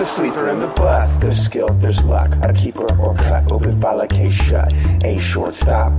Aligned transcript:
The 0.00 0.06
sleeper 0.06 0.48
and 0.48 0.62
the 0.62 0.66
bust. 0.66 1.20
There's 1.20 1.44
skill, 1.44 1.68
there's 1.74 2.02
luck. 2.02 2.32
A 2.40 2.54
keeper 2.54 2.86
or 2.98 3.14
cut. 3.14 3.52
Open 3.52 3.78
file, 3.78 4.00
a 4.00 4.06
case 4.06 4.32
shut. 4.32 4.72
A 5.04 5.18
short 5.18 5.54
stop 5.54 5.92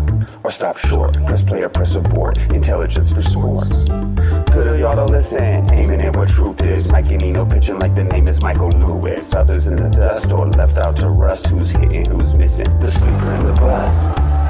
or 0.43 0.49
stop 0.49 0.77
short. 0.77 1.23
Press 1.23 1.43
play 1.43 1.61
or 1.61 1.69
press 1.69 1.93
abort. 1.93 2.39
Intelligence 2.51 3.11
for 3.11 3.21
sports. 3.21 3.83
Good 3.83 4.67
of 4.67 4.79
y'all 4.79 4.95
to 4.95 5.05
listen. 5.05 5.71
Aiming 5.71 6.01
at 6.01 6.15
what 6.15 6.29
truth 6.29 6.63
is. 6.63 6.87
Mike 6.87 7.11
Nino 7.11 7.45
pitching 7.45 7.77
like 7.77 7.93
the 7.93 8.05
name 8.05 8.27
is 8.27 8.41
Michael 8.41 8.69
Lewis. 8.69 9.35
Others 9.35 9.67
in 9.67 9.75
the 9.75 9.89
dust 9.89 10.31
or 10.31 10.49
left 10.49 10.77
out 10.77 10.95
to 10.95 11.07
rust. 11.07 11.45
Who's 11.45 11.69
hitting, 11.69 12.09
who's 12.09 12.33
missing? 12.33 12.79
The 12.79 12.89
sleeper 12.89 13.31
and 13.31 13.49
the 13.49 13.53
bust. 13.53 14.01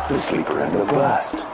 The 0.07 0.17
sleeper 0.17 0.59
and 0.61 0.73
the 0.73 0.85
bust. 0.85 1.45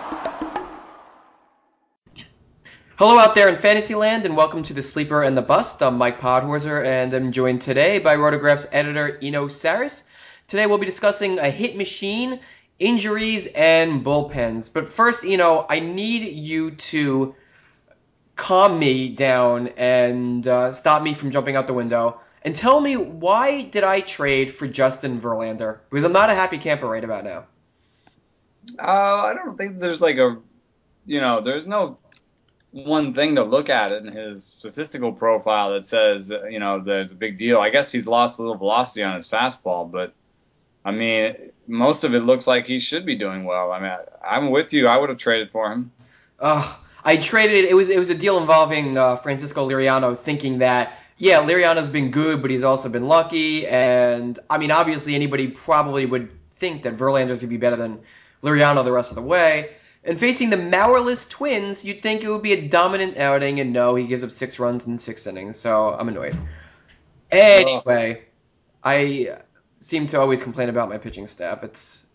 Hello 2.97 3.19
out 3.19 3.35
there 3.35 3.47
in 3.47 3.55
Fantasyland, 3.55 4.25
and 4.25 4.35
welcome 4.35 4.63
to 4.63 4.73
the 4.73 4.81
Sleeper 4.81 5.21
and 5.21 5.37
the 5.37 5.43
Bust. 5.43 5.83
I'm 5.83 5.99
Mike 5.99 6.19
Podhorzer, 6.19 6.83
and 6.83 7.13
I'm 7.13 7.31
joined 7.31 7.61
today 7.61 7.99
by 7.99 8.15
RotoGraphs 8.15 8.69
editor 8.71 9.19
Eno 9.21 9.49
Sarris. 9.49 10.05
Today 10.47 10.65
we'll 10.65 10.79
be 10.79 10.87
discussing 10.87 11.37
a 11.37 11.51
hit 11.51 11.77
machine, 11.77 12.39
injuries, 12.79 13.45
and 13.53 14.03
bullpens. 14.03 14.73
But 14.73 14.89
first, 14.89 15.23
Eno, 15.23 15.63
I 15.69 15.79
need 15.79 16.23
you 16.23 16.71
to 16.71 17.35
calm 18.35 18.79
me 18.79 19.09
down 19.09 19.67
and 19.77 20.47
uh, 20.47 20.71
stop 20.71 21.03
me 21.03 21.13
from 21.13 21.29
jumping 21.29 21.55
out 21.55 21.67
the 21.67 21.73
window, 21.73 22.19
and 22.41 22.55
tell 22.55 22.79
me 22.79 22.97
why 22.97 23.61
did 23.61 23.83
I 23.83 24.01
trade 24.01 24.49
for 24.49 24.67
Justin 24.67 25.21
Verlander? 25.21 25.81
Because 25.91 26.03
I'm 26.03 26.13
not 26.13 26.31
a 26.31 26.33
happy 26.33 26.57
camper 26.57 26.87
right 26.87 27.03
about 27.03 27.25
now. 27.25 27.45
Uh, 28.79 29.21
I 29.27 29.35
don't 29.35 29.55
think 29.55 29.77
there's 29.77 30.01
like 30.01 30.17
a, 30.17 30.39
you 31.05 31.21
know, 31.21 31.41
there's 31.41 31.67
no 31.67 31.99
one 32.71 33.13
thing 33.13 33.35
to 33.35 33.43
look 33.43 33.69
at 33.69 33.91
in 33.91 34.07
his 34.07 34.43
statistical 34.43 35.11
profile 35.11 35.73
that 35.73 35.85
says, 35.85 36.31
you 36.49 36.59
know, 36.59 36.79
there's 36.79 37.11
a 37.11 37.15
big 37.15 37.37
deal. 37.37 37.59
I 37.59 37.69
guess 37.69 37.91
he's 37.91 38.07
lost 38.07 38.39
a 38.39 38.41
little 38.41 38.57
velocity 38.57 39.03
on 39.03 39.15
his 39.15 39.27
fastball, 39.27 39.89
but 39.89 40.13
I 40.83 40.91
mean, 40.91 41.35
most 41.67 42.03
of 42.03 42.13
it 42.15 42.21
looks 42.21 42.47
like 42.47 42.65
he 42.65 42.79
should 42.79 43.05
be 43.05 43.15
doing 43.15 43.45
well. 43.45 43.71
I 43.71 43.79
mean, 43.79 43.97
I, 44.23 44.37
am 44.37 44.51
with 44.51 44.73
you. 44.73 44.87
I 44.87 44.97
would 44.97 45.09
have 45.09 45.17
traded 45.17 45.51
for 45.51 45.71
him. 45.71 45.91
Uh, 46.39 46.75
I 47.03 47.17
traded. 47.17 47.65
It 47.65 47.73
was 47.73 47.89
it 47.89 47.99
was 47.99 48.09
a 48.09 48.15
deal 48.15 48.37
involving 48.37 48.97
uh, 48.97 49.15
Francisco 49.15 49.67
Liriano, 49.67 50.17
thinking 50.17 50.59
that 50.59 50.99
yeah, 51.17 51.41
Liriano's 51.41 51.89
been 51.89 52.11
good, 52.11 52.41
but 52.41 52.51
he's 52.51 52.63
also 52.63 52.89
been 52.89 53.05
lucky. 53.05 53.67
And 53.67 54.37
I 54.49 54.57
mean, 54.57 54.71
obviously, 54.71 55.15
anybody 55.15 55.47
probably 55.47 56.05
would 56.05 56.29
think 56.49 56.83
that 56.83 56.93
Verlander's 56.93 57.41
gonna 57.41 57.49
be 57.49 57.57
better 57.57 57.75
than 57.75 57.99
Liriano 58.43 58.83
the 58.83 58.91
rest 58.91 59.11
of 59.11 59.15
the 59.15 59.21
way. 59.21 59.76
And 60.07 60.17
facing 60.17 60.49
the 60.49 60.55
Mauerless 60.57 61.29
Twins, 61.29 61.83
you'd 61.83 61.99
think 61.99 62.23
it 62.23 62.29
would 62.29 62.41
be 62.41 62.53
a 62.53 62.67
dominant 62.69 63.17
outing, 63.17 63.59
and 63.59 63.73
no, 63.73 63.93
he 63.95 64.07
gives 64.07 64.23
up 64.23 64.31
six 64.31 64.57
runs 64.57 64.87
in 64.87 64.97
six 64.97 65.27
innings, 65.27 65.59
so 65.59 65.89
I'm 65.89 66.07
annoyed. 66.07 66.37
Anyway, 67.29 68.23
I 68.81 69.39
seem 69.79 70.07
to 70.07 70.19
always 70.21 70.41
complain 70.41 70.69
about 70.69 70.87
my 70.87 70.97
pitching 70.97 71.27
staff. 71.27 71.65
It's 71.65 72.05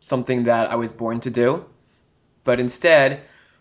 something 0.00 0.44
that 0.44 0.70
I 0.70 0.76
was 0.76 0.94
born 0.94 1.20
to 1.20 1.30
do. 1.30 1.66
But 2.42 2.58
instead, 2.58 3.20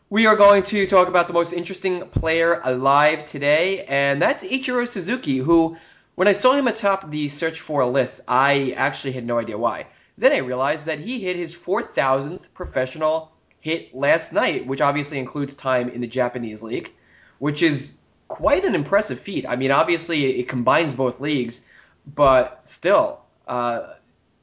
we 0.09 0.25
are 0.25 0.37
going 0.37 0.63
to 0.63 0.87
talk 0.87 1.09
about 1.09 1.27
the 1.27 1.33
most 1.33 1.51
interesting 1.51 2.07
player 2.07 2.61
alive 2.63 3.25
today, 3.25 3.83
and 3.83 4.21
that's 4.21 4.41
Ichiro 4.41 4.87
Suzuki, 4.87 5.37
who, 5.37 5.75
when 6.15 6.29
I 6.29 6.31
saw 6.31 6.53
him 6.53 6.67
atop 6.67 7.11
the 7.11 7.27
search 7.27 7.59
for 7.59 7.85
list, 7.85 8.21
I 8.25 8.73
actually 8.77 9.11
had 9.11 9.25
no 9.25 9.37
idea 9.37 9.57
why. 9.57 9.87
Then 10.17 10.31
I 10.31 10.37
realized 10.37 10.85
that 10.85 10.99
he 10.99 11.19
hit 11.19 11.35
his 11.35 11.53
4,000th 11.53 12.53
professional 12.53 13.33
hit 13.61 13.95
last 13.95 14.33
night, 14.33 14.65
which 14.65 14.81
obviously 14.81 15.19
includes 15.19 15.55
time 15.55 15.89
in 15.89 16.01
the 16.01 16.07
Japanese 16.07 16.63
league, 16.63 16.91
which 17.39 17.61
is 17.61 17.99
quite 18.27 18.63
an 18.65 18.75
impressive 18.75 19.19
feat. 19.19 19.45
I 19.47 19.55
mean, 19.55 19.71
obviously 19.71 20.39
it 20.39 20.47
combines 20.47 20.93
both 20.93 21.19
leagues, 21.19 21.65
but 22.05 22.65
still, 22.65 23.21
uh, 23.47 23.93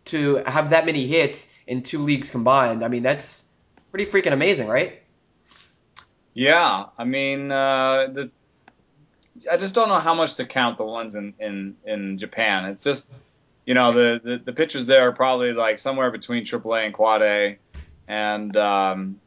to 0.07 0.37
have 0.47 0.71
that 0.71 0.87
many 0.87 1.07
hits 1.07 1.53
in 1.67 1.83
two 1.83 2.03
leagues 2.03 2.31
combined, 2.31 2.85
I 2.85 2.89
mean, 2.89 3.03
that's 3.03 3.45
pretty 3.91 4.07
freaking 4.11 4.33
amazing, 4.33 4.69
right? 4.69 5.03
Yeah, 6.35 6.87
I 6.99 7.05
mean, 7.05 7.51
uh, 7.51 8.09
the 8.13 8.31
I 9.51 9.57
just 9.57 9.75
don't 9.75 9.89
know 9.89 9.99
how 9.99 10.15
much 10.15 10.37
to 10.37 10.45
count 10.45 10.79
the 10.79 10.85
ones 10.85 11.15
in 11.15 11.35
in 11.39 11.77
in 11.85 12.19
Japan. 12.19 12.67
It's 12.67 12.85
just 12.85 13.13
you 13.65 13.75
know 13.75 13.93
the 13.93 14.21
the, 14.23 14.39
the 14.39 14.53
pitchers 14.53 14.87
there 14.87 15.09
are 15.09 15.13
probably 15.13 15.53
like 15.53 15.79
somewhere 15.79 16.11
between 16.11 16.45
AAA 16.45 16.87
and 16.87 16.95
Quad 16.95 17.23
A 17.23 17.59
and 18.09 18.57
um, 18.57 19.21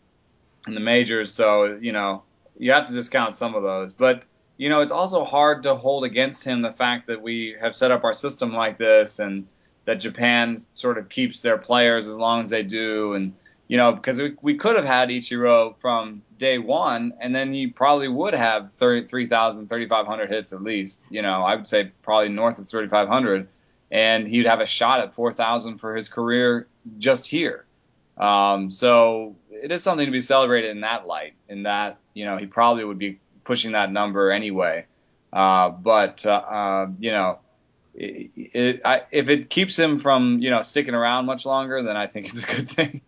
in 0.68 0.74
the 0.74 0.80
majors. 0.80 1.34
So 1.34 1.78
you 1.82 1.92
know 1.92 2.24
you 2.58 2.72
have 2.72 2.88
to 2.88 2.94
discount 2.94 3.36
some 3.36 3.56
of 3.56 3.64
those, 3.64 3.94
but 3.94 4.26
you 4.58 4.70
know 4.70 4.82
it's 4.82 4.92
also 4.92 5.24
hard 5.24 5.64
to 5.64 5.76
hold 5.76 6.04
against 6.04 6.44
him 6.44 6.62
the 6.62 6.72
fact 6.72 7.08
that 7.08 7.22
we 7.22 7.56
have 7.60 7.76
set 7.76 7.92
up 7.92 8.04
our 8.04 8.14
system 8.14 8.54
like 8.54 8.78
this 8.78 9.20
and 9.20 9.48
that 9.86 9.96
Japan 9.96 10.58
sort 10.74 10.98
of 10.98 11.10
keeps 11.10 11.42
their 11.42 11.58
players 11.58 12.08
as 12.08 12.16
long 12.16 12.42
as 12.42 12.50
they 12.50 12.64
do. 12.64 13.14
And 13.14 13.34
you 13.68 13.78
know 13.78 13.94
because 13.94 14.22
we, 14.22 14.36
we 14.42 14.56
could 14.56 14.76
have 14.76 14.86
had 14.86 15.10
Ichiro 15.10 15.76
from 15.78 16.22
day 16.38 16.58
one 16.58 17.14
and 17.20 17.36
then 17.36 17.54
he 17.54 17.68
probably 17.68 18.08
would 18.08 18.34
have 18.34 18.72
3,000 18.72 19.68
3,500 19.68 20.30
hits 20.30 20.54
at 20.54 20.62
least. 20.62 21.08
You 21.10 21.22
know 21.22 21.44
I 21.44 21.56
would 21.56 21.68
say 21.68 21.92
probably 22.02 22.30
north 22.30 22.60
of 22.60 22.68
3,500 22.68 23.48
and 23.92 24.28
he'd 24.28 24.46
have 24.46 24.62
a 24.62 24.68
shot 24.68 25.00
at 25.00 25.16
4,000 25.16 25.80
for 25.80 25.96
his 25.96 26.10
career 26.10 26.68
just 27.00 27.26
here 27.26 27.66
um, 28.20 28.70
so 28.72 29.36
it 29.52 29.72
is 29.72 29.84
something 29.84 30.06
to 30.06 30.12
be 30.12 30.22
celebrated 30.22 30.72
in 30.72 30.82
that 30.82 31.08
light, 31.08 31.34
in 31.48 31.64
that 31.64 31.98
you 32.14 32.26
know 32.26 32.38
he 32.38 32.46
probably 32.46 32.84
would 32.84 33.00
be 33.00 33.20
pushing 33.44 33.72
that 33.74 33.92
number 33.92 34.32
anyway. 34.32 34.86
Uh, 35.32 35.70
but 35.70 36.26
uh, 36.26 36.32
uh, 36.32 36.88
you 37.00 37.12
know, 37.12 37.40
it, 37.96 38.32
it, 38.36 38.82
I, 38.84 39.04
if 39.12 39.30
it 39.30 39.50
keeps 39.50 39.78
him 39.78 40.00
from 40.00 40.40
you 40.40 40.50
know 40.50 40.62
sticking 40.62 40.96
around 40.96 41.26
much 41.26 41.46
longer, 41.46 41.82
then 41.82 41.96
I 41.96 42.08
think 42.08 42.30
it's 42.34 42.44
a 42.44 42.56
good 42.56 42.70
thing. 42.70 43.02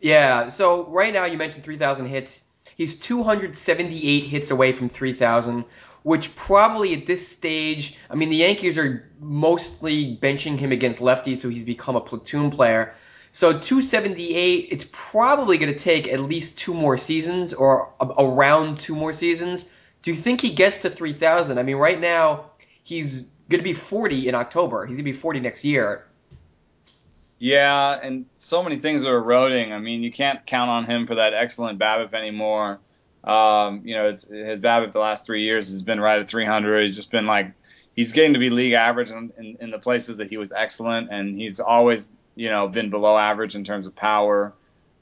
Yeah. 0.00 0.48
So 0.48 0.86
right 0.88 1.12
now 1.12 1.24
you 1.24 1.36
mentioned 1.36 1.64
3,000 1.64 2.06
hits. 2.06 2.42
He's 2.76 2.98
278 3.00 4.20
hits 4.20 4.50
away 4.50 4.72
from 4.72 4.88
3,000, 4.88 5.64
which 6.02 6.36
probably 6.36 6.94
at 6.94 7.06
this 7.06 7.26
stage, 7.26 7.96
I 8.08 8.14
mean, 8.14 8.30
the 8.30 8.36
Yankees 8.36 8.78
are 8.78 9.10
mostly 9.18 10.16
benching 10.16 10.58
him 10.58 10.70
against 10.70 11.00
lefties, 11.00 11.38
so 11.38 11.48
he's 11.48 11.64
become 11.64 11.96
a 11.96 12.00
platoon 12.00 12.50
player. 12.50 12.94
So 13.32 13.52
278, 13.52 14.68
it's 14.70 14.86
probably 14.90 15.58
going 15.58 15.72
to 15.72 15.78
take 15.78 16.08
at 16.08 16.20
least 16.20 16.58
two 16.58 16.74
more 16.74 16.96
seasons 16.96 17.52
or 17.52 17.92
around 18.00 18.78
two 18.78 18.96
more 18.96 19.12
seasons. 19.12 19.68
Do 20.02 20.10
you 20.10 20.16
think 20.16 20.40
he 20.40 20.50
gets 20.50 20.78
to 20.78 20.90
3,000? 20.90 21.58
I 21.58 21.62
mean, 21.62 21.76
right 21.76 22.00
now 22.00 22.50
he's 22.82 23.22
going 23.48 23.60
to 23.60 23.64
be 23.64 23.74
40 23.74 24.28
in 24.28 24.34
October. 24.34 24.86
He's 24.86 24.96
going 24.96 25.04
to 25.04 25.12
be 25.12 25.16
40 25.18 25.40
next 25.40 25.64
year. 25.64 26.04
Yeah, 27.38 27.98
and 28.02 28.26
so 28.36 28.62
many 28.62 28.76
things 28.76 29.04
are 29.04 29.16
eroding. 29.16 29.72
I 29.72 29.78
mean, 29.78 30.02
you 30.02 30.10
can't 30.10 30.44
count 30.44 30.70
on 30.70 30.86
him 30.86 31.06
for 31.06 31.16
that 31.16 31.34
excellent 31.34 31.78
BABIP 31.78 32.12
anymore. 32.12 32.80
Um, 33.22 33.82
you 33.84 33.94
know, 33.94 34.10
his 34.10 34.26
BABIP 34.26 34.92
the 34.92 34.98
last 34.98 35.24
three 35.24 35.44
years 35.44 35.68
has 35.68 35.82
been 35.82 36.00
right 36.00 36.18
at 36.18 36.28
300. 36.28 36.82
He's 36.82 36.96
just 36.96 37.12
been 37.12 37.26
like 37.26 37.52
he's 37.94 38.12
getting 38.12 38.32
to 38.32 38.40
be 38.40 38.50
league 38.50 38.72
average 38.72 39.10
in, 39.10 39.32
in, 39.38 39.56
in 39.60 39.70
the 39.70 39.78
places 39.78 40.16
that 40.16 40.30
he 40.30 40.36
was 40.36 40.50
excellent, 40.52 41.10
and 41.10 41.36
he's 41.36 41.60
always 41.60 42.10
you 42.38 42.48
know, 42.48 42.68
been 42.68 42.88
below 42.88 43.18
average 43.18 43.56
in 43.56 43.64
terms 43.64 43.86
of 43.86 43.96
power. 43.96 44.54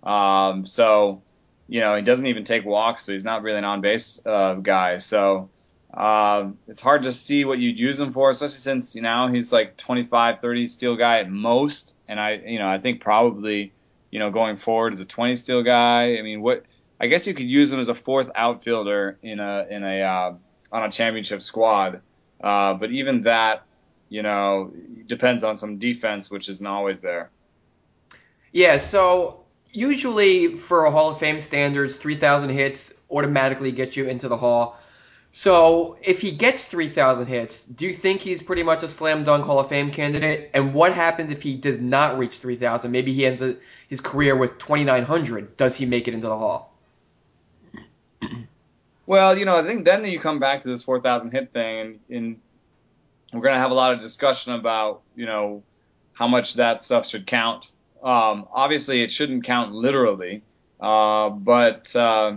Um, 0.02 0.64
so, 0.64 1.22
you 1.68 1.80
know, 1.80 1.94
he 1.94 2.00
doesn't 2.00 2.26
even 2.26 2.44
take 2.44 2.64
walks, 2.64 3.04
so 3.04 3.12
he's 3.12 3.24
not 3.24 3.42
really 3.42 3.58
an 3.58 3.64
on 3.64 3.82
base 3.82 4.24
uh, 4.24 4.54
guy. 4.54 4.96
So 4.96 5.50
uh, 5.92 6.48
it's 6.66 6.80
hard 6.80 7.04
to 7.04 7.12
see 7.12 7.44
what 7.44 7.58
you'd 7.58 7.78
use 7.78 8.00
him 8.00 8.14
for, 8.14 8.30
especially 8.30 8.56
since 8.56 8.94
you 8.94 9.02
know 9.02 9.28
he's 9.28 9.52
like 9.52 9.76
25, 9.76 10.40
30 10.40 10.68
steal 10.68 10.96
guy 10.96 11.18
at 11.18 11.30
most, 11.30 11.96
and 12.08 12.18
I, 12.18 12.36
you 12.36 12.58
know, 12.58 12.68
I 12.68 12.78
think 12.78 13.02
probably, 13.02 13.74
you 14.10 14.18
know, 14.18 14.30
going 14.30 14.56
forward 14.56 14.94
as 14.94 15.00
a 15.00 15.04
20 15.04 15.36
steal 15.36 15.62
guy. 15.62 16.16
I 16.16 16.22
mean, 16.22 16.40
what? 16.40 16.64
I 16.98 17.06
guess 17.08 17.26
you 17.26 17.34
could 17.34 17.46
use 17.46 17.70
him 17.70 17.80
as 17.80 17.88
a 17.88 17.94
fourth 17.94 18.30
outfielder 18.34 19.18
in 19.22 19.40
a 19.40 19.66
in 19.68 19.84
a 19.84 20.00
uh, 20.00 20.34
on 20.72 20.84
a 20.84 20.90
championship 20.90 21.42
squad. 21.42 22.00
Uh, 22.40 22.72
but 22.74 22.90
even 22.92 23.22
that, 23.22 23.66
you 24.08 24.22
know, 24.22 24.72
depends 25.06 25.44
on 25.44 25.56
some 25.56 25.78
defense, 25.78 26.30
which 26.30 26.48
isn't 26.48 26.66
always 26.66 27.02
there. 27.02 27.30
Yeah, 28.52 28.78
so 28.78 29.44
usually 29.72 30.56
for 30.56 30.84
a 30.84 30.90
Hall 30.90 31.10
of 31.10 31.18
Fame 31.18 31.40
standards, 31.40 31.96
3,000 31.96 32.50
hits 32.50 32.94
automatically 33.10 33.72
get 33.72 33.96
you 33.96 34.06
into 34.06 34.28
the 34.28 34.36
Hall. 34.36 34.78
So 35.32 35.98
if 36.02 36.22
he 36.22 36.30
gets 36.30 36.64
3,000 36.64 37.26
hits, 37.26 37.66
do 37.66 37.84
you 37.84 37.92
think 37.92 38.22
he's 38.22 38.42
pretty 38.42 38.62
much 38.62 38.82
a 38.82 38.88
slam 38.88 39.24
dunk 39.24 39.44
Hall 39.44 39.60
of 39.60 39.68
Fame 39.68 39.90
candidate? 39.90 40.50
And 40.54 40.72
what 40.72 40.94
happens 40.94 41.30
if 41.30 41.42
he 41.42 41.56
does 41.56 41.78
not 41.78 42.16
reach 42.16 42.36
3,000? 42.38 42.90
Maybe 42.90 43.12
he 43.12 43.26
ends 43.26 43.42
his 43.88 44.00
career 44.00 44.34
with 44.34 44.56
2,900. 44.56 45.58
Does 45.58 45.76
he 45.76 45.84
make 45.84 46.08
it 46.08 46.14
into 46.14 46.28
the 46.28 46.38
Hall? 46.38 46.72
Well, 49.08 49.38
you 49.38 49.44
know, 49.44 49.56
I 49.56 49.62
think 49.62 49.84
then 49.84 50.04
you 50.04 50.18
come 50.18 50.40
back 50.40 50.62
to 50.62 50.68
this 50.68 50.82
4,000 50.82 51.30
hit 51.30 51.52
thing, 51.52 51.78
and, 51.78 52.00
and 52.10 52.40
we're 53.32 53.40
going 53.40 53.54
to 53.54 53.60
have 53.60 53.70
a 53.70 53.74
lot 53.74 53.92
of 53.92 54.00
discussion 54.00 54.54
about, 54.54 55.02
you 55.14 55.26
know, 55.26 55.62
how 56.12 56.28
much 56.28 56.54
that 56.54 56.80
stuff 56.80 57.06
should 57.06 57.26
count. 57.26 57.70
Um, 58.02 58.46
obviously, 58.52 59.02
it 59.02 59.10
shouldn't 59.10 59.44
count 59.44 59.72
literally, 59.72 60.42
uh, 60.80 61.30
but 61.30 61.94
uh, 61.96 62.36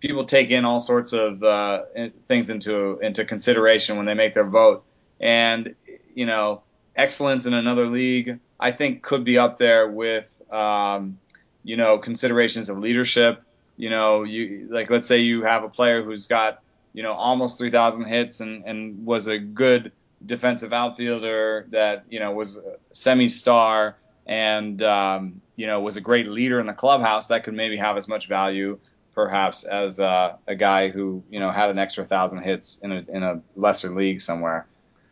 people 0.00 0.24
take 0.24 0.50
in 0.50 0.64
all 0.64 0.80
sorts 0.80 1.12
of 1.12 1.42
uh, 1.42 1.82
things 2.26 2.50
into 2.50 2.98
into 3.00 3.24
consideration 3.24 3.96
when 3.96 4.06
they 4.06 4.14
make 4.14 4.34
their 4.34 4.46
vote. 4.46 4.84
And 5.20 5.74
you 6.14 6.26
know, 6.26 6.62
excellence 6.94 7.46
in 7.46 7.54
another 7.54 7.86
league, 7.86 8.38
I 8.60 8.70
think 8.72 9.02
could 9.02 9.24
be 9.24 9.38
up 9.38 9.58
there 9.58 9.88
with, 9.88 10.42
um, 10.52 11.18
you 11.64 11.76
know, 11.76 11.98
considerations 11.98 12.68
of 12.68 12.78
leadership. 12.78 13.42
You 13.76 13.90
know, 13.90 14.24
you 14.24 14.68
like 14.70 14.90
let's 14.90 15.08
say 15.08 15.18
you 15.18 15.42
have 15.42 15.64
a 15.64 15.68
player 15.68 16.02
who's 16.02 16.26
got 16.26 16.60
you 16.92 17.02
know 17.02 17.12
almost 17.12 17.58
3,000 17.58 18.04
hits 18.04 18.40
and 18.40 18.64
and 18.64 19.04
was 19.04 19.26
a 19.26 19.38
good 19.38 19.92
defensive 20.24 20.72
outfielder 20.72 21.66
that 21.70 22.04
you 22.10 22.20
know 22.20 22.32
was 22.32 22.60
semi-star 22.92 23.96
and 24.26 24.82
um, 24.82 25.40
you 25.56 25.66
know 25.66 25.80
was 25.80 25.96
a 25.96 26.00
great 26.00 26.26
leader 26.26 26.60
in 26.60 26.66
the 26.66 26.72
clubhouse. 26.72 27.28
That 27.28 27.44
could 27.44 27.54
maybe 27.54 27.76
have 27.76 27.96
as 27.96 28.08
much 28.08 28.28
value 28.28 28.78
perhaps 29.18 29.64
as 29.64 29.98
uh, 29.98 30.36
a 30.46 30.54
guy 30.54 30.90
who 30.90 31.24
you 31.28 31.40
know 31.40 31.50
had 31.50 31.70
an 31.70 31.78
extra 31.78 32.04
thousand 32.04 32.42
hits 32.42 32.78
in 32.78 32.92
a 32.92 33.04
in 33.08 33.22
a 33.24 33.40
lesser 33.56 33.90
league 33.90 34.20
somewhere. 34.20 34.66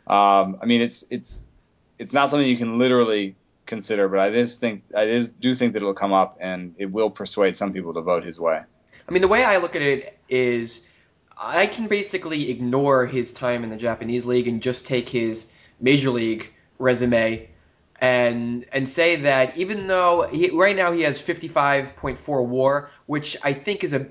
Um, 0.07 0.59
I 0.63 0.67
mean, 0.67 0.81
it's 0.81 1.05
it's 1.11 1.45
it's 1.99 2.13
not 2.13 2.31
something 2.31 2.49
you 2.49 2.57
can 2.57 2.79
literally 2.79 3.35
consider, 3.67 4.09
but 4.09 4.21
I 4.21 4.31
just 4.31 4.61
think 4.61 4.85
I 4.97 5.07
just 5.07 5.41
do 5.41 5.57
think 5.57 5.73
that 5.73 5.79
it'll 5.79 5.93
come 5.93 6.13
up 6.13 6.39
and 6.41 6.77
it 6.79 6.87
will 6.87 7.11
persuade 7.11 7.57
some 7.57 7.73
people 7.73 7.95
to 7.95 8.01
vote 8.01 8.25
his 8.25 8.39
way. 8.39 8.63
I 9.09 9.13
mean, 9.13 9.23
the 9.23 9.29
way 9.29 9.45
I 9.45 9.57
look 9.59 9.75
at 9.75 9.83
it 9.83 10.19
is 10.29 10.87
I 11.37 11.67
can 11.67 11.87
basically 11.87 12.51
ignore 12.51 13.07
his 13.07 13.33
time 13.33 13.63
in 13.63 13.71
the 13.71 13.77
Japanese 13.77 14.25
league 14.25 14.49
and 14.49 14.63
just 14.63 14.87
take 14.87 15.09
his 15.09 15.53
major 15.81 16.11
league 16.11 16.53
resume 16.79 17.49
and 18.01 18.65
and 18.73 18.89
say 18.89 19.17
that 19.17 19.57
even 19.57 19.87
though 19.87 20.29
he, 20.31 20.51
right 20.51 20.77
now 20.77 20.93
he 20.93 21.03
has 21.03 21.21
55.4 21.21 22.47
WAR, 22.47 22.91
which 23.07 23.37
I 23.43 23.53
think 23.53 23.85
is 23.85 23.93
a 23.93 24.07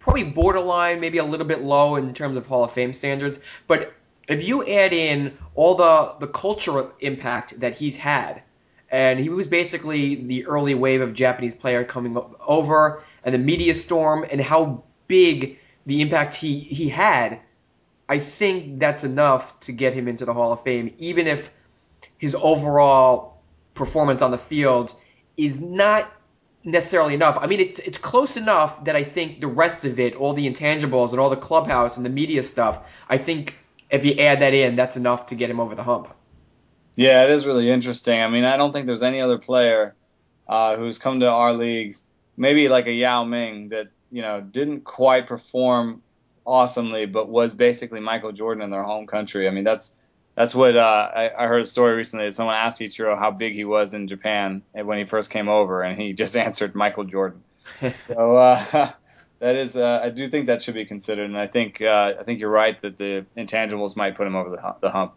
probably 0.00 0.24
borderline, 0.24 1.00
maybe 1.00 1.18
a 1.18 1.24
little 1.24 1.46
bit 1.46 1.62
low 1.62 1.96
in 1.96 2.14
terms 2.14 2.36
of 2.36 2.46
Hall 2.46 2.64
of 2.64 2.72
Fame 2.72 2.92
standards, 2.92 3.40
but 3.66 3.92
if 4.28 4.46
you 4.46 4.66
add 4.66 4.92
in 4.92 5.36
all 5.54 5.74
the 5.74 6.14
the 6.20 6.28
cultural 6.28 6.92
impact 7.00 7.58
that 7.60 7.76
he's 7.76 7.96
had, 7.96 8.42
and 8.90 9.18
he 9.18 9.28
was 9.28 9.48
basically 9.48 10.16
the 10.16 10.46
early 10.46 10.74
wave 10.74 11.00
of 11.00 11.14
Japanese 11.14 11.54
player 11.54 11.82
coming 11.84 12.16
over, 12.46 13.02
and 13.24 13.34
the 13.34 13.38
media 13.38 13.74
storm, 13.74 14.24
and 14.30 14.40
how 14.40 14.82
big 15.06 15.58
the 15.88 16.02
impact 16.02 16.34
he 16.34 16.58
he 16.58 16.90
had, 16.90 17.40
I 18.10 18.18
think 18.18 18.78
that's 18.78 19.04
enough 19.04 19.58
to 19.60 19.72
get 19.72 19.94
him 19.94 20.06
into 20.06 20.26
the 20.26 20.34
Hall 20.34 20.52
of 20.52 20.62
Fame, 20.62 20.94
even 20.98 21.26
if 21.26 21.50
his 22.18 22.34
overall 22.34 23.40
performance 23.72 24.20
on 24.20 24.30
the 24.30 24.38
field 24.38 24.92
is 25.38 25.58
not 25.58 26.12
necessarily 26.62 27.14
enough. 27.14 27.38
I 27.40 27.46
mean, 27.46 27.60
it's 27.60 27.78
it's 27.78 27.96
close 27.96 28.36
enough 28.36 28.84
that 28.84 28.96
I 28.96 29.02
think 29.02 29.40
the 29.40 29.48
rest 29.48 29.86
of 29.86 29.98
it, 29.98 30.14
all 30.14 30.34
the 30.34 30.46
intangibles 30.46 31.12
and 31.12 31.20
all 31.20 31.30
the 31.30 31.36
clubhouse 31.36 31.96
and 31.96 32.04
the 32.04 32.10
media 32.10 32.42
stuff, 32.42 33.02
I 33.08 33.16
think 33.16 33.56
if 33.88 34.04
you 34.04 34.12
add 34.12 34.40
that 34.40 34.52
in, 34.52 34.76
that's 34.76 34.98
enough 34.98 35.26
to 35.26 35.34
get 35.34 35.48
him 35.48 35.58
over 35.58 35.74
the 35.74 35.82
hump. 35.82 36.14
Yeah, 36.96 37.24
it 37.24 37.30
is 37.30 37.46
really 37.46 37.70
interesting. 37.70 38.20
I 38.20 38.28
mean, 38.28 38.44
I 38.44 38.58
don't 38.58 38.74
think 38.74 38.84
there's 38.84 39.02
any 39.02 39.22
other 39.22 39.38
player 39.38 39.94
uh, 40.46 40.76
who's 40.76 40.98
come 40.98 41.20
to 41.20 41.30
our 41.30 41.54
leagues, 41.54 42.02
maybe 42.36 42.68
like 42.68 42.86
a 42.88 42.92
Yao 42.92 43.24
Ming, 43.24 43.70
that 43.70 43.88
you 44.10 44.22
know 44.22 44.40
didn't 44.40 44.82
quite 44.82 45.26
perform 45.26 46.02
awesomely, 46.46 47.06
but 47.06 47.28
was 47.28 47.54
basically 47.54 48.00
Michael 48.00 48.32
Jordan 48.32 48.62
in 48.62 48.70
their 48.70 48.82
home 48.82 49.06
country. 49.06 49.46
I 49.46 49.50
mean, 49.50 49.64
that's 49.64 49.94
that's 50.34 50.54
what 50.54 50.76
uh, 50.76 51.10
I, 51.14 51.30
I, 51.36 51.46
heard 51.46 51.62
a 51.62 51.66
story 51.66 51.96
recently 51.96 52.26
that 52.26 52.34
someone 52.34 52.54
asked 52.54 52.80
Ichiro 52.80 53.18
how 53.18 53.32
big 53.32 53.54
he 53.54 53.64
was 53.64 53.92
in 53.92 54.06
Japan 54.06 54.62
when 54.72 54.96
he 54.96 55.04
first 55.04 55.30
came 55.30 55.48
over, 55.48 55.82
and 55.82 56.00
he 56.00 56.12
just 56.12 56.36
answered 56.48 56.74
Michael 56.74 57.04
Jordan. 57.04 57.42
so 58.06 58.36
uh, 58.36 58.64
that 59.40 59.56
is, 59.56 59.76
uh, 59.76 60.00
I 60.02 60.10
do 60.10 60.28
think 60.28 60.46
that 60.46 60.62
should 60.62 60.74
be 60.74 60.84
considered, 60.84 61.24
and 61.24 61.38
I 61.38 61.48
think 61.48 61.82
uh, 61.82 62.14
I 62.18 62.22
think 62.22 62.40
you're 62.40 62.50
right 62.50 62.80
that 62.80 62.96
the 62.96 63.26
intangibles 63.36 63.96
might 63.96 64.16
put 64.16 64.26
him 64.26 64.36
over 64.36 64.50
the 64.50 64.60
hump. 64.60 64.80
The 64.80 64.90
hump. 64.90 65.14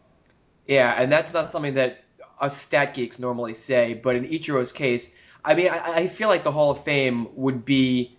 Yeah, 0.67 0.93
and 0.97 1.11
that's 1.11 1.33
not 1.33 1.51
something 1.51 1.75
that 1.75 2.03
us 2.39 2.57
stat 2.57 2.93
geeks 2.93 3.19
normally 3.19 3.53
say, 3.53 3.93
but 3.93 4.15
in 4.15 4.25
Ichiro's 4.25 4.71
case, 4.71 5.15
I 5.45 5.53
mean, 5.53 5.69
I, 5.69 5.93
I 5.93 6.07
feel 6.07 6.27
like 6.27 6.43
the 6.43 6.51
Hall 6.51 6.71
of 6.71 6.83
Fame 6.83 7.27
would 7.35 7.63
be, 7.63 8.17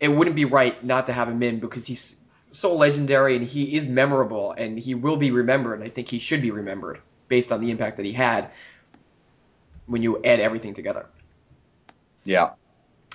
it 0.00 0.08
wouldn't 0.08 0.36
be 0.36 0.44
right 0.44 0.82
not 0.84 1.06
to 1.06 1.12
have 1.12 1.28
him 1.28 1.42
in 1.42 1.60
because 1.60 1.86
he's 1.86 2.20
so 2.50 2.74
legendary 2.74 3.36
and 3.36 3.44
he 3.44 3.76
is 3.76 3.86
memorable 3.86 4.52
and 4.52 4.78
he 4.78 4.94
will 4.94 5.16
be 5.16 5.30
remembered. 5.30 5.82
I 5.82 5.88
think 5.88 6.08
he 6.08 6.18
should 6.18 6.42
be 6.42 6.50
remembered 6.50 7.00
based 7.28 7.52
on 7.52 7.60
the 7.60 7.70
impact 7.70 7.96
that 7.96 8.06
he 8.06 8.12
had 8.12 8.50
when 9.86 10.02
you 10.02 10.22
add 10.22 10.40
everything 10.40 10.74
together. 10.74 11.06
Yeah. 12.24 12.50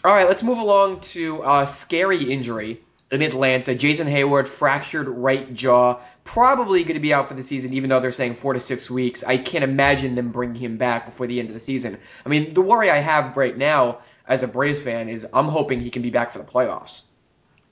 All 0.03 0.15
right, 0.15 0.27
let's 0.27 0.41
move 0.41 0.57
along 0.57 1.01
to 1.01 1.43
a 1.45 1.67
scary 1.67 2.23
injury 2.23 2.81
in 3.11 3.21
Atlanta. 3.21 3.75
Jason 3.75 4.07
Heyward 4.07 4.47
fractured 4.47 5.07
right 5.07 5.53
jaw, 5.53 5.99
probably 6.23 6.83
going 6.83 6.95
to 6.95 7.01
be 7.01 7.13
out 7.13 7.27
for 7.27 7.33
the 7.35 7.43
season, 7.43 7.73
even 7.73 7.89
though 7.89 7.99
they're 7.99 8.11
saying 8.11 8.35
four 8.35 8.53
to 8.53 8.59
six 8.59 8.89
weeks. 8.89 9.23
I 9.23 9.37
can't 9.37 9.63
imagine 9.63 10.15
them 10.15 10.31
bringing 10.31 10.55
him 10.55 10.77
back 10.77 11.05
before 11.05 11.27
the 11.27 11.39
end 11.39 11.49
of 11.49 11.53
the 11.53 11.59
season. 11.59 11.99
I 12.25 12.29
mean, 12.29 12.53
the 12.53 12.61
worry 12.61 12.89
I 12.89 12.97
have 12.97 13.37
right 13.37 13.55
now 13.55 13.99
as 14.31 14.43
a 14.43 14.47
Braves 14.47 14.81
fan 14.81 15.09
is 15.09 15.27
I'm 15.33 15.49
hoping 15.49 15.81
he 15.81 15.89
can 15.89 16.01
be 16.01 16.09
back 16.09 16.31
for 16.31 16.39
the 16.39 16.45
playoffs. 16.45 17.01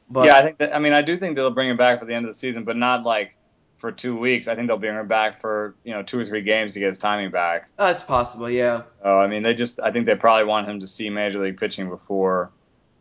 But 0.09 0.25
yeah, 0.25 0.35
I 0.35 0.41
think 0.41 0.57
that. 0.57 0.75
I 0.75 0.79
mean, 0.79 0.91
I 0.91 1.01
do 1.01 1.15
think 1.15 1.37
they'll 1.37 1.51
bring 1.51 1.69
him 1.69 1.77
back 1.77 1.99
for 1.99 2.05
the 2.05 2.13
end 2.13 2.25
of 2.25 2.31
the 2.31 2.37
season, 2.37 2.65
but 2.65 2.75
not 2.75 3.03
like 3.03 3.33
for 3.77 3.93
two 3.93 4.17
weeks. 4.17 4.49
I 4.49 4.55
think 4.55 4.67
they'll 4.67 4.77
bring 4.77 4.93
him 4.93 5.07
back 5.07 5.39
for 5.39 5.75
you 5.85 5.93
know 5.93 6.03
two 6.03 6.19
or 6.19 6.25
three 6.25 6.41
games 6.41 6.73
to 6.73 6.79
get 6.79 6.87
his 6.87 6.97
timing 6.97 7.31
back. 7.31 7.69
Oh, 7.79 7.87
it's 7.87 8.03
possible, 8.03 8.49
yeah. 8.49 8.81
Oh, 9.01 9.19
I 9.19 9.27
mean, 9.27 9.41
they 9.41 9.53
just. 9.55 9.79
I 9.79 9.91
think 9.91 10.05
they 10.05 10.15
probably 10.15 10.45
want 10.45 10.67
him 10.67 10.81
to 10.81 10.87
see 10.87 11.09
major 11.09 11.41
league 11.41 11.57
pitching 11.57 11.87
before, 11.87 12.51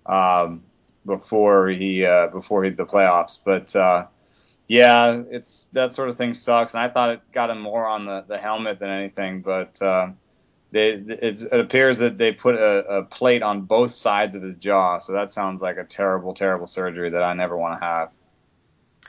um, 0.07 0.63
before 1.05 1.69
he 1.69 2.05
uh, 2.05 2.29
before 2.29 2.63
he, 2.63 2.71
the 2.71 2.87
playoffs. 2.87 3.41
But 3.45 3.75
uh, 3.75 4.07
yeah, 4.69 5.21
it's 5.31 5.65
that 5.73 5.95
sort 5.95 6.11
of 6.11 6.17
thing 6.17 6.33
sucks. 6.33 6.75
And 6.75 6.83
I 6.85 6.89
thought 6.91 7.11
it 7.11 7.23
got 7.33 7.51
him 7.51 7.61
more 7.61 7.89
on 7.89 8.05
the 8.05 8.25
the 8.29 8.39
helmet 8.39 8.79
than 8.79 8.91
anything, 8.91 9.41
but. 9.41 9.83
Uh, 9.83 10.11
they, 10.71 10.91
it 10.91 11.51
appears 11.51 11.99
that 11.99 12.19
they 12.19 12.33
put 12.33 12.55
a, 12.55 12.99
a, 12.99 13.03
plate 13.03 13.43
on 13.43 13.63
both 13.63 13.93
sides 13.93 14.35
of 14.35 14.43
his 14.43 14.57
jaw, 14.57 14.99
so 14.99 15.15
that 15.15 15.31
sounds 15.31 15.63
like 15.63 15.79
a 15.79 15.85
terrible, 15.85 16.35
terrible 16.35 16.67
surgery 16.67 17.11
that 17.11 17.23
I 17.23 17.33
never 17.33 17.57
want 17.57 17.81
to 17.81 17.87
have. 17.87 18.11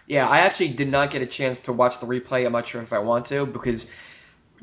Yeah, 0.08 0.28
I 0.28 0.40
actually 0.40 0.70
did 0.70 0.90
not 0.90 1.12
get 1.12 1.22
a 1.22 1.26
chance 1.26 1.62
to 1.62 1.74
watch 1.74 2.00
the 2.00 2.08
replay. 2.08 2.46
I'm 2.46 2.54
not 2.54 2.68
sure 2.68 2.82
if 2.82 2.94
I 2.94 3.00
want 3.00 3.28
to 3.28 3.46
because 3.46 3.92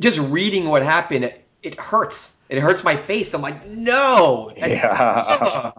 just 0.00 0.18
reading 0.18 0.68
what 0.68 0.82
happened, 0.82 1.26
it, 1.26 1.44
it 1.62 1.78
hurts. 1.78 2.40
It 2.48 2.58
hurts 2.58 2.82
my 2.82 2.96
face. 2.96 3.34
I'm 3.34 3.42
like, 3.42 3.66
no. 3.66 4.52
yeah. 4.56 5.72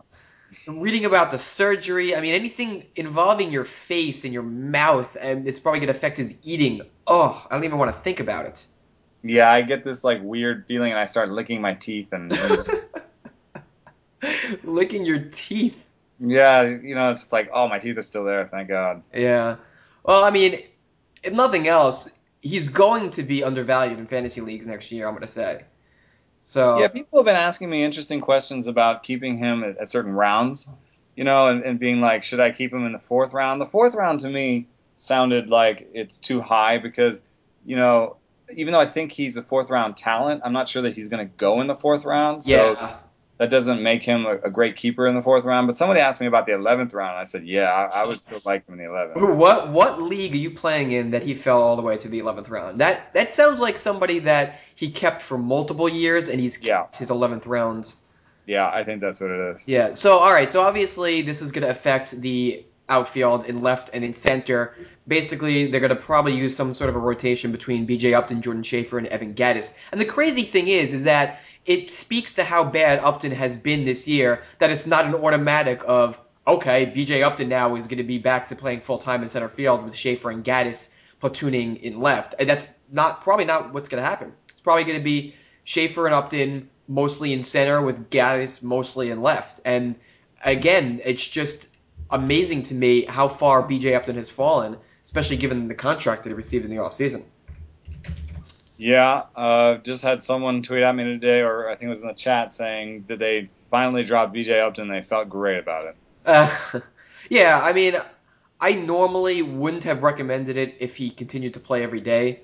reading 0.68 1.06
about 1.06 1.31
the 1.31 1.40
surgery. 1.40 2.15
I 2.15 2.22
mean, 2.22 2.34
anything 2.34 2.86
involving 2.96 3.51
your 3.51 3.63
face 3.63 4.24
and 4.24 4.34
your 4.34 4.44
mouth, 4.44 5.18
and 5.20 5.48
it's 5.48 5.60
probably 5.60 5.80
going 5.80 5.88
to 5.88 5.98
affect 5.98 6.18
his 6.18 6.36
eating. 6.44 6.82
Oh, 7.06 7.46
I 7.50 7.56
don't 7.56 7.63
even 7.63 7.77
want 7.77 7.91
to 7.91 7.98
think 7.98 8.20
about 8.20 8.46
it. 8.46 8.65
Yeah, 9.29 9.51
I 9.51 9.62
get 9.62 9.84
this 9.84 10.03
like 10.03 10.19
weird 10.22 10.65
feeling, 10.67 10.91
and 10.91 11.00
I 11.00 11.05
start 11.05 11.29
licking 11.29 11.62
my 11.62 11.74
teeth 11.74 12.12
and. 12.12 12.31
and... 12.31 12.84
licking 14.63 15.05
your 15.05 15.19
teeth. 15.31 15.77
Yeah, 16.19 16.63
you 16.63 16.96
know, 16.96 17.12
it's 17.12 17.22
just 17.22 17.34
like, 17.34 17.50
oh, 17.53 17.67
my 17.67 17.79
teeth 17.79 17.98
are 17.98 18.03
still 18.03 18.24
there. 18.24 18.46
Thank 18.46 18.69
God. 18.69 19.03
Yeah. 19.13 19.57
Well, 20.03 20.24
I 20.24 20.31
mean, 20.31 20.62
if 21.24 21.34
nothing 21.34 21.67
else, 21.67 22.12
he's 22.41 22.69
going 22.69 23.12
to 23.12 23.24
be 23.24 23.43
undervalued 23.43 24.00
in 24.00 24.07
fantasy 24.07 24.41
leagues 24.41 24.67
next 24.67 24.91
year. 24.91 25.05
I'm 25.05 25.13
going 25.13 25.22
to 25.22 25.27
say. 25.27 25.63
So. 26.43 26.79
Yeah, 26.79 26.88
people 26.88 27.19
have 27.19 27.25
been 27.25 27.36
asking 27.36 27.69
me 27.69 27.84
interesting 27.84 28.22
questions 28.22 28.67
about 28.67 29.03
keeping 29.03 29.38
him 29.38 29.63
at, 29.63 29.77
at 29.77 29.91
certain 29.91 30.13
rounds. 30.13 30.69
You 31.15 31.24
know, 31.24 31.48
and, 31.48 31.63
and 31.63 31.79
being 31.79 32.00
like, 32.00 32.22
should 32.22 32.39
I 32.39 32.51
keep 32.51 32.72
him 32.72 32.86
in 32.86 32.93
the 32.93 33.00
fourth 33.00 33.34
round? 33.34 33.60
The 33.60 33.65
fourth 33.65 33.96
round 33.96 34.19
to 34.19 34.29
me 34.29 34.67
sounded 34.96 35.50
like 35.50 35.89
it's 35.93 36.19
too 36.19 36.41
high 36.41 36.77
because, 36.77 37.22
you 37.65 37.75
know, 37.75 38.17
even 38.56 38.74
though 38.74 38.80
I 38.80 38.86
think 38.86 39.12
he's 39.12 39.38
a 39.38 39.42
fourth 39.42 39.70
round 39.70 39.98
talent, 39.98 40.42
I'm 40.44 40.54
not 40.54 40.70
sure 40.70 40.84
that 40.84 40.96
he's 40.96 41.10
going 41.10 41.27
to 41.27 41.34
go 41.36 41.62
in 41.62 41.68
the 41.68 41.75
fourth 41.75 42.06
round. 42.06 42.44
So 42.44 42.51
yeah. 42.51 42.96
that 43.38 43.50
doesn't 43.50 43.82
make 43.82 44.04
him 44.04 44.25
a, 44.25 44.38
a, 44.38 44.50
great 44.50 44.77
keeper 44.77 45.08
in 45.08 45.16
the 45.16 45.22
fourth 45.22 45.46
round. 45.46 45.68
But 45.68 45.75
somebody 45.75 46.00
asked 46.00 46.22
me 46.22 46.27
about 46.27 46.46
the 46.46 46.54
11th 46.54 46.94
round. 46.94 47.18
I 47.18 47.25
said, 47.25 47.46
yeah, 47.46 47.70
I, 47.70 48.04
I 48.04 48.08
would 48.08 48.22
still 48.22 48.42
like 48.46 48.68
him 48.68 48.80
in 48.80 48.86
the 48.86 48.92
11th. 48.92 49.36
What 49.38 49.72
what 49.72 50.01
league 50.01 50.34
are 50.34 50.38
you 50.38 50.51
playing 50.51 50.92
in 50.92 51.12
that 51.12 51.24
he 51.24 51.36
fell 51.36 51.62
all 51.62 51.75
the 51.75 51.82
way 51.82 51.98
to 51.98 52.08
the 52.08 52.20
11th 52.20 52.50
round? 52.50 52.80
That 52.80 53.13
that 53.13 53.34
sounds 53.34 53.60
like 53.60 53.77
somebody 53.77 54.20
that 54.20 54.60
he 54.75 54.92
kept 54.92 55.22
for 55.22 55.38
multiple 55.38 55.89
years 55.89 56.30
and 56.30 56.39
he's 56.39 56.58
kept 56.58 56.96
yeah. 56.96 57.00
his 57.00 57.10
11th 57.10 57.48
round. 57.48 57.94
Yeah, 58.46 58.70
I 58.70 58.86
think 58.86 59.01
that's 59.01 59.20
what 59.20 59.30
it 59.30 59.56
is. 59.56 59.63
Yeah. 59.66 59.94
So 59.94 60.20
all 60.20 60.32
right. 60.32 60.50
So 60.50 60.62
obviously 60.62 61.22
this 61.22 61.42
is 61.42 61.51
going 61.51 61.63
to 61.63 61.70
affect 61.70 62.12
the 62.12 62.66
outfield 62.89 63.46
in 63.46 63.62
left 63.62 63.89
and 63.94 64.03
in 64.03 64.13
center. 64.13 64.75
Basically, 65.08 65.67
they're 65.67 65.79
going 65.79 65.89
to 65.89 65.96
probably 65.96 66.36
use 66.36 66.56
some 66.56 66.74
sort 66.74 66.89
of 66.89 66.96
a 66.96 67.00
rotation 67.00 67.51
between 67.51 67.86
B.J. 67.86 68.13
Upton, 68.13 68.41
Jordan 68.41 68.63
Schafer, 68.63 68.98
and 68.98 69.08
Evan 69.08 69.34
Gattis. 69.34 69.77
And 69.91 70.00
the 70.00 70.06
crazy 70.06 70.44
thing 70.44 70.67
is, 70.67 70.94
is 70.94 71.03
that 71.03 71.41
it 71.65 71.91
speaks 71.91 72.34
to 72.34 72.44
how 72.44 72.63
bad 72.63 73.00
Upton 73.00 73.32
has 73.32 73.58
been 73.58 73.86
this 73.86 74.08
year 74.08 74.41
that 74.60 74.70
it's 74.70 74.88
not 74.88 75.06
an 75.06 75.15
automatic 75.15 75.82
of 75.86 76.20
okay, 76.48 76.86
B.J. 76.86 77.24
Upton 77.24 77.50
now 77.50 77.75
is 77.75 77.88
going 77.88 77.98
to 77.98 78.03
be 78.03 78.17
back 78.17 78.48
to 78.48 78.56
playing 78.56 78.79
full 78.79 78.98
time 78.98 79.22
in 79.22 79.27
center 79.27 79.50
field 79.50 79.84
with 79.84 79.94
Schafer 79.94 80.32
and 80.32 80.44
Gattis 80.44 80.89
platooning 81.22 81.79
in 81.82 82.00
left. 82.00 82.36
That's 82.39 82.72
not 82.91 83.22
probably 83.22 83.46
not 83.46 83.74
what's 83.74 83.89
going 83.89 84.01
to 84.01 84.08
happen. 84.08 84.34
It's 84.50 84.62
probably 84.62 84.86
going 84.86 84.98
to 84.98 85.03
be 85.03 85.36
Schafer 85.65 86.06
and 86.06 86.15
Upton 86.15 86.70
mostly 86.88 87.34
in 87.34 87.44
center 87.44 87.82
with 87.82 88.10
Gattis 88.10 88.63
mostly 88.63 89.12
in 89.12 89.22
left. 89.22 89.60
And 89.65 89.96
again, 90.44 91.01
it's 91.03 91.27
just 91.27 91.67
amazing 92.10 92.64
to 92.64 92.76
me 92.76 93.06
how 93.06 93.28
far 93.28 93.64
BJ 93.64 93.96
Upton 93.96 94.16
has 94.16 94.30
fallen, 94.30 94.78
especially 95.04 95.38
given 95.38 95.68
the 95.68 95.76
contract 95.76 96.24
that 96.24 96.30
he 96.30 96.34
received 96.34 96.66
in 96.66 96.72
the 96.72 96.78
offseason. 96.78 97.24
Yeah, 98.78 99.24
uh, 99.36 99.78
just 99.78 100.04
had 100.04 100.22
someone 100.22 100.62
tweet 100.62 100.84
at 100.84 100.96
me 100.96 101.04
today, 101.04 101.42
or 101.42 101.68
I 101.68 101.76
think 101.76 101.88
it 101.88 101.90
was 101.90 102.02
in 102.02 102.08
the 102.08 102.14
chat, 102.14 102.54
saying 102.54 103.06
that 103.08 103.18
they 103.18 103.50
finally 103.72 104.04
dropped 104.04 104.36
BJ 104.36 104.62
Upton. 104.62 104.88
They 104.88 105.02
felt 105.02 105.30
great 105.30 105.58
about 105.58 105.88
it. 105.88 105.96
Uh, 106.26 106.80
yeah, 107.30 107.60
I 107.62 107.74
mean, 107.74 107.96
I 108.62 108.74
normally 108.74 109.42
wouldn't 109.42 109.86
have 109.86 110.04
recommended 110.04 110.58
it 110.58 110.78
if 110.80 110.96
he 110.96 111.10
continued 111.10 111.56
to 111.56 111.60
play 111.60 111.82
every 111.82 112.02
day, 112.02 112.42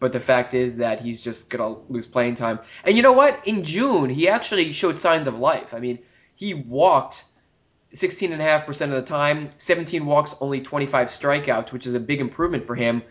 but 0.00 0.14
the 0.14 0.20
fact 0.20 0.54
is 0.54 0.78
that 0.78 1.00
he's 1.00 1.22
just 1.22 1.50
gonna 1.50 1.76
lose 1.90 2.06
playing 2.06 2.36
time. 2.36 2.60
And 2.84 2.96
you 2.96 3.02
know 3.02 3.12
what? 3.12 3.46
In 3.46 3.64
June, 3.64 4.08
he 4.08 4.28
actually 4.28 4.72
showed 4.72 4.98
signs 4.98 5.28
of 5.28 5.38
life. 5.38 5.74
I 5.74 5.78
mean, 5.78 5.98
he 6.36 6.54
walked 6.54 7.24
16.5% 7.94 8.82
of 8.82 8.90
the 8.90 9.02
time, 9.02 9.50
17 9.58 10.04
walks, 10.04 10.34
only 10.40 10.60
25 10.60 11.08
strikeouts, 11.08 11.72
which 11.72 11.86
is 11.86 11.94
a 11.94 12.00
big 12.00 12.20
improvement 12.20 12.64
for 12.64 12.74
him. 12.74 13.02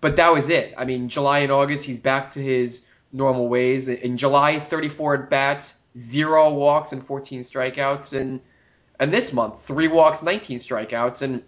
But 0.00 0.16
that 0.16 0.32
was 0.32 0.50
it. 0.50 0.74
I 0.76 0.84
mean, 0.84 1.08
July 1.08 1.40
and 1.40 1.52
August, 1.52 1.84
he's 1.84 1.98
back 1.98 2.32
to 2.32 2.42
his 2.42 2.84
normal 3.12 3.48
ways. 3.48 3.88
In 3.88 4.16
July, 4.16 4.58
34 4.58 5.14
at 5.14 5.30
bats, 5.30 5.74
zero 5.96 6.52
walks 6.52 6.92
and 6.92 7.02
14 7.02 7.40
strikeouts, 7.40 8.18
and 8.18 8.40
and 8.98 9.12
this 9.12 9.32
month, 9.32 9.60
three 9.60 9.88
walks, 9.88 10.22
19 10.22 10.58
strikeouts, 10.58 11.22
and 11.22 11.42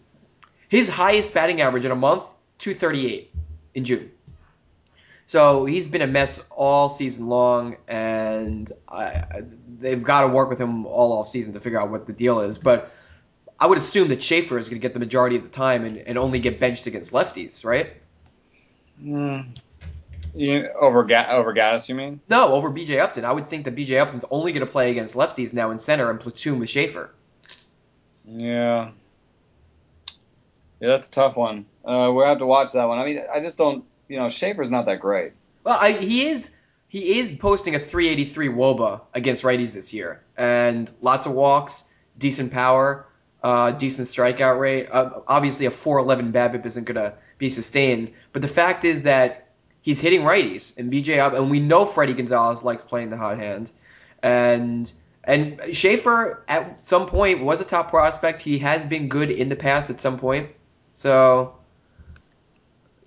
his 0.68 0.88
highest 0.88 1.32
batting 1.32 1.62
average 1.62 1.84
in 1.84 1.90
a 1.90 1.96
month, 1.96 2.24
238 2.58 3.32
in 3.74 3.84
June. 3.84 4.10
So 5.28 5.66
he's 5.66 5.86
been 5.88 6.00
a 6.00 6.06
mess 6.06 6.42
all 6.50 6.88
season 6.88 7.26
long, 7.26 7.76
and 7.86 8.72
I, 8.88 9.42
they've 9.78 10.02
got 10.02 10.22
to 10.22 10.28
work 10.28 10.48
with 10.48 10.58
him 10.58 10.86
all 10.86 11.12
off 11.12 11.28
season 11.28 11.52
to 11.52 11.60
figure 11.60 11.78
out 11.78 11.90
what 11.90 12.06
the 12.06 12.14
deal 12.14 12.40
is. 12.40 12.56
But 12.56 12.90
I 13.60 13.66
would 13.66 13.76
assume 13.76 14.08
that 14.08 14.20
Schafer 14.20 14.58
is 14.58 14.70
going 14.70 14.80
to 14.80 14.82
get 14.82 14.94
the 14.94 15.00
majority 15.00 15.36
of 15.36 15.42
the 15.42 15.50
time 15.50 15.84
and, 15.84 15.98
and 15.98 16.16
only 16.16 16.40
get 16.40 16.58
benched 16.58 16.86
against 16.86 17.12
lefties, 17.12 17.62
right? 17.62 17.92
Mm. 19.04 19.58
You, 20.34 20.70
over 20.80 21.04
Ga- 21.04 21.28
over 21.28 21.52
Gattis, 21.52 21.90
you 21.90 21.94
mean? 21.94 22.22
No, 22.30 22.54
over 22.54 22.70
BJ 22.70 22.98
Upton. 22.98 23.26
I 23.26 23.32
would 23.32 23.44
think 23.44 23.66
that 23.66 23.76
BJ 23.76 24.00
Upton's 24.00 24.24
only 24.30 24.52
going 24.52 24.64
to 24.64 24.72
play 24.72 24.90
against 24.90 25.14
lefties 25.14 25.52
now 25.52 25.70
in 25.72 25.76
center 25.76 26.10
and 26.10 26.18
platoon 26.18 26.58
with 26.58 26.70
Schafer. 26.70 27.10
Yeah. 28.24 28.92
Yeah, 30.80 30.88
that's 30.88 31.08
a 31.08 31.10
tough 31.10 31.36
one. 31.36 31.66
Uh, 31.84 32.10
we'll 32.14 32.24
have 32.24 32.38
to 32.38 32.46
watch 32.46 32.72
that 32.72 32.84
one. 32.86 32.98
I 32.98 33.04
mean, 33.04 33.20
I 33.30 33.40
just 33.40 33.58
don't. 33.58 33.84
You 34.08 34.16
know, 34.16 34.26
Schafer's 34.26 34.70
not 34.70 34.86
that 34.86 35.00
great. 35.00 35.32
Well, 35.64 35.78
I, 35.80 35.92
he 35.92 36.26
is. 36.26 36.54
He 36.90 37.18
is 37.18 37.32
posting 37.32 37.74
a 37.74 37.78
383 37.78 38.48
WOBA 38.48 39.02
against 39.12 39.44
righties 39.44 39.74
this 39.74 39.92
year, 39.92 40.22
and 40.38 40.90
lots 41.02 41.26
of 41.26 41.32
walks, 41.32 41.84
decent 42.16 42.50
power, 42.50 43.06
uh, 43.42 43.72
decent 43.72 44.08
strikeout 44.08 44.58
rate. 44.58 44.88
Uh, 44.90 45.20
obviously, 45.26 45.66
a 45.66 45.70
411 45.70 46.32
BABIP 46.32 46.64
isn't 46.64 46.84
going 46.84 46.96
to 46.96 47.14
be 47.36 47.50
sustained, 47.50 48.12
but 48.32 48.40
the 48.40 48.48
fact 48.48 48.86
is 48.86 49.02
that 49.02 49.48
he's 49.82 50.00
hitting 50.00 50.22
righties, 50.22 50.76
and 50.78 50.90
BJ 50.90 51.18
Up, 51.18 51.34
and 51.34 51.50
we 51.50 51.60
know 51.60 51.84
Fredi 51.84 52.16
Gonzalez 52.16 52.64
likes 52.64 52.82
playing 52.82 53.10
the 53.10 53.18
hot 53.18 53.38
hand, 53.38 53.70
and 54.22 54.90
and 55.24 55.58
Schafer 55.58 56.40
at 56.48 56.88
some 56.88 57.06
point 57.06 57.42
was 57.42 57.60
a 57.60 57.66
top 57.66 57.90
prospect. 57.90 58.40
He 58.40 58.58
has 58.60 58.86
been 58.86 59.08
good 59.08 59.30
in 59.30 59.50
the 59.50 59.56
past 59.56 59.90
at 59.90 60.00
some 60.00 60.18
point, 60.18 60.48
so 60.92 61.57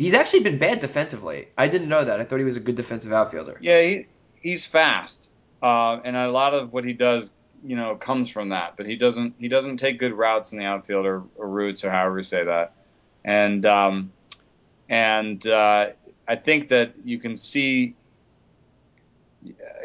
He's 0.01 0.15
actually 0.15 0.39
been 0.39 0.57
bad 0.57 0.79
defensively. 0.79 1.49
I 1.55 1.67
didn't 1.67 1.87
know 1.87 2.03
that. 2.03 2.19
I 2.19 2.23
thought 2.23 2.39
he 2.39 2.43
was 2.43 2.57
a 2.57 2.59
good 2.59 2.73
defensive 2.73 3.13
outfielder. 3.13 3.59
Yeah, 3.61 3.83
he, 3.83 4.05
he's 4.41 4.65
fast, 4.65 5.29
uh, 5.61 5.99
and 6.03 6.15
a 6.15 6.31
lot 6.31 6.55
of 6.55 6.73
what 6.73 6.85
he 6.85 6.93
does, 6.93 7.31
you 7.63 7.75
know, 7.75 7.95
comes 7.97 8.27
from 8.27 8.49
that. 8.49 8.77
But 8.77 8.87
he 8.87 8.95
doesn't 8.95 9.35
he 9.37 9.47
doesn't 9.47 9.77
take 9.77 9.99
good 9.99 10.13
routes 10.13 10.53
in 10.53 10.57
the 10.57 10.65
outfield 10.65 11.05
or, 11.05 11.21
or 11.35 11.47
routes 11.47 11.83
or 11.83 11.91
however 11.91 12.17
you 12.17 12.23
say 12.23 12.43
that. 12.43 12.73
And 13.23 13.63
um, 13.67 14.11
and 14.89 15.45
uh, 15.45 15.89
I 16.27 16.35
think 16.35 16.69
that 16.69 16.93
you 17.05 17.19
can 17.19 17.35
see. 17.35 17.95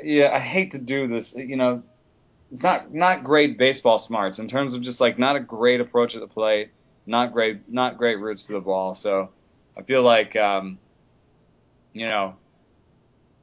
Yeah, 0.02 0.30
I 0.32 0.38
hate 0.38 0.70
to 0.70 0.78
do 0.78 1.08
this. 1.08 1.37
You 1.37 1.56
know, 1.56 1.82
it's 2.50 2.62
not 2.62 2.94
not 2.94 3.23
great 3.23 3.58
baseball 3.58 3.99
smarts 3.99 4.38
in 4.38 4.49
terms 4.49 4.73
of 4.73 4.80
just 4.80 4.99
like 4.99 5.18
not 5.18 5.37
a 5.37 5.40
great 5.40 5.82
approach 5.82 6.14
at 6.14 6.23
the 6.23 6.26
plate, 6.26 6.70
not 7.04 7.35
great 7.35 7.70
not 7.70 7.99
great 7.99 8.18
routes 8.18 8.46
to 8.46 8.54
the 8.54 8.62
ball. 8.62 8.94
So 8.94 9.28
I 9.76 9.83
feel 9.83 10.02
like 10.02 10.37
um, 10.37 10.78
you 11.92 12.06
know 12.06 12.37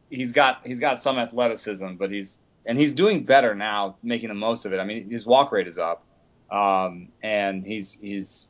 he's 0.09 0.31
got 0.31 0.61
he's 0.65 0.79
got 0.79 0.99
some 0.99 1.17
athleticism, 1.17 1.95
but 1.95 2.11
he's 2.11 2.39
and 2.65 2.77
he's 2.77 2.93
doing 2.93 3.23
better 3.23 3.55
now, 3.55 3.97
making 4.03 4.29
the 4.29 4.35
most 4.35 4.65
of 4.65 4.73
it. 4.73 4.79
I 4.79 4.85
mean, 4.85 5.09
his 5.09 5.25
walk 5.25 5.51
rate 5.51 5.67
is 5.67 5.77
up, 5.77 6.05
um, 6.49 7.09
and 7.21 7.65
he's 7.65 7.93
he's 7.99 8.49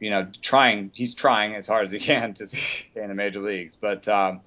you 0.00 0.10
know 0.10 0.28
trying 0.40 0.90
he's 0.94 1.14
trying 1.14 1.54
as 1.54 1.66
hard 1.66 1.84
as 1.84 1.92
he 1.92 1.98
can 1.98 2.34
to 2.34 2.46
stay 2.46 3.02
in 3.02 3.08
the 3.08 3.14
major 3.14 3.40
leagues. 3.40 3.76
But 3.76 4.06
um, 4.08 4.40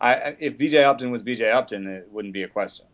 I, 0.00 0.36
if 0.38 0.58
BJ 0.58 0.82
Upton 0.84 1.10
was 1.10 1.22
BJ 1.22 1.52
Upton, 1.52 1.86
it 1.86 2.08
wouldn't 2.10 2.34
be 2.34 2.42
a 2.42 2.48
question. 2.48 2.86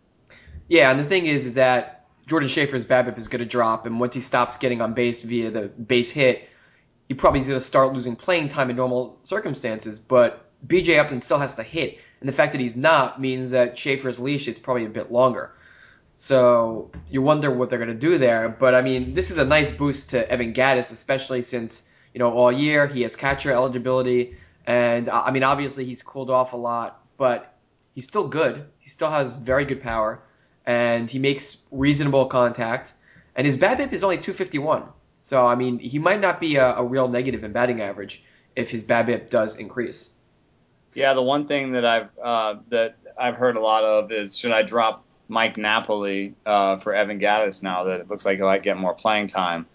Yeah, 0.69 0.91
and 0.91 0.99
the 0.99 1.05
thing 1.05 1.27
is, 1.27 1.47
is 1.47 1.55
that 1.55 2.07
Jordan 2.27 2.49
Schafer's 2.49 2.85
BABIP 2.85 3.19
is 3.19 3.29
going 3.29 3.41
to 3.41 3.47
drop, 3.47 3.87
and 3.87 4.01
once 4.01 4.15
he 4.15 4.21
stops 4.21 4.59
getting 4.59 4.81
on 4.81 4.95
base 4.95 5.23
via 5.23 5.51
the 5.51 5.69
base 5.69 6.11
hit, 6.11 6.49
he 7.09 7.15
probably 7.15 7.41
is 7.41 7.49
going 7.49 7.59
to 7.59 7.65
start 7.65 7.93
losing 7.93 8.17
playing 8.17 8.49
time 8.49 8.71
in 8.71 8.77
normal 8.77 9.19
circumstances. 9.23 9.99
But 9.99 10.45
BJ 10.67 10.99
Upton 10.99 11.21
still 11.21 11.39
has 11.39 11.55
to 11.57 11.63
hit, 11.63 11.99
and 12.21 12.29
the 12.29 12.33
fact 12.33 12.53
that 12.53 12.61
he's 12.61 12.77
not 12.77 13.21
means 13.21 13.51
that 13.51 13.75
Schafer's 13.75 14.19
leash 14.19 14.49
is 14.49 14.59
probably 14.59 14.85
a 14.85 14.91
bit 14.91 15.11
longer. 15.11 15.53
So 16.17 16.91
you 17.11 17.21
wonder 17.21 17.51
what 17.51 17.69
they're 17.69 17.79
going 17.79 17.91
to 17.91 17.95
do 17.95 18.19
there. 18.19 18.49
But 18.49 18.75
I 18.75 18.83
mean, 18.83 19.15
this 19.15 19.31
is 19.31 19.39
a 19.39 19.45
nice 19.45 19.71
boost 19.71 20.11
to 20.11 20.29
Evan 20.31 20.55
Gattis, 20.55 20.91
especially 20.91 21.43
since 21.43 21.89
you 22.15 22.19
know 22.19 22.33
all 22.33 22.51
year 22.51 22.87
he 22.87 23.03
has 23.03 23.17
catcher 23.17 23.53
eligibility, 23.53 24.37
and 24.67 25.09
uh, 25.09 25.23
I 25.27 25.31
mean 25.31 25.45
obviously 25.45 25.85
he's 25.85 26.03
cooled 26.03 26.31
off 26.31 26.55
a 26.55 26.57
lot, 26.57 27.03
but 27.19 27.55
he's 27.95 28.07
still 28.07 28.27
good. 28.27 28.65
He 28.79 28.89
still 28.89 29.11
has 29.11 29.37
very 29.37 29.65
good 29.65 29.83
power, 29.83 30.21
and 30.65 31.11
he 31.11 31.19
makes 31.19 31.59
reasonable 31.71 32.27
contact. 32.27 32.95
And 33.37 33.47
his 33.47 33.59
BABIP 33.59 33.93
is 33.93 34.03
only 34.03 34.17
251. 34.17 34.85
So 35.27 35.45
I 35.45 35.57
mean, 35.57 35.81
he 35.81 35.99
might 35.99 36.21
not 36.21 36.39
be 36.39 36.55
a, 36.55 36.77
a 36.77 36.85
real 36.85 37.09
negative 37.09 37.43
in 37.43 37.51
batting 37.51 37.83
average 37.83 38.23
if 38.55 38.71
his 38.71 38.85
BABIP 38.85 39.29
does 39.29 39.57
increase. 39.57 40.11
Yeah, 40.95 41.15
the 41.15 41.23
one 41.23 41.49
thing 41.49 41.73
that 41.73 41.85
I've 41.85 42.11
uh, 42.23 42.55
that 42.69 42.95
I've 43.19 43.35
heard 43.35 43.57
a 43.57 43.61
lot 43.61 43.83
of 43.83 44.13
is 44.13 44.39
should 44.39 44.53
I 44.53 44.63
drop 44.63 45.05
Mike 45.27 45.57
Napoli 45.57 46.37
uh, 46.47 46.77
for 46.77 46.95
Evan 46.95 47.19
Gattis 47.19 47.61
now 47.61 47.83
that 47.85 47.99
it 47.99 48.09
looks 48.09 48.25
like 48.25 48.37
he 48.37 48.45
might 48.45 48.63
get 48.63 48.77
more 48.77 48.95
playing 48.95 49.27
time. 49.27 49.67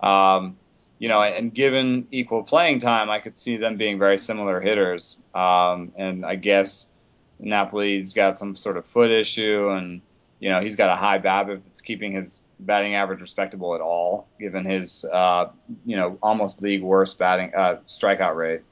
Um, 0.00 0.58
you 0.98 1.08
know, 1.08 1.22
and 1.22 1.54
given 1.54 2.06
equal 2.10 2.42
playing 2.42 2.80
time, 2.80 3.08
I 3.08 3.18
could 3.20 3.34
see 3.34 3.56
them 3.56 3.78
being 3.78 3.98
very 3.98 4.18
similar 4.18 4.60
hitters. 4.60 5.22
Um, 5.34 5.90
and 5.96 6.26
I 6.26 6.34
guess 6.34 6.92
Napoli's 7.38 8.12
got 8.12 8.36
some 8.36 8.56
sort 8.56 8.76
of 8.76 8.84
foot 8.84 9.10
issue, 9.10 9.70
and 9.70 10.02
you 10.40 10.50
know 10.50 10.60
he's 10.60 10.76
got 10.76 10.90
a 10.90 10.96
high 10.96 11.18
BABIP 11.18 11.64
that's 11.64 11.80
keeping 11.80 12.12
his 12.12 12.40
batting 12.60 12.94
average 12.94 13.20
respectable 13.20 13.74
at 13.74 13.80
all, 13.80 14.28
given 14.38 14.64
his 14.64 15.04
uh, 15.04 15.50
you 15.84 15.96
know 15.96 16.18
almost 16.22 16.62
league 16.62 16.82
worst 16.82 17.18
batting 17.18 17.54
uh, 17.54 17.80
strikeout 17.86 18.36
rate. 18.36 18.62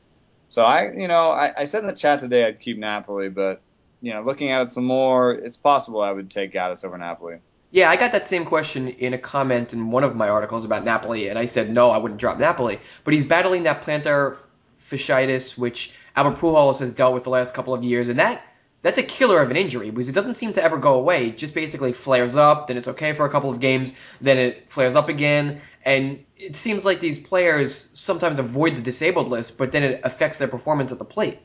So 0.49 0.65
I 0.65 0.93
you 0.93 1.09
know 1.09 1.31
I, 1.31 1.53
I 1.57 1.65
said 1.65 1.81
in 1.81 1.89
the 1.89 1.95
chat 1.95 2.21
today 2.21 2.47
I'd 2.47 2.61
keep 2.61 2.79
Napoli, 2.79 3.29
but 3.29 3.61
you 4.01 4.13
know 4.13 4.23
looking 4.23 4.51
at 4.51 4.63
it 4.63 4.71
some 4.71 4.85
more, 4.85 5.33
it's 5.33 5.57
possible 5.57 6.01
I 6.01 6.13
would 6.13 6.31
take 6.31 6.53
Gattis 6.53 6.85
over 6.85 6.97
Napoli. 6.99 7.39
Yeah, 7.73 7.91
I 7.91 7.97
got 7.97 8.13
that 8.13 8.27
same 8.27 8.45
question 8.45 8.89
in 8.89 9.13
a 9.13 9.19
comment 9.19 9.75
in 9.75 9.91
one 9.91 10.05
of 10.05 10.15
my 10.15 10.29
articles 10.29 10.65
about 10.65 10.85
Napoli, 10.85 11.29
and 11.29 11.39
I 11.39 11.47
said 11.47 11.71
no, 11.71 11.91
I 11.91 11.99
wouldn't 11.99 12.21
drop 12.21 12.39
Napoli. 12.39 12.79
But 13.05 13.15
he's 13.15 13.25
battling 13.25 13.65
that 13.65 13.83
plantar 13.83 14.37
fasciitis, 14.79 15.59
which 15.59 15.93
Albert 16.15 16.39
Pujols 16.39 16.79
has 16.79 16.93
dealt 16.93 17.13
with 17.13 17.25
the 17.25 17.31
last 17.31 17.55
couple 17.55 17.75
of 17.75 17.83
years, 17.83 18.09
and 18.09 18.19
that 18.21 18.43
that's 18.83 18.99
a 18.99 19.03
killer 19.03 19.41
of 19.41 19.51
an 19.51 19.57
injury 19.57 19.91
because 19.91 20.09
it 20.09 20.15
doesn't 20.15 20.35
seem 20.35 20.53
to 20.53 20.63
ever 20.63 20.79
go 20.79 20.95
away. 20.95 21.29
It 21.29 21.39
just 21.39 21.55
basically 21.55 21.93
flares 21.93 22.37
up, 22.37 22.67
then 22.69 22.77
it's 22.77 22.89
okay 22.89 23.13
for 23.13 23.27
a 23.27 23.31
couple 23.31 23.51
of 23.51 23.61
games, 23.61 23.93
then 24.21 24.39
it 24.39 24.69
flares 24.69 24.95
up 24.95 25.09
again, 25.09 25.61
and 25.85 26.25
it 26.37 26.57
seems 26.57 26.85
like 26.85 27.01
these 27.01 27.19
players 27.19 27.91
sometimes 27.95 28.39
avoid 28.39 28.77
the 28.77 28.83
disabled 28.83 29.29
list, 29.29 29.59
but 29.59 29.73
then 29.73 29.83
it 29.83 30.01
affects 30.05 30.39
their 30.39 30.49
performance 30.49 30.93
at 30.93 30.99
the 30.99 31.05
plate, 31.05 31.39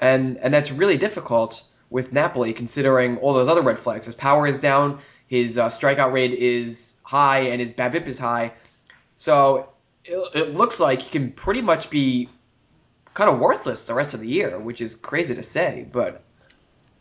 and 0.00 0.36
and 0.38 0.52
that's 0.54 0.70
really 0.70 0.96
difficult 0.96 1.64
with 1.88 2.12
Napoli 2.12 2.52
considering 2.52 3.18
all 3.18 3.32
those 3.32 3.48
other 3.48 3.62
red 3.62 3.78
flags. 3.78 4.06
His 4.06 4.14
power 4.14 4.46
is 4.46 4.58
down, 4.58 5.00
his 5.26 5.58
uh, 5.58 5.68
strikeout 5.68 6.12
rate 6.12 6.32
is 6.32 6.96
high, 7.02 7.40
and 7.40 7.60
his 7.60 7.72
BABIP 7.72 8.06
is 8.06 8.18
high, 8.18 8.52
so 9.16 9.70
it, 10.04 10.36
it 10.36 10.54
looks 10.54 10.78
like 10.78 11.02
he 11.02 11.10
can 11.10 11.32
pretty 11.32 11.62
much 11.62 11.90
be 11.90 12.28
kind 13.14 13.28
of 13.28 13.40
worthless 13.40 13.86
the 13.86 13.94
rest 13.94 14.14
of 14.14 14.20
the 14.20 14.28
year, 14.28 14.58
which 14.58 14.80
is 14.80 14.94
crazy 14.94 15.34
to 15.34 15.42
say, 15.42 15.86
but 15.90 16.22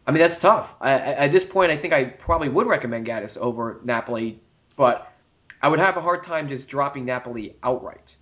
I 0.10 0.12
mean, 0.12 0.22
that's 0.22 0.38
tough. 0.38 0.76
I, 0.82 0.94
at 0.94 1.32
this 1.32 1.46
point, 1.46 1.72
I 1.72 1.76
think 1.76 1.94
I 1.94 2.06
probably 2.06 2.50
would 2.50 2.66
recommend 2.66 3.06
Gattis 3.06 3.38
over 3.38 3.80
Napoli, 3.84 4.40
but 4.76 5.14
I 5.62 5.68
would 5.68 5.78
have 5.78 5.98
a 5.98 6.02
hard 6.02 6.24
time 6.24 6.50
just 6.50 6.68
dropping 6.68 7.06
Napoli 7.06 7.56
outright. 7.62 8.18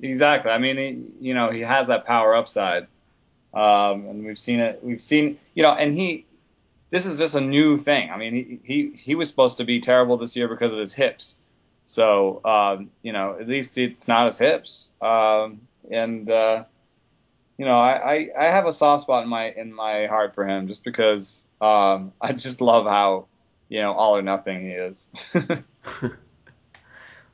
Exactly. 0.00 0.50
I 0.50 0.58
mean, 0.58 0.76
he, 0.76 1.28
you 1.28 1.32
know, 1.32 1.48
he 1.48 1.60
has 1.60 1.86
that 1.86 2.04
power 2.04 2.36
upside, 2.36 2.82
um, 3.54 4.06
and 4.06 4.26
we've 4.26 4.38
seen 4.38 4.60
it. 4.60 4.78
We've 4.82 5.00
seen, 5.00 5.38
you 5.54 5.62
know, 5.62 5.72
and 5.72 5.94
he. 5.94 6.26
This 6.90 7.06
is 7.06 7.18
just 7.18 7.34
a 7.34 7.40
new 7.40 7.78
thing. 7.78 8.10
I 8.10 8.18
mean, 8.18 8.34
he 8.34 8.60
he, 8.62 8.90
he 8.90 9.14
was 9.14 9.30
supposed 9.30 9.56
to 9.56 9.64
be 9.64 9.80
terrible 9.80 10.18
this 10.18 10.36
year 10.36 10.48
because 10.48 10.74
of 10.74 10.78
his 10.78 10.92
hips. 10.92 11.38
So, 11.86 12.44
um, 12.44 12.90
you 13.00 13.14
know, 13.14 13.38
at 13.40 13.48
least 13.48 13.78
it's 13.78 14.06
not 14.06 14.26
his 14.26 14.36
hips. 14.36 14.92
Um, 15.00 15.62
and 15.90 16.30
uh, 16.30 16.64
you 17.58 17.64
know, 17.64 17.78
I, 17.78 18.14
I, 18.14 18.28
I 18.38 18.44
have 18.44 18.66
a 18.66 18.72
soft 18.72 19.02
spot 19.02 19.22
in 19.22 19.28
my 19.28 19.50
in 19.50 19.72
my 19.72 20.06
heart 20.06 20.34
for 20.34 20.46
him 20.46 20.66
just 20.66 20.82
because 20.82 21.48
um, 21.60 22.12
I 22.20 22.32
just 22.32 22.60
love 22.60 22.86
how 22.86 23.26
you 23.68 23.80
know 23.80 23.92
all 23.92 24.16
or 24.16 24.22
nothing 24.22 24.62
he 24.62 24.70
is. 24.70 25.08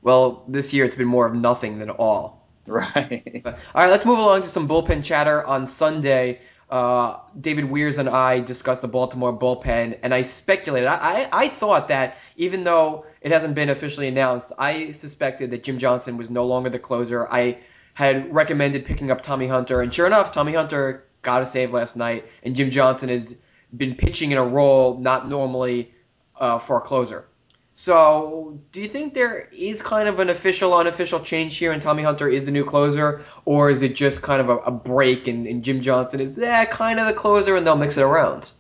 well, 0.03 0.45
this 0.49 0.75
year 0.75 0.85
it's 0.85 0.97
been 0.97 1.09
more 1.09 1.27
of 1.27 1.35
nothing 1.35 1.79
than 1.79 1.91
all. 1.91 2.39
Right. 2.67 3.43
All 3.45 3.53
right, 3.75 3.91
let's 3.91 4.07
move 4.07 4.19
along 4.19 4.43
to 4.43 4.49
some 4.49 4.69
bullpen 4.69 5.03
chatter. 5.03 5.45
On 5.45 5.67
Sunday, 5.67 6.41
uh, 6.69 7.17
David 7.39 7.65
Wiers 7.65 7.99
and 7.99 8.09
I 8.09 8.39
discussed 8.39 8.83
the 8.83 8.87
Baltimore 8.87 9.37
bullpen, 9.37 9.99
and 10.05 10.15
I 10.15 10.23
speculated. 10.23 10.87
I, 10.87 10.97
I, 10.97 11.29
I 11.33 11.49
thought 11.49 11.89
that 11.89 12.19
even 12.37 12.63
though 12.63 13.07
it 13.23 13.33
hasn't 13.33 13.57
been 13.57 13.71
officially 13.71 14.07
announced, 14.07 14.53
I 14.57 14.93
suspected 14.93 15.51
that 15.51 15.65
Jim 15.65 15.79
Johnson 15.79 16.17
was 16.17 16.31
no 16.31 16.47
longer 16.47 16.71
the 16.71 16.79
closer. 16.79 17.27
I 17.29 17.59
had 17.95 18.35
recommended 18.35 18.85
picking 18.85 19.11
up 19.11 19.23
Tommy 19.23 19.47
Hunter, 19.47 19.81
and 19.81 19.93
sure 19.93 20.07
enough, 20.07 20.33
Tommy 20.33 20.55
Hunter 20.55 21.05
got 21.23 21.43
a 21.43 21.47
save 21.47 21.73
last 21.73 21.97
night, 21.97 22.25
and 22.43 22.57
Jim 22.57 22.71
Johnson 22.71 23.09
has 23.09 23.37
been 23.77 23.95
pitching 23.95 24.33
in 24.33 24.39
a 24.39 24.45
role 24.45 24.99
not 24.99 25.29
normally 25.29 25.93
uh, 26.37 26.59
for 26.59 26.79
a 26.79 26.81
closer. 26.81 27.27
So, 27.75 28.61
do 28.73 28.81
you 28.83 28.89
think 28.89 29.15
there 29.15 29.49
is 29.57 29.81
kind 29.81 30.07
of 30.09 30.19
an 30.21 30.29
official, 30.29 30.75
unofficial 30.75 31.21
change 31.21 31.57
here, 31.57 31.73
and 31.73 31.81
Tommy 31.81 32.03
Hunter 32.03 32.29
is 32.29 32.45
the 32.45 32.51
new 32.51 32.65
closer, 32.65 33.25
or 33.47 33.71
is 33.71 33.83
it 33.83 33.95
just 33.95 34.21
kind 34.21 34.41
of 34.41 34.51
a, 34.51 34.57
a 34.59 34.71
break, 34.71 35.29
and, 35.29 35.47
and, 35.47 35.65
Jim 35.65 35.81
Johnson 35.81 36.21
is 36.21 36.39
eh, 36.39 36.67
kind 36.67 37.01
of 37.01 37.07
the 37.07 37.15
closer, 37.15 37.57
and 37.57 37.67
they'll 37.67 37.77
mix 37.77 37.97
it 37.97 38.03
around? 38.03 38.53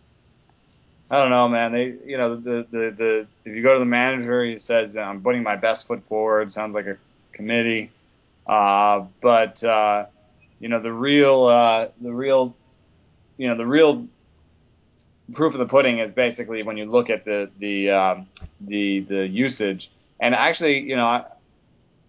I 1.10 1.16
don't 1.20 1.30
know, 1.30 1.48
man. 1.48 1.72
They, 1.72 1.94
you 2.06 2.16
know, 2.16 2.36
the 2.36 2.66
the 2.70 2.94
the 2.96 3.26
if 3.44 3.56
you 3.56 3.62
go 3.62 3.74
to 3.74 3.80
the 3.80 3.84
manager, 3.84 4.44
he 4.44 4.56
says 4.56 4.96
I'm 4.96 5.20
putting 5.20 5.42
my 5.42 5.56
best 5.56 5.86
foot 5.86 6.04
forward. 6.04 6.50
Sounds 6.52 6.74
like 6.74 6.86
a 6.86 6.96
committee, 7.32 7.90
but 8.50 9.62
uh, 9.62 10.06
you 10.58 10.68
know 10.68 10.80
the 10.80 10.92
real 10.92 11.44
uh, 11.44 11.88
the 12.00 12.12
real 12.12 12.54
you 13.36 13.48
know 13.48 13.56
the 13.56 13.66
real 13.66 14.06
proof 15.32 15.54
of 15.54 15.60
the 15.60 15.66
pudding 15.66 16.00
is 16.00 16.12
basically 16.12 16.62
when 16.62 16.76
you 16.76 16.84
look 16.84 17.10
at 17.10 17.24
the 17.24 17.50
the 17.58 17.90
um, 17.90 18.26
the 18.60 19.00
the 19.00 19.28
usage. 19.28 19.90
And 20.22 20.34
actually, 20.34 20.80
you 20.80 20.96
know, 20.96 21.06
I, 21.06 21.24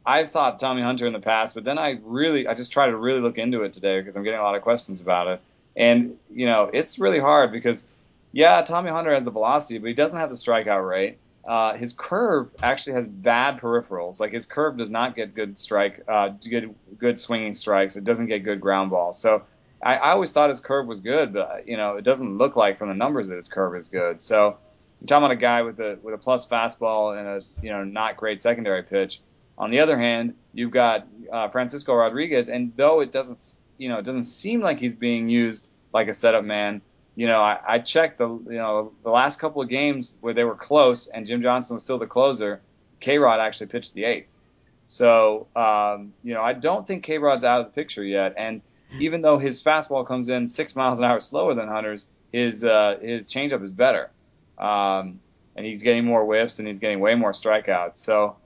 I've 0.06 0.30
thought 0.30 0.60
Tommy 0.60 0.82
Hunter 0.82 1.08
in 1.08 1.14
the 1.14 1.20
past, 1.20 1.54
but 1.54 1.64
then 1.64 1.78
I 1.78 2.00
really 2.04 2.48
I 2.48 2.56
just 2.56 2.72
try 2.72 2.88
to 2.88 2.98
really 2.98 3.22
look 3.22 3.38
into 3.38 3.64
it 3.64 3.74
today 3.74 4.00
because 4.00 4.18
I'm 4.18 4.24
getting 4.24 4.40
a 4.40 4.44
lot 4.44 4.56
of 4.56 4.64
questions 4.64 5.00
about 5.00 5.28
it. 5.28 5.42
And 5.76 6.18
you 6.34 6.48
know, 6.48 6.70
it's 6.74 7.00
really 7.00 7.20
hard 7.20 7.52
because 7.52 7.88
yeah, 8.32 8.62
Tommy 8.64 8.90
Hunter 8.90 9.14
has 9.14 9.26
the 9.26 9.32
velocity, 9.32 9.78
but 9.78 9.88
he 9.88 9.94
doesn't 9.94 10.18
have 10.18 10.30
the 10.30 10.36
strikeout 10.36 10.88
rate. 10.88 11.18
Uh, 11.46 11.76
his 11.76 11.94
curve 11.94 12.54
actually 12.62 12.94
has 12.94 13.08
bad 13.08 13.60
peripherals. 13.60 14.20
Like 14.20 14.32
his 14.32 14.46
curve 14.46 14.78
does 14.78 14.92
not 14.92 15.16
get 15.16 15.34
good 15.34 15.58
strike, 15.58 16.02
uh, 16.08 16.30
good 16.30 16.76
good 16.98 17.20
swinging 17.20 17.54
strikes. 17.54 17.96
It 17.96 18.04
doesn't 18.04 18.28
get 18.28 18.40
good 18.40 18.62
ground 18.62 18.92
balls. 18.92 19.20
So 19.20 19.44
I, 19.82 19.98
I 19.98 20.12
always 20.12 20.32
thought 20.32 20.50
his 20.50 20.60
curve 20.60 20.88
was 20.88 21.00
good, 21.00 21.34
but 21.34 21.68
you 21.68 21.78
know, 21.78 21.96
it 21.96 22.04
doesn't 22.04 22.38
look 22.38 22.56
like 22.56 22.78
from 22.78 22.90
the 22.90 22.96
numbers 22.96 23.28
that 23.30 23.36
his 23.36 23.48
curve 23.48 23.76
is 23.76 23.88
good. 23.88 24.22
So 24.22 24.58
you're 25.00 25.08
talking 25.08 25.26
about 25.26 25.32
a 25.32 25.36
guy 25.36 25.64
with 25.64 25.80
a 25.80 25.98
with 26.04 26.14
a 26.14 26.18
plus 26.18 26.48
fastball 26.48 27.18
and 27.18 27.28
a 27.28 27.42
you 27.64 27.72
know 27.72 27.84
not 27.84 28.18
great 28.18 28.42
secondary 28.42 28.84
pitch. 28.84 29.22
On 29.58 29.72
the 29.72 29.80
other 29.80 29.98
hand, 29.98 30.36
you've 30.54 30.72
got 30.72 31.08
uh, 31.32 31.50
Francisco 31.50 31.96
Rodriguez, 31.96 32.50
and 32.50 32.76
though 32.76 33.02
it 33.02 33.12
doesn't 33.12 33.40
you 33.78 33.90
know 33.90 33.98
it 33.98 34.06
doesn't 34.06 34.26
seem 34.26 34.62
like 34.62 34.80
he's 34.80 34.96
being 34.96 35.28
used 35.28 35.70
like 35.92 36.08
a 36.08 36.14
setup 36.14 36.46
man, 36.46 36.82
you 37.16 37.28
know 37.28 37.42
I, 37.42 37.60
I 37.68 37.80
checked 37.80 38.18
the 38.18 38.30
you 38.30 38.58
know 38.58 38.94
the 39.04 39.10
last 39.10 39.40
couple 39.40 39.62
of 39.62 39.70
games 39.70 40.18
where 40.22 40.34
they 40.34 40.44
were 40.44 40.56
close 40.56 41.08
and 41.08 41.26
Jim 41.28 41.42
Johnson 41.42 41.76
was 41.76 41.84
still 41.84 41.98
the 41.98 42.08
closer. 42.08 42.62
K 43.00 43.18
Rod 43.18 43.40
actually 43.40 43.68
pitched 43.68 43.94
the 43.94 44.04
eighth. 44.04 44.36
So 44.84 45.48
um, 45.56 46.14
you 46.24 46.34
know 46.34 46.42
I 46.42 46.54
don't 46.54 46.86
think 46.86 47.04
K 47.04 47.18
Rod's 47.18 47.44
out 47.44 47.62
of 47.62 47.68
the 47.68 47.72
picture 47.72 48.04
yet, 48.04 48.34
and 48.38 48.62
even 49.00 49.22
though 49.22 49.38
his 49.38 49.64
fastball 49.64 50.06
comes 50.06 50.30
in 50.30 50.48
six 50.48 50.76
miles 50.82 51.00
an 51.00 51.06
hour 51.06 51.20
slower 51.20 51.54
than 51.54 51.68
Hunter's, 51.68 52.08
his 52.32 52.64
uh, 52.64 52.98
his 53.02 53.32
changeup 53.32 53.64
is 53.64 53.72
better, 53.72 54.10
um, 54.58 55.20
and 55.56 55.66
he's 55.66 55.82
getting 55.82 56.06
more 56.06 56.24
whiffs 56.26 56.60
and 56.60 56.68
he's 56.68 56.80
getting 56.80 57.00
way 57.00 57.16
more 57.16 57.32
strikeouts. 57.32 57.98
So 57.98 58.38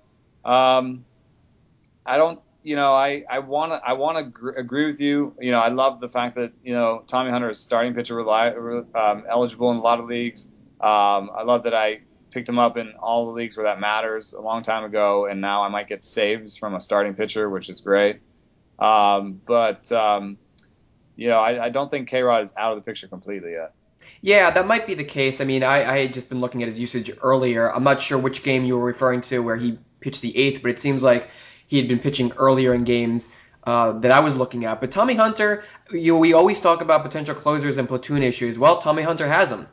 um, 0.44 1.06
I 2.06 2.18
don't, 2.18 2.40
you 2.66 2.76
know, 2.76 2.96
I 2.96 3.24
I 3.30 3.40
want 3.40 3.74
to 3.74 3.82
I 3.88 3.94
want 3.94 4.18
to 4.18 4.24
gr- 4.24 4.50
agree 4.50 4.88
with 4.88 5.00
you. 5.00 5.36
You 5.40 5.52
know, 5.52 5.60
I 5.60 5.68
love 5.68 6.00
the 6.00 6.10
fact 6.10 6.36
that 6.36 6.52
you 6.64 6.74
know 6.74 7.04
Tommy 7.06 7.30
Hunter 7.30 7.52
is 7.52 7.60
starting 7.60 7.94
pitcher 7.94 8.16
reli- 8.16 8.96
um, 8.96 9.24
eligible 9.30 9.70
in 9.70 9.78
a 9.78 9.82
lot 9.82 10.00
of 10.00 10.08
leagues. 10.08 10.48
Um, 10.82 11.30
I 11.34 11.44
love 11.44 11.64
that 11.64 11.76
I 11.76 12.02
picked 12.32 12.50
him 12.50 12.58
up 12.58 12.76
in 12.76 12.94
all 13.00 13.28
the 13.28 13.34
leagues 13.34 13.56
where 13.56 13.68
that 13.68 13.80
matters 13.80 14.34
a 14.34 14.42
long 14.42 14.64
time 14.64 14.84
ago, 14.84 15.28
and 15.28 15.42
now 15.42 15.64
I 15.64 15.68
might 15.68 15.88
get 15.88 16.04
saves 16.04 16.58
from 16.58 16.74
a 16.74 16.80
starting 16.82 17.14
pitcher, 17.14 17.48
which 17.48 17.70
is 17.70 17.82
great. 17.82 18.22
Um, 18.80 19.40
but 19.46 19.92
um, 19.92 20.40
you 21.16 21.28
know, 21.28 21.40
I, 21.40 21.66
I 21.66 21.70
don't 21.70 21.92
think 21.92 22.10
K 22.10 22.24
Rod 22.24 22.42
is 22.42 22.54
out 22.58 22.72
of 22.72 22.80
the 22.80 22.82
picture 22.82 23.08
completely 23.08 23.52
yet. 23.52 23.74
Yeah, 24.22 24.50
that 24.50 24.66
might 24.66 24.88
be 24.88 24.96
the 24.96 25.04
case. 25.04 25.40
I 25.40 25.46
mean, 25.46 25.62
I, 25.62 25.84
I 25.88 26.00
had 26.00 26.14
just 26.14 26.30
been 26.30 26.40
looking 26.40 26.64
at 26.64 26.68
his 26.68 26.80
usage 26.80 27.12
earlier. 27.22 27.72
I'm 27.72 27.84
not 27.84 28.02
sure 28.02 28.18
which 28.18 28.42
game 28.42 28.66
you 28.66 28.76
were 28.76 28.86
referring 28.86 29.22
to 29.22 29.40
where 29.40 29.56
he 29.56 29.78
pitched 30.00 30.24
the 30.24 30.36
eighth, 30.36 30.64
but 30.64 30.72
it 30.72 30.80
seems 30.80 31.04
like 31.04 31.30
he 31.68 31.78
had 31.78 31.88
been 31.88 32.00
pitching 32.00 32.32
earlier 32.38 32.74
in 32.74 32.84
games 32.84 33.30
uh, 33.64 33.94
that 33.94 34.12
I 34.12 34.20
was 34.20 34.36
looking 34.36 34.66
at. 34.66 34.80
But 34.80 34.92
Tommy 34.92 35.16
Hunter, 35.16 35.64
you 35.92 36.14
know, 36.14 36.20
we 36.20 36.34
always 36.34 36.62
talk 36.62 36.82
about 36.82 37.04
potential 37.04 37.36
closers 37.36 37.78
and 37.78 37.88
platoon 37.88 38.24
issues. 38.24 38.60
Well, 38.60 38.80
Tommy 38.80 39.02
Hunter 39.02 39.28
has 39.28 39.50
them. 39.50 39.68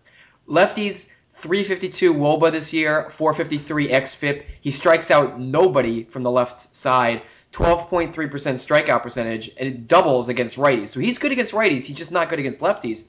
Lefties 0.48 1.12
352 1.30 2.14
Woba 2.14 2.52
this 2.52 2.72
year, 2.72 3.08
453 3.10 3.88
xFIP. 3.88 4.44
He 4.60 4.70
strikes 4.70 5.10
out 5.10 5.40
nobody 5.40 6.04
from 6.04 6.22
the 6.22 6.30
left 6.30 6.74
side. 6.74 7.22
12.3% 7.52 8.08
strikeout 8.10 9.02
percentage, 9.02 9.50
and 9.58 9.68
it 9.68 9.86
doubles 9.86 10.30
against 10.30 10.56
righties. 10.56 10.88
So 10.88 11.00
he's 11.00 11.18
good 11.18 11.32
against 11.32 11.52
righties. 11.52 11.84
He's 11.84 11.96
just 11.96 12.10
not 12.10 12.30
good 12.30 12.38
against 12.38 12.60
lefties. 12.60 13.04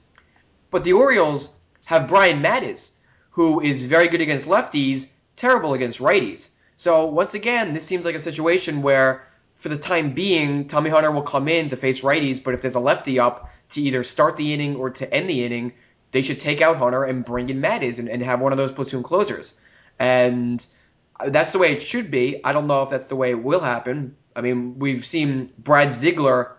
But 0.69 0.83
the 0.83 0.93
Orioles 0.93 1.55
have 1.85 2.09
Brian 2.09 2.41
Matusz, 2.41 2.91
who 3.31 3.61
is 3.61 3.85
very 3.85 4.09
good 4.09 4.19
against 4.21 4.45
lefties, 4.45 5.07
terrible 5.37 5.73
against 5.73 5.99
righties. 5.99 6.49
So 6.75 7.05
once 7.05 7.33
again, 7.33 7.73
this 7.73 7.85
seems 7.85 8.05
like 8.05 8.15
a 8.15 8.19
situation 8.19 8.81
where, 8.81 9.27
for 9.55 9.69
the 9.69 9.77
time 9.77 10.13
being, 10.13 10.67
Tommy 10.67 10.89
Hunter 10.89 11.11
will 11.11 11.21
come 11.21 11.47
in 11.47 11.69
to 11.69 11.77
face 11.77 12.01
righties, 12.01 12.43
but 12.43 12.53
if 12.53 12.61
there's 12.61 12.75
a 12.75 12.79
lefty 12.79 13.19
up 13.19 13.51
to 13.69 13.81
either 13.81 14.03
start 14.03 14.37
the 14.37 14.53
inning 14.53 14.75
or 14.75 14.89
to 14.91 15.13
end 15.13 15.29
the 15.29 15.45
inning, 15.45 15.73
they 16.11 16.21
should 16.21 16.39
take 16.39 16.61
out 16.61 16.77
Hunter 16.77 17.03
and 17.03 17.25
bring 17.25 17.49
in 17.49 17.61
Matusz 17.61 17.99
and, 17.99 18.09
and 18.09 18.23
have 18.23 18.41
one 18.41 18.51
of 18.51 18.57
those 18.57 18.71
platoon 18.71 19.03
closers. 19.03 19.59
And 19.99 20.65
that's 21.27 21.51
the 21.51 21.59
way 21.59 21.71
it 21.71 21.81
should 21.81 22.11
be. 22.11 22.43
I 22.43 22.51
don't 22.51 22.67
know 22.67 22.83
if 22.83 22.89
that's 22.89 23.07
the 23.07 23.15
way 23.15 23.31
it 23.31 23.43
will 23.43 23.59
happen. 23.59 24.15
I 24.35 24.41
mean, 24.41 24.79
we've 24.79 25.05
seen 25.05 25.51
Brad 25.57 25.93
Ziegler. 25.93 26.55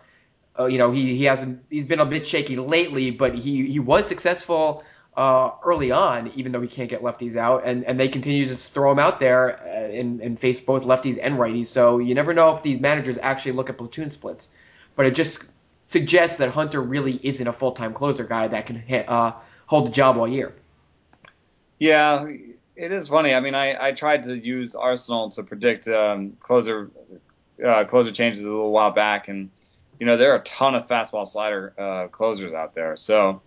Uh, 0.59 0.67
you 0.67 0.79
know, 0.79 0.93
he, 0.93 1.17
he 1.17 1.25
hasn't 1.25 1.65
he's 1.69 1.85
been 1.85 1.99
a 1.99 2.07
bit 2.07 2.27
shaky 2.27 2.57
lately, 2.57 3.11
but 3.11 3.35
he 3.35 3.67
he 3.67 3.81
was 3.81 4.07
successful 4.07 4.85
uh, 5.17 5.53
early 5.65 5.93
on, 5.93 6.33
even 6.35 6.53
though 6.53 6.61
he 6.61 6.69
can't 6.69 6.91
get 6.91 7.03
lefties 7.03 7.37
out, 7.37 7.63
and, 7.65 7.85
and 7.85 7.99
they 7.99 8.09
continue 8.09 8.47
to 8.47 8.57
throw 8.57 8.91
him 8.91 8.99
out 8.99 9.21
there 9.21 9.61
uh, 9.61 9.67
and, 9.67 10.21
and 10.21 10.41
face 10.41 10.61
both 10.61 10.85
lefties 10.85 11.19
and 11.23 11.37
righties. 11.37 11.67
So 11.67 11.99
you 11.99 12.15
never 12.15 12.35
know 12.35 12.55
if 12.55 12.63
these 12.63 12.81
managers 12.81 13.19
actually 13.19 13.53
look 13.53 13.71
at 13.71 13.79
platoon 13.79 14.11
splits, 14.11 14.55
but 14.97 15.07
it 15.07 15.15
just 15.15 15.45
suggests 15.85 16.39
that 16.39 16.51
Hunter 16.51 16.81
really 16.81 17.19
isn't 17.23 17.47
a 17.47 17.53
full 17.53 17.73
time 17.73 17.95
closer 17.95 18.25
guy 18.25 18.49
that 18.49 18.67
can 18.67 18.77
hit, 18.77 19.09
uh, 19.09 19.35
hold 19.67 19.87
the 19.87 19.93
job 19.93 20.17
all 20.17 20.29
year. 20.29 20.55
Yeah, 21.79 22.27
it 22.77 22.93
is 22.93 23.09
funny. 23.09 23.35
I 23.35 23.41
mean, 23.41 23.55
I, 23.55 23.89
I 23.89 23.93
tried 23.93 24.25
to 24.25 24.37
use 24.37 24.75
Arsenal 24.75 25.31
to 25.31 25.43
predict 25.43 25.87
um, 25.87 26.33
closer 26.41 26.91
uh, 27.65 27.85
closer 27.85 28.11
changes 28.11 28.43
a 28.43 28.47
little 28.47 28.73
while 28.73 28.91
back, 28.91 29.29
and 29.29 29.51
you 30.01 30.07
know 30.07 30.17
there 30.17 30.33
are 30.33 30.39
a 30.39 30.43
ton 30.43 30.75
of 30.75 30.89
fastball 30.89 31.27
slider 31.27 31.73
uh, 31.79 32.09
closers 32.09 32.53
out 32.53 32.75
there. 32.75 32.97
So 32.97 33.43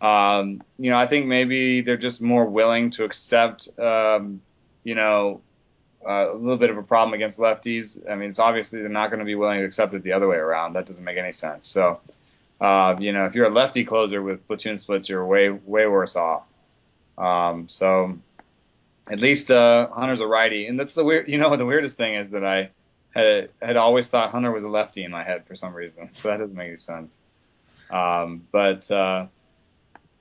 um, 0.00 0.62
you 0.78 0.90
know 0.90 0.96
I 0.96 1.06
think 1.06 1.26
maybe 1.26 1.80
they're 1.80 1.96
just 1.96 2.20
more 2.20 2.44
willing 2.44 2.90
to 2.90 3.04
accept 3.04 3.68
um, 3.78 4.40
you 4.84 4.94
know 4.94 5.40
uh, 6.06 6.32
a 6.32 6.34
little 6.34 6.58
bit 6.58 6.70
of 6.70 6.78
a 6.78 6.82
problem 6.82 7.14
against 7.14 7.38
lefties. 7.38 7.98
I 8.08 8.14
mean, 8.14 8.30
it's 8.30 8.38
obviously 8.38 8.80
they're 8.80 8.88
not 8.88 9.10
going 9.10 9.20
to 9.20 9.24
be 9.24 9.34
willing 9.34 9.58
to 9.60 9.64
accept 9.64 9.94
it 9.94 10.02
the 10.02 10.12
other 10.12 10.28
way 10.28 10.36
around. 10.36 10.74
That 10.74 10.86
doesn't 10.86 11.04
make 11.04 11.18
any 11.18 11.32
sense. 11.32 11.66
So 11.66 12.00
uh, 12.60 12.96
you 12.98 13.12
know 13.12 13.26
if 13.26 13.34
you're 13.34 13.46
a 13.46 13.50
lefty 13.50 13.84
closer 13.84 14.22
with 14.22 14.46
platoon 14.46 14.78
splits, 14.78 15.08
you're 15.08 15.24
way 15.24 15.50
way 15.50 15.86
worse 15.86 16.16
off. 16.16 16.44
Um, 17.18 17.68
so 17.68 18.18
at 19.10 19.20
least 19.20 19.50
uh, 19.50 19.88
Hunter's 19.88 20.20
a 20.20 20.26
righty, 20.26 20.66
and 20.66 20.78
that's 20.78 20.94
the 20.94 21.04
weird. 21.04 21.28
You 21.28 21.38
know, 21.38 21.54
the 21.56 21.66
weirdest 21.66 21.96
thing 21.96 22.14
is 22.14 22.30
that 22.30 22.44
I 22.44 22.70
had 23.14 23.50
had 23.62 23.76
always 23.76 24.08
thought 24.08 24.30
Hunter 24.30 24.52
was 24.52 24.64
a 24.64 24.70
lefty 24.70 25.04
in 25.04 25.10
my 25.10 25.22
head 25.22 25.46
for 25.46 25.54
some 25.54 25.74
reason, 25.74 26.10
so 26.10 26.28
that 26.28 26.38
doesn't 26.38 26.56
make 26.56 26.68
any 26.68 26.76
sense. 26.76 27.22
Um, 27.90 28.46
but 28.50 28.90
uh, 28.90 29.26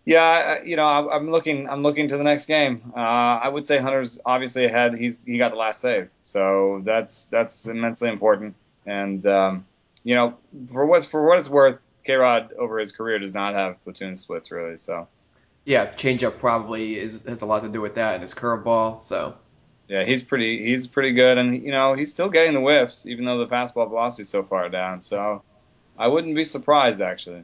yeah, 0.06 0.64
you 0.64 0.76
know, 0.76 0.84
I, 0.84 1.16
am 1.16 1.32
looking. 1.32 1.68
I'm 1.68 1.82
looking 1.82 2.08
to 2.10 2.18
the 2.18 2.24
next 2.24 2.46
game. 2.46 2.94
Uh, 2.96 3.00
I 3.00 3.50
would 3.50 3.66
say 3.66 3.80
Hunter's 3.80 4.20
obviously 4.24 4.66
ahead. 4.66 4.96
He's 4.96 5.26
he 5.26 5.40
got 5.40 5.52
the 5.52 5.58
last 5.58 5.82
save, 5.82 6.10
so 6.24 6.82
that's 6.84 7.28
that's 7.30 7.68
immensely 7.68 8.10
important. 8.10 8.56
And 8.86 9.26
um, 9.26 9.66
you 10.04 10.14
know, 10.14 10.38
for 10.72 10.86
what's 10.86 11.08
for 11.08 11.26
what 11.26 11.40
it's 11.40 11.50
worth, 11.50 11.90
K 12.04 12.16
Rod 12.16 12.54
over 12.54 12.78
his 12.78 12.92
career 12.92 13.18
does 13.18 13.34
not 13.34 13.56
have 13.56 13.84
platoon 13.84 14.16
splits 14.16 14.52
really. 14.52 14.78
So 14.78 15.08
yeah, 15.66 15.88
changeup 15.88 16.38
probably 16.38 17.00
is 17.00 17.24
has 17.24 17.42
a 17.42 17.48
lot 17.48 17.64
to 17.64 17.70
do 17.70 17.82
with 17.82 17.96
that, 17.96 18.14
and 18.14 18.22
his 18.22 18.36
curveball. 18.36 19.02
So 19.02 19.36
yeah, 19.88 20.04
he's 20.04 20.22
pretty 20.22 20.68
he's 20.68 20.86
pretty 20.86 21.14
good, 21.14 21.40
and 21.40 21.64
you 21.64 21.72
know 21.72 21.96
he's 21.96 22.12
still 22.12 22.30
getting 22.30 22.54
the 22.54 22.62
whiffs, 22.62 23.08
even 23.08 23.26
though 23.26 23.40
the 23.40 23.48
fastball 23.48 23.90
velocity 23.90 24.22
is 24.22 24.30
so 24.30 24.44
far 24.44 24.70
down. 24.70 25.02
So 25.02 25.42
I 25.98 26.08
wouldn't 26.10 26.36
be 26.36 26.44
surprised 26.44 27.02
actually. 27.02 27.44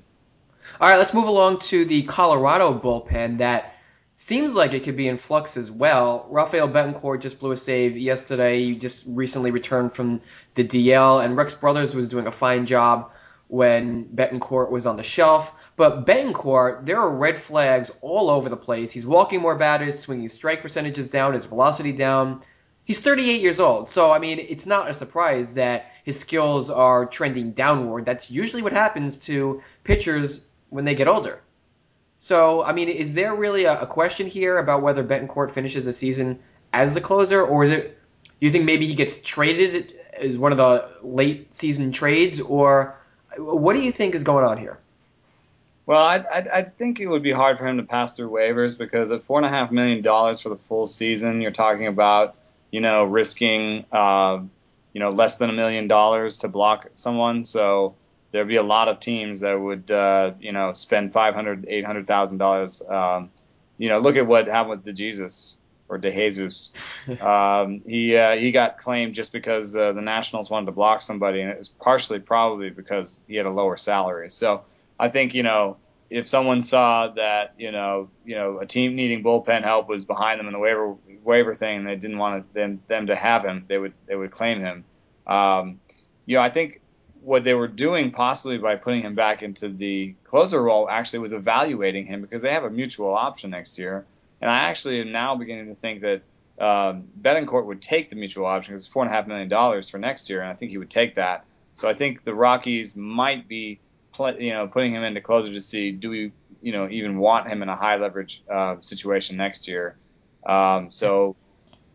All 0.80 0.90
right, 0.90 0.98
let's 0.98 1.14
move 1.14 1.28
along 1.28 1.60
to 1.60 1.86
the 1.86 2.04
Colorado 2.04 2.74
bullpen 2.74 3.40
that 3.40 3.76
seems 4.14 4.56
like 4.56 4.74
it 4.74 4.84
could 4.84 4.98
be 4.98 5.08
in 5.08 5.18
flux 5.18 5.58
as 5.58 5.72
well. 5.72 6.28
Rafael 6.30 6.68
Betancourt 6.68 7.22
just 7.22 7.40
blew 7.40 7.52
a 7.52 7.58
save 7.58 7.98
yesterday. 7.98 8.60
He 8.60 8.76
just 8.76 9.06
recently 9.08 9.52
returned 9.52 9.94
from 9.94 10.22
the 10.54 10.64
DL, 10.64 11.24
and 11.24 11.36
Rex 11.36 11.54
Brothers 11.54 11.96
was 11.96 12.10
doing 12.10 12.28
a 12.28 12.32
fine 12.32 12.66
job 12.66 13.12
when 13.48 14.06
Betancourt 14.06 14.72
was 14.72 14.86
on 14.86 14.98
the 14.98 15.04
shelf. 15.04 15.54
But 15.76 16.06
Betancourt, 16.06 16.86
there 16.86 17.00
are 17.00 17.14
red 17.14 17.38
flags 17.38 17.92
all 18.02 18.30
over 18.30 18.48
the 18.48 18.58
place. 18.58 18.92
He's 18.92 19.06
walking 19.06 19.42
more 19.42 19.56
batters, 19.56 20.00
swinging 20.00 20.30
strike 20.30 20.62
percentages 20.62 21.10
down, 21.10 21.34
his 21.34 21.46
velocity 21.46 21.92
down. 21.92 22.42
He's 22.84 23.00
38 23.00 23.42
years 23.42 23.60
old, 23.60 23.90
so 23.90 24.12
I 24.12 24.20
mean, 24.20 24.40
it's 24.40 24.66
not 24.66 24.90
a 24.90 24.94
surprise 24.94 25.54
that 25.54 25.92
his 26.04 26.20
skills 26.20 26.70
are 26.70 27.06
trending 27.06 27.52
downward. 27.52 28.06
That's 28.06 28.30
usually 28.30 28.64
what 28.64 28.74
happens 28.74 29.18
to 29.20 29.62
pitchers 29.84 30.48
when 30.72 30.86
they 30.86 30.96
get 30.96 31.08
older. 31.08 31.42
So, 32.18 32.64
I 32.64 32.74
mean, 32.74 32.90
is 32.90 33.14
there 33.14 33.36
really 33.36 33.66
a, 33.66 33.82
a 33.82 33.86
question 33.86 34.26
here 34.26 34.58
about 34.58 34.82
whether 34.82 35.04
Betancourt 35.04 35.52
finishes 35.52 35.86
the 35.86 35.94
season 35.94 36.40
as 36.74 36.94
the 36.94 37.02
closer, 37.02 37.44
or 37.44 37.64
is 37.64 37.72
it? 37.72 37.98
Do 38.24 38.46
you 38.46 38.50
think 38.50 38.66
maybe 38.66 38.88
he 38.88 38.96
gets 38.96 39.22
traded 39.22 39.94
as 40.18 40.38
one 40.38 40.52
of 40.52 40.58
the 40.58 40.90
late 41.04 41.54
season 41.54 41.92
trades, 41.92 42.40
or 42.40 42.96
what 43.38 43.74
do 43.74 43.82
you 43.82 43.92
think 43.92 44.16
is 44.16 44.24
going 44.24 44.46
on 44.46 44.58
here? 44.58 44.80
Well, 45.86 46.04
I, 46.04 46.18
I, 46.18 46.48
I 46.54 46.62
think 46.64 47.00
it 47.00 47.08
would 47.08 47.24
be 47.24 47.32
hard 47.32 47.58
for 47.58 47.68
him 47.68 47.78
to 47.78 47.84
pass 47.84 48.16
through 48.16 48.30
waivers 48.30 48.78
because 48.78 49.12
at 49.12 49.24
four 49.24 49.40
and 49.40 49.46
a 49.46 49.50
half 49.50 49.72
million 49.72 50.02
dollars 50.02 50.42
for 50.42 50.50
the 50.50 50.56
full 50.56 50.88
season, 50.88 51.42
you're 51.42 51.52
talking 51.52 51.88
about 51.88 52.36
you 52.72 52.82
know 52.82 53.04
risking 53.04 53.86
uh, 53.92 54.40
you 54.94 55.00
know 55.00 55.10
less 55.10 55.36
than 55.38 55.50
a 55.50 55.54
million 55.54 55.88
dollars 55.88 56.40
to 56.40 56.48
block 56.48 56.88
someone. 56.94 57.44
So 57.44 57.96
there'd 58.32 58.48
be 58.48 58.56
a 58.56 58.64
lot 58.64 58.88
of 58.88 59.00
teams 59.00 59.42
that 59.42 59.60
would 59.60 59.92
uh, 59.92 60.34
you 60.40 60.52
know 60.52 60.74
spend 60.74 61.14
five 61.14 61.36
hundred, 61.36 61.66
eight 61.68 61.86
hundred 61.86 62.08
thousand 62.08 62.38
dollars. 62.38 62.82
Um, 62.88 63.30
you 63.78 63.90
know, 63.90 64.00
look 64.00 64.16
at 64.16 64.28
what 64.28 64.48
happened 64.48 64.84
with 64.84 64.96
DeJesus 64.96 65.56
or 65.90 66.00
DeJesus. 66.00 67.22
um, 67.22 67.80
he 67.86 68.16
uh, 68.16 68.36
he 68.36 68.52
got 68.52 68.78
claimed 68.78 69.14
just 69.14 69.32
because 69.32 69.76
uh, 69.76 69.92
the 69.94 70.02
Nationals 70.02 70.50
wanted 70.50 70.68
to 70.68 70.72
block 70.72 71.02
somebody, 71.02 71.42
and 71.42 71.52
it 71.52 71.58
was 71.58 71.70
partially 71.70 72.20
probably 72.20 72.70
because 72.70 73.20
he 73.28 73.36
had 73.36 73.46
a 73.46 73.52
lower 73.52 73.78
salary. 73.78 74.32
So 74.32 74.64
I 75.00 75.10
think 75.10 75.34
you 75.34 75.44
know 75.44 75.78
if 76.10 76.28
someone 76.28 76.62
saw 76.62 77.08
that 77.10 77.54
you 77.58 77.72
know 77.72 78.10
you 78.26 78.36
know 78.36 78.60
a 78.60 78.66
team 78.66 78.96
needing 78.96 79.24
bullpen 79.24 79.64
help 79.64 79.88
was 79.88 80.06
behind 80.06 80.40
them 80.40 80.48
in 80.48 80.54
the 80.54 80.60
waiver 80.60 80.96
waiver 81.24 81.54
thing, 81.54 81.80
and 81.80 81.88
they 81.88 81.96
didn't 81.96 82.18
want 82.18 82.54
them 82.54 82.82
them 82.88 83.08
to 83.08 83.16
have 83.16 83.44
him, 83.44 83.66
they 83.68 83.78
would 83.78 83.94
they 84.06 84.16
would 84.16 84.32
claim 84.32 84.60
him. 84.60 84.84
Um, 85.28 85.80
you 86.26 86.38
know, 86.38 86.42
I 86.42 86.50
think 86.50 86.81
what 87.22 87.44
they 87.44 87.54
were 87.54 87.68
doing 87.68 88.12
possibly 88.12 88.58
by 88.58 88.76
putting 88.76 89.02
him 89.02 89.16
back 89.16 89.44
into 89.44 89.70
the 89.70 90.16
closer 90.24 90.62
role 90.62 90.90
actually 90.90 91.20
was 91.20 91.34
evaluating 91.34 92.06
him 92.06 92.22
because 92.22 92.42
they 92.42 92.52
have 92.52 92.64
a 92.64 92.70
mutual 92.70 93.14
option 93.14 93.52
next 93.52 93.78
year. 93.78 94.06
And 94.42 94.50
I 94.50 94.60
actually 94.60 95.02
am 95.02 95.12
now 95.12 95.36
beginning 95.36 95.68
to 95.68 95.76
think 95.76 96.02
that 96.02 96.24
um, 96.60 97.06
Betancourt 97.22 97.66
would 97.66 97.82
take 97.82 98.10
the 98.10 98.16
mutual 98.16 98.46
option 98.46 98.74
because 98.74 98.86
it's 98.86 98.92
four 98.92 99.04
and 99.04 99.12
a 99.12 99.16
half 99.16 99.28
million 99.28 99.48
dollars 99.48 99.90
for 99.90 99.98
next 99.98 100.30
year, 100.30 100.42
and 100.42 100.50
I 100.50 100.54
think 100.54 100.72
he 100.72 100.78
would 100.78 100.90
take 100.90 101.16
that. 101.16 101.46
So 101.74 101.90
I 101.90 101.94
think 101.94 102.24
the 102.24 102.34
Rockies 102.34 102.96
might 102.96 103.48
be, 103.48 103.80
you 104.38 104.52
know, 104.52 104.68
putting 104.68 104.94
him 104.94 105.04
into 105.04 105.22
closer 105.22 105.54
to 105.54 105.62
see 105.62 105.92
do 105.92 106.10
we, 106.10 106.32
you 106.62 106.72
know, 106.72 106.90
even 106.90 107.18
want 107.18 107.48
him 107.48 107.62
in 107.62 107.70
a 107.70 107.76
high 107.76 107.96
leverage 107.96 108.44
uh, 108.50 108.76
situation 108.80 109.38
next 109.38 109.68
year. 109.68 109.96
Um, 110.46 110.92
so 110.92 111.36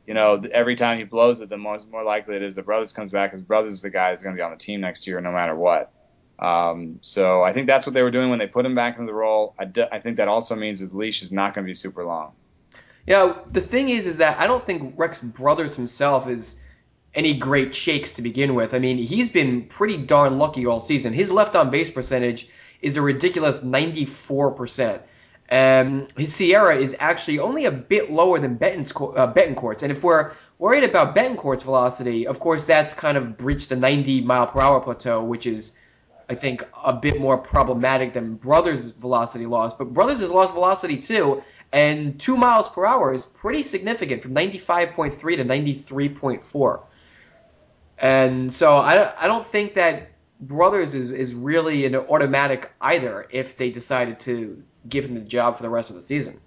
you 0.07 0.15
know, 0.15 0.43
every 0.53 0.77
time 0.77 0.99
he 0.99 1.05
blows 1.05 1.41
it, 1.41 1.49
the 1.49 1.57
more, 1.57 1.79
more 1.91 2.05
likely 2.05 2.37
it 2.37 2.43
is 2.43 2.55
that 2.57 2.65
Brothers 2.65 2.93
comes 2.93 3.11
back 3.11 3.31
because 3.31 3.43
Brothers 3.43 3.73
is 3.73 3.83
the 3.83 3.91
guy 3.91 4.11
that's 4.11 4.23
going 4.23 4.35
to 4.35 4.39
be 4.39 4.43
on 4.43 4.53
the 4.53 4.57
team 4.57 4.81
next 4.81 5.07
year 5.07 5.21
no 5.21 5.33
matter 5.33 5.55
what. 5.55 5.93
Um, 6.39 6.99
so 7.01 7.43
I 7.43 7.53
think 7.53 7.67
that's 7.67 7.87
what 7.87 7.95
they 7.95 8.03
were 8.03 8.11
doing 8.11 8.31
when 8.31 8.39
they 8.39 8.47
put 8.47 8.65
him 8.65 8.75
back 8.75 8.99
into 8.99 9.07
the 9.07 9.15
role. 9.15 9.55
I, 9.59 9.65
d- 9.65 9.87
I 9.91 9.99
think 10.01 10.19
that 10.19 10.29
also 10.29 10.55
means 10.55 10.79
his 10.79 10.95
leash 10.95 11.23
is 11.23 11.33
not 11.33 11.55
going 11.55 11.65
to 11.65 11.71
be 11.71 11.75
super 11.75 12.05
long. 12.05 12.33
Yeah, 13.07 13.37
the 13.51 13.61
thing 13.61 13.89
is, 13.89 14.07
is 14.07 14.19
that 14.19 14.39
I 14.39 14.47
don't 14.47 14.63
think 14.63 14.95
Rex 14.97 15.23
Brothers 15.23 15.77
himself 15.77 16.29
is 16.29 16.61
any 17.15 17.35
great 17.35 17.75
shakes 17.75 18.15
to 18.15 18.23
begin 18.23 18.55
with. 18.55 18.75
I 18.75 18.79
mean, 18.79 18.99
he's 18.99 19.31
been 19.31 19.65
pretty 19.67 19.97
darn 19.97 20.39
lucky 20.39 20.67
all 20.67 20.81
season. 20.81 21.13
His 21.13 21.33
left 21.33 21.57
on 21.57 21.71
base 21.71 21.91
percentage 21.91 22.49
is 22.83 22.97
a 22.97 23.03
ridiculous 23.03 23.63
94%. 23.63 25.01
Um, 25.51 26.09
his 26.17 26.35
SIERA 26.35 26.77
is 26.77 26.97
actually 26.99 27.39
only 27.39 27.67
a 27.67 27.71
bit 27.71 28.11
lower 28.11 28.39
than 28.39 28.57
Benton's, 28.57 28.93
uh, 28.93 29.33
Betancourt's. 29.33 29.83
And 29.83 29.93
if 29.93 30.03
we're 30.03 30.33
worried 30.59 30.85
about 30.85 31.15
Betancourt's 31.15 31.63
velocity, 31.63 32.27
of 32.27 32.41
course, 32.41 32.65
that's 32.65 32.95
kind 32.95 33.17
of 33.17 33.37
breached 33.37 33.69
the 33.69 33.77
90 33.77 34.23
mile 34.23 34.49
per 34.49 34.61
hour 34.61 34.81
plateau, 34.81 35.23
which 35.23 35.47
is, 35.47 35.79
I 36.29 36.35
think, 36.35 36.65
a 36.85 36.93
bit 36.93 37.21
more 37.21 37.39
problematic 37.39 38.13
than 38.13 38.35
Brothers' 38.35 38.91
velocity 38.91 39.47
loss. 39.47 39.73
But 39.73 39.93
Brothers 39.93 40.21
has 40.21 40.33
lost 40.33 40.53
velocity 40.53 40.99
too, 40.99 41.45
and 41.73 42.19
2 42.19 42.37
miles 42.37 42.69
per 42.69 42.85
hour 42.85 43.13
is 43.13 43.25
pretty 43.25 43.63
significant 43.63 44.23
from 44.23 44.35
95.3 44.35 45.37
to 45.37 45.45
93.4. 45.45 46.81
And 47.99 48.53
so 48.53 48.77
I, 48.77 49.15
I 49.23 49.27
don't 49.29 49.45
think 49.45 49.75
that 49.75 50.11
Brothers 50.41 50.95
is, 50.95 51.13
is 51.13 51.35
really 51.35 51.87
an 51.87 51.95
automatic 51.95 52.71
either 52.81 53.27
if 53.31 53.57
they 53.57 53.71
decided 53.71 54.19
to 54.21 54.63
give 54.89 55.05
him 55.05 55.15
the 55.15 55.21
job 55.21 55.57
for 55.57 55.63
the 55.63 55.71
rest 55.71 55.91
of 55.91 55.97
the 55.97 56.03
season. 56.03 56.41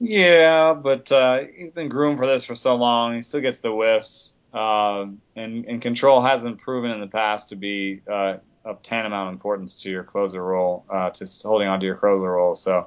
Yeah, 0.00 0.72
but 0.72 1.12
uh, 1.12 1.44
he's 1.54 1.70
been 1.70 1.88
groomed 1.88 2.18
for 2.18 2.26
this 2.26 2.44
for 2.44 2.54
so 2.54 2.76
long. 2.76 3.16
He 3.16 3.22
still 3.22 3.42
gets 3.42 3.60
the 3.60 3.70
whiffs, 3.70 4.38
uh, 4.52 5.06
and, 5.36 5.66
and 5.66 5.82
control 5.82 6.22
hasn't 6.22 6.58
proven 6.58 6.90
in 6.90 7.00
the 7.00 7.06
past 7.06 7.50
to 7.50 7.56
be 7.56 8.00
uh, 8.10 8.38
of 8.64 8.82
tantamount 8.82 9.32
importance 9.32 9.82
to 9.82 9.90
your 9.90 10.02
closer 10.02 10.42
role, 10.42 10.84
uh, 10.88 11.10
to 11.10 11.26
holding 11.42 11.68
on 11.68 11.80
to 11.80 11.86
your 11.86 11.96
closer 11.96 12.32
role. 12.32 12.56
So, 12.56 12.86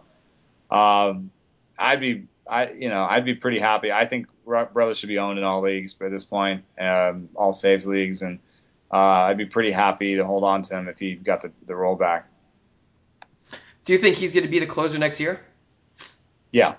um, 0.72 1.30
I'd 1.78 2.00
be, 2.00 2.26
I 2.48 2.72
you 2.72 2.90
know, 2.90 3.04
I'd 3.04 3.26
be 3.26 3.36
pretty 3.36 3.60
happy. 3.60 3.92
I 3.92 4.06
think 4.06 4.28
Brothers 4.46 4.98
should 4.98 5.10
be 5.10 5.20
owned 5.20 5.38
in 5.38 5.46
all 5.46 5.62
leagues 5.62 5.96
at 6.02 6.12
this 6.12 6.26
point, 6.26 6.64
um, 6.80 7.30
all 7.36 7.54
saves 7.54 7.88
leagues, 7.88 8.24
and 8.24 8.40
uh, 8.92 8.98
I'd 8.98 9.38
be 9.38 9.46
pretty 9.46 9.72
happy 9.72 10.16
to 10.16 10.26
hold 10.26 10.44
on 10.44 10.64
to 10.64 10.78
him 10.78 10.88
if 10.88 11.00
he 11.00 11.16
got 11.16 11.42
the, 11.42 11.52
the 11.66 11.76
role 11.76 11.96
back. 11.96 12.28
Do 13.86 13.94
you 13.94 14.00
think 14.00 14.18
he's 14.18 14.34
going 14.34 14.46
to 14.46 14.50
be 14.50 14.60
the 14.60 14.66
closer 14.66 14.98
next 14.98 15.20
year? 15.20 15.42
Yeah. 16.52 16.76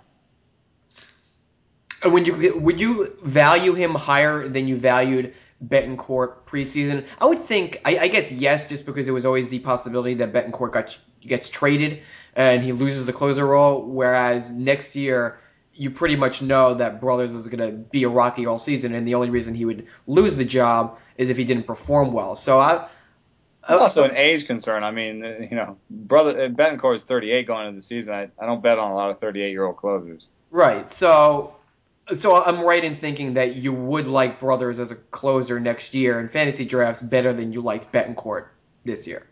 And 2.03 2.13
when 2.13 2.25
you 2.25 2.59
would 2.59 2.81
you 2.81 3.17
value 3.23 3.75
him 3.75 3.95
higher 3.95 4.47
than 4.47 4.69
you 4.69 4.77
valued 4.77 5.35
Betancourt 5.67 6.45
preseason? 6.45 7.07
I 7.21 7.27
would 7.27 7.39
think, 7.39 7.81
I, 7.85 7.99
I 7.99 8.09
guess 8.09 8.31
yes, 8.31 8.69
just 8.69 8.87
because 8.87 9.07
there 9.07 9.15
was 9.15 9.25
always 9.25 9.49
the 9.49 9.59
possibility 9.59 10.15
that 10.15 10.33
Betancourt 10.33 10.73
got, 10.73 10.99
gets 11.21 11.49
traded 11.49 12.03
and 12.35 12.63
he 12.63 12.73
loses 12.73 13.07
the 13.07 13.13
closer 13.13 13.47
role. 13.47 13.83
Whereas 13.83 14.51
next 14.51 14.97
year, 14.97 15.39
you 15.73 15.91
pretty 15.91 16.17
much 16.17 16.43
know 16.43 16.75
that 16.75 17.01
Brothers 17.01 17.33
is 17.33 17.49
going 17.49 17.71
to 17.71 17.77
be 17.77 18.05
a 18.05 18.09
Rocky 18.09 18.47
all 18.47 18.59
season, 18.59 18.95
and 18.95 19.07
the 19.07 19.15
only 19.17 19.31
reason 19.31 19.55
he 19.55 19.65
would 19.65 19.87
lose 20.07 20.37
the 20.37 20.45
job 20.45 20.99
is 21.17 21.31
if 21.31 21.37
he 21.37 21.45
didn't 21.45 21.67
perform 21.67 22.13
well. 22.13 22.37
So 22.37 22.61
I, 22.61 22.87
it's 23.69 23.81
also 23.81 24.05
an 24.05 24.17
age 24.17 24.47
concern. 24.47 24.85
I 24.85 24.91
mean, 24.91 25.25
uh, 25.25 25.47
you 25.51 25.57
know, 25.57 25.79
brother 25.91 26.45
uh, 26.45 26.49
Betancourt 26.49 26.97
is 26.97 27.05
38 27.05 27.47
going 27.47 27.67
into 27.67 27.77
the 27.77 27.83
season. 27.83 28.15
I, 28.15 28.29
I 28.39 28.47
don't 28.47 28.63
bet 28.63 28.79
on 28.79 28.91
a 28.91 28.95
lot 28.95 29.11
of 29.11 29.19
38 29.19 29.51
year 29.51 29.65
old 29.65 29.77
closers. 29.77 30.29
Right. 30.51 30.91
So, 30.93 31.57
so 32.15 32.43
I'm 32.43 32.65
right 32.65 32.83
in 32.83 32.95
thinking 32.95 33.35
that 33.35 33.57
you 33.57 33.73
would 33.73 34.07
like 34.07 34.41
Brothers 34.41 34.79
as 34.79 34.91
a 34.91 34.97
closer 34.97 35.59
next 35.59 35.95
year 35.95 36.21
in 36.21 36.29
fantasy 36.29 36.65
drafts 36.65 37.03
better 37.03 37.33
than 37.33 37.53
you 37.53 37.61
liked 37.61 37.93
Betancourt 37.93 38.49
this 38.85 39.07
year. 39.07 39.27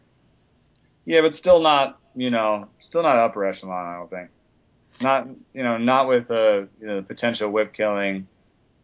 Yeah, 1.04 1.20
but 1.20 1.34
still 1.34 1.60
not, 1.60 2.00
you 2.14 2.30
know, 2.30 2.68
still 2.78 3.02
not 3.02 3.16
upper 3.16 3.44
echelon. 3.44 3.86
I 3.86 3.96
don't 3.96 4.10
think. 4.10 4.30
Not, 5.00 5.28
you 5.52 5.62
know, 5.62 5.78
not 5.78 6.08
with 6.08 6.30
a 6.30 6.68
you 6.80 6.86
know, 6.86 7.02
potential 7.02 7.50
whip 7.50 7.72
killing 7.72 8.28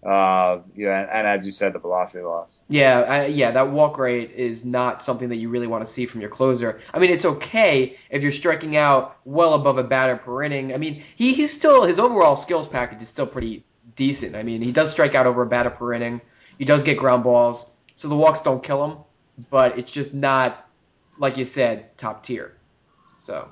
uh, 0.09 0.63
yeah, 0.75 1.01
and, 1.03 1.11
and, 1.11 1.27
as 1.27 1.45
you 1.45 1.53
said, 1.53 1.75
the 1.75 1.79
velocity 1.79 2.25
loss. 2.25 2.61
Yeah, 2.71 3.01
I, 3.01 3.27
yeah, 3.27 3.51
that 3.51 3.69
walk 3.69 3.99
rate 3.99 4.31
is 4.31 4.65
not 4.65 5.03
something 5.03 5.29
that 5.29 5.37
you 5.37 5.51
really 5.51 5.67
want 5.67 5.85
to 5.85 5.91
see 5.91 6.07
from 6.07 6.23
your 6.23 6.31
closer. 6.31 6.81
I 6.95 6.99
mean, 6.99 7.11
it's 7.11 7.27
okay 7.27 7.99
if 8.09 8.23
you're 8.23 8.33
striking 8.33 8.75
out 8.75 9.19
well 9.27 9.53
above 9.53 9.77
a 9.77 9.85
batter 9.85 10.17
per 10.17 10.43
inning. 10.45 10.73
I 10.73 10.79
mean, 10.79 11.03
he, 11.17 11.35
he's 11.35 11.53
still 11.53 11.83
his 11.83 11.99
overall 11.99 12.37
skills 12.37 12.67
package 12.67 13.03
is 13.03 13.09
still 13.09 13.27
pretty 13.27 13.65
decent. 13.97 14.35
I 14.35 14.43
mean, 14.45 14.63
he 14.63 14.73
does 14.73 14.91
strike 14.91 15.15
out 15.15 15.27
over 15.27 15.43
a 15.43 15.47
batter 15.47 15.69
per 15.69 15.93
inning. 15.93 16.23
He 16.57 16.65
does 16.65 16.85
get 16.85 16.97
ground 16.97 17.23
balls, 17.23 17.71
so 17.95 18.09
the 18.09 18.17
walks 18.17 18.41
don't 18.41 18.63
kill 18.63 18.83
him, 18.87 18.99
but 19.51 19.79
it's 19.79 19.93
just 19.93 20.15
not 20.15 20.67
like 21.19 21.37
you 21.37 21.45
said 21.45 21.99
top 21.99 22.23
tier. 22.23 22.57
So, 23.17 23.51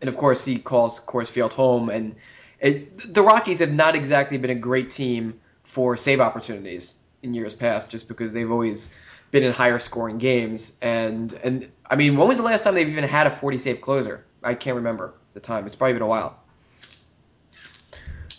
and 0.00 0.08
of 0.08 0.16
course, 0.16 0.42
he 0.42 0.58
calls 0.58 0.98
Coors 1.00 1.28
Field 1.28 1.52
home 1.52 1.90
and 1.90 2.14
it, 2.60 3.14
the 3.14 3.22
Rockies 3.22 3.60
have 3.60 3.72
not 3.72 3.94
exactly 3.94 4.38
been 4.38 4.50
a 4.50 4.54
great 4.54 4.90
team 4.90 5.40
for 5.62 5.96
save 5.96 6.20
opportunities 6.20 6.94
in 7.22 7.34
years 7.34 7.54
past, 7.54 7.90
just 7.90 8.08
because 8.08 8.32
they've 8.32 8.50
always 8.50 8.90
been 9.30 9.44
in 9.44 9.52
higher 9.52 9.78
scoring 9.78 10.18
games. 10.18 10.76
And 10.80 11.32
and 11.44 11.70
I 11.88 11.96
mean, 11.96 12.16
when 12.16 12.28
was 12.28 12.38
the 12.38 12.44
last 12.44 12.64
time 12.64 12.74
they've 12.74 12.88
even 12.88 13.04
had 13.04 13.26
a 13.26 13.30
40 13.30 13.58
save 13.58 13.80
closer? 13.80 14.24
I 14.42 14.54
can't 14.54 14.76
remember 14.76 15.14
the 15.34 15.40
time. 15.40 15.66
It's 15.66 15.76
probably 15.76 15.94
been 15.94 16.02
a 16.02 16.06
while. 16.06 16.40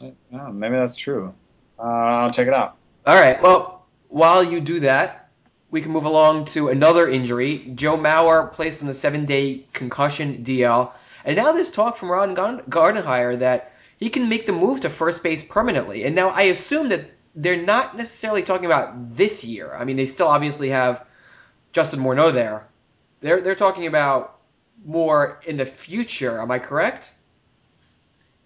Yeah, 0.01 0.49
maybe 0.49 0.75
that's 0.75 0.95
true. 0.95 1.33
Uh, 1.77 1.83
I'll 1.83 2.31
check 2.31 2.47
it 2.47 2.53
out. 2.53 2.77
All 3.05 3.15
right. 3.15 3.41
Well, 3.41 3.85
while 4.07 4.43
you 4.43 4.59
do 4.59 4.81
that, 4.81 5.29
we 5.71 5.81
can 5.81 5.91
move 5.91 6.05
along 6.05 6.45
to 6.45 6.69
another 6.69 7.07
injury. 7.07 7.71
Joe 7.75 7.97
Mauer 7.97 8.51
placed 8.53 8.81
on 8.81 8.87
the 8.87 8.93
seven-day 8.93 9.65
concussion 9.73 10.43
DL, 10.43 10.91
and 11.25 11.35
now 11.35 11.51
there's 11.51 11.71
talk 11.71 11.95
from 11.95 12.11
Ron 12.11 12.35
Gardenhire 12.35 13.39
that 13.39 13.73
he 13.99 14.09
can 14.09 14.29
make 14.29 14.45
the 14.45 14.53
move 14.53 14.79
to 14.79 14.89
first 14.89 15.21
base 15.23 15.43
permanently. 15.43 16.05
And 16.05 16.15
now 16.15 16.29
I 16.29 16.43
assume 16.43 16.89
that 16.89 17.11
they're 17.35 17.61
not 17.61 17.97
necessarily 17.97 18.41
talking 18.41 18.65
about 18.65 18.93
this 18.95 19.43
year. 19.43 19.73
I 19.73 19.85
mean, 19.85 19.97
they 19.97 20.05
still 20.05 20.27
obviously 20.27 20.69
have 20.69 21.05
Justin 21.73 21.99
Morneau 21.99 22.33
there. 22.33 22.67
They're 23.21 23.41
they're 23.41 23.55
talking 23.55 23.85
about 23.85 24.39
more 24.85 25.39
in 25.45 25.57
the 25.57 25.65
future. 25.65 26.39
Am 26.39 26.49
I 26.49 26.59
correct? 26.59 27.13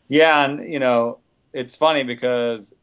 Yeah, 0.08 0.46
and 0.46 0.72
you 0.72 0.80
know, 0.80 1.20
it's 1.54 1.76
funny 1.76 2.04
because 2.04 2.74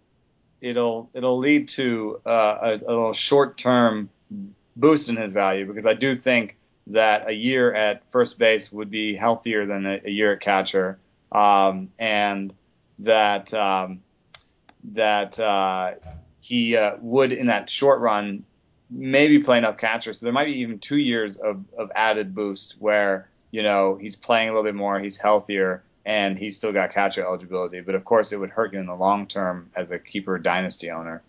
it'll 0.61 1.11
it'll 1.13 1.39
lead 1.39 1.69
to 1.69 2.21
uh, 2.25 2.59
a, 2.63 2.73
a 2.75 2.89
little 2.89 3.13
short 3.13 3.59
term 3.59 4.09
boost 4.77 5.09
in 5.09 5.17
his 5.17 5.33
value 5.33 5.67
because 5.67 5.87
I 5.87 5.95
do 5.95 6.15
think 6.15 6.57
that 6.87 7.29
a 7.29 7.33
year 7.33 7.75
at 7.75 8.09
first 8.11 8.39
base 8.39 8.73
would 8.73 8.91
be 8.91 9.15
healthier 9.17 9.67
than 9.67 9.87
a, 9.87 10.01
a 10.05 10.11
year 10.11 10.35
at 10.35 10.41
catcher, 10.41 10.99
um, 11.33 11.91
and 11.99 12.53
that 13.01 13.53
um, 13.55 14.01
that 14.93 15.39
uh, 15.39 15.93
he 16.41 16.77
uh, 16.77 16.97
would 17.01 17.33
in 17.33 17.47
that 17.47 17.69
short 17.69 18.01
run 18.01 18.45
maybe 18.91 19.39
play 19.41 19.59
enough 19.59 19.79
catcher. 19.79 20.13
So 20.13 20.27
there 20.27 20.33
might 20.33 20.47
be 20.47 20.61
even 20.61 20.79
two 20.79 20.97
years 20.97 21.37
of, 21.37 21.65
of 21.79 21.93
added 21.95 22.35
boost 22.35 22.77
where 22.81 23.29
you 23.51 23.63
know 23.63 23.97
he's 23.97 24.17
playing 24.17 24.49
a 24.49 24.53
little 24.53 24.65
bit 24.65 24.75
more, 24.75 24.99
he's 24.99 25.19
healthier, 25.19 25.83
and 26.05 26.39
he's 26.39 26.57
still 26.57 26.73
got 26.73 26.93
catcher 26.93 27.25
eligibility. 27.25 27.81
But 27.81 27.95
of 27.95 28.05
course, 28.05 28.33
it 28.33 28.41
would 28.41 28.51
hurt 28.51 28.73
you 28.73 28.81
in 28.81 28.87
the 28.87 28.97
long 28.97 29.27
term 29.27 29.71
as 29.75 29.91
a 29.91 29.99
keeper 29.99 30.39
dynasty 30.39 30.91
owner. 30.91 31.23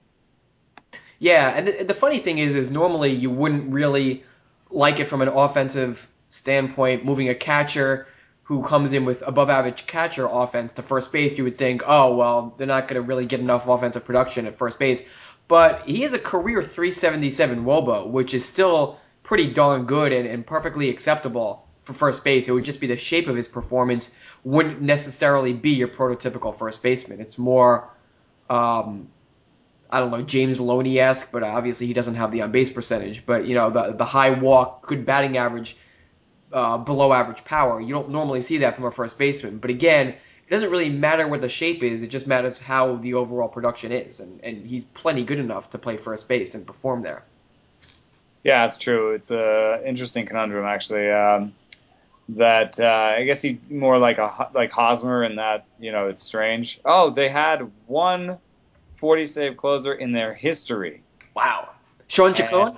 Yeah, 1.19 1.53
and 1.55 1.67
the, 1.67 1.83
the 1.83 1.93
funny 1.93 2.17
thing 2.17 2.39
is, 2.39 2.55
is 2.55 2.71
normally 2.71 3.11
you 3.11 3.29
wouldn't 3.29 3.71
really 3.71 4.23
like 4.71 4.99
it 4.99 5.05
from 5.05 5.21
an 5.21 5.27
offensive 5.27 6.07
standpoint, 6.29 7.05
moving 7.05 7.29
a 7.29 7.35
catcher 7.35 8.07
who 8.51 8.61
comes 8.61 8.91
in 8.91 9.05
with 9.05 9.25
above 9.25 9.49
average 9.49 9.87
catcher 9.87 10.27
offense 10.29 10.73
to 10.73 10.81
first 10.81 11.13
base, 11.13 11.37
you 11.37 11.45
would 11.45 11.55
think, 11.55 11.83
oh, 11.87 12.17
well, 12.17 12.53
they're 12.57 12.67
not 12.67 12.85
going 12.85 13.01
to 13.01 13.07
really 13.07 13.25
get 13.25 13.39
enough 13.39 13.65
offensive 13.65 14.03
production 14.03 14.45
at 14.45 14.53
first 14.53 14.77
base. 14.77 15.01
But 15.47 15.83
he 15.85 16.01
has 16.01 16.11
a 16.11 16.19
career 16.19 16.61
377 16.61 17.63
Woba, 17.63 18.05
which 18.05 18.33
is 18.33 18.43
still 18.43 18.99
pretty 19.23 19.53
darn 19.53 19.85
good 19.85 20.11
and, 20.11 20.27
and 20.27 20.45
perfectly 20.45 20.89
acceptable 20.89 21.65
for 21.83 21.93
first 21.93 22.25
base. 22.25 22.49
It 22.49 22.51
would 22.51 22.65
just 22.65 22.81
be 22.81 22.87
the 22.87 22.97
shape 22.97 23.29
of 23.29 23.37
his 23.37 23.47
performance 23.47 24.13
wouldn't 24.43 24.81
necessarily 24.81 25.53
be 25.53 25.69
your 25.69 25.87
prototypical 25.87 26.53
first 26.53 26.83
baseman. 26.83 27.21
It's 27.21 27.37
more, 27.37 27.89
um, 28.49 29.11
I 29.89 30.01
don't 30.01 30.11
know, 30.11 30.23
James 30.23 30.59
Loney 30.59 30.99
esque, 30.99 31.31
but 31.31 31.43
obviously 31.43 31.87
he 31.87 31.93
doesn't 31.93 32.15
have 32.15 32.33
the 32.33 32.41
on 32.41 32.51
base 32.51 32.69
percentage. 32.69 33.25
But 33.25 33.45
you 33.45 33.55
know, 33.55 33.69
the 33.69 33.93
the 33.93 34.03
high 34.03 34.31
walk, 34.31 34.87
good 34.87 35.05
batting 35.05 35.37
average 35.37 35.77
uh, 36.51 36.77
below 36.77 37.13
average 37.13 37.43
power. 37.43 37.79
You 37.79 37.93
don't 37.93 38.09
normally 38.09 38.41
see 38.41 38.59
that 38.59 38.75
from 38.75 38.85
a 38.85 38.91
first 38.91 39.17
baseman. 39.17 39.57
But 39.57 39.69
again, 39.69 40.09
it 40.09 40.49
doesn't 40.49 40.69
really 40.69 40.89
matter 40.89 41.27
what 41.27 41.41
the 41.41 41.49
shape 41.49 41.83
is. 41.83 42.03
It 42.03 42.07
just 42.07 42.27
matters 42.27 42.59
how 42.59 42.95
the 42.95 43.15
overall 43.15 43.47
production 43.47 43.91
is. 43.91 44.19
And, 44.19 44.41
and 44.43 44.65
he's 44.65 44.83
plenty 44.93 45.23
good 45.23 45.39
enough 45.39 45.71
to 45.71 45.77
play 45.77 45.97
first 45.97 46.27
base 46.27 46.55
and 46.55 46.65
perform 46.65 47.03
there. 47.03 47.23
Yeah, 48.43 48.65
it's 48.65 48.77
true. 48.77 49.11
It's 49.11 49.31
a 49.31 49.81
interesting 49.85 50.25
conundrum 50.25 50.65
actually. 50.65 51.09
Um, 51.11 51.53
that 52.29 52.79
uh, 52.79 53.15
I 53.17 53.23
guess 53.23 53.41
he 53.41 53.59
more 53.69 53.97
like 53.97 54.17
a 54.17 54.49
like 54.53 54.71
Hosmer 54.71 55.23
in 55.23 55.35
that 55.35 55.65
you 55.79 55.91
know 55.91 56.07
it's 56.07 56.23
strange. 56.23 56.79
Oh, 56.85 57.09
they 57.09 57.29
had 57.29 57.69
one 57.87 58.37
40 58.89 59.27
save 59.27 59.57
closer 59.57 59.93
in 59.93 60.11
their 60.11 60.33
history. 60.33 61.03
Wow, 61.35 61.69
Shawn 62.07 62.33
Chacon. 62.33 62.77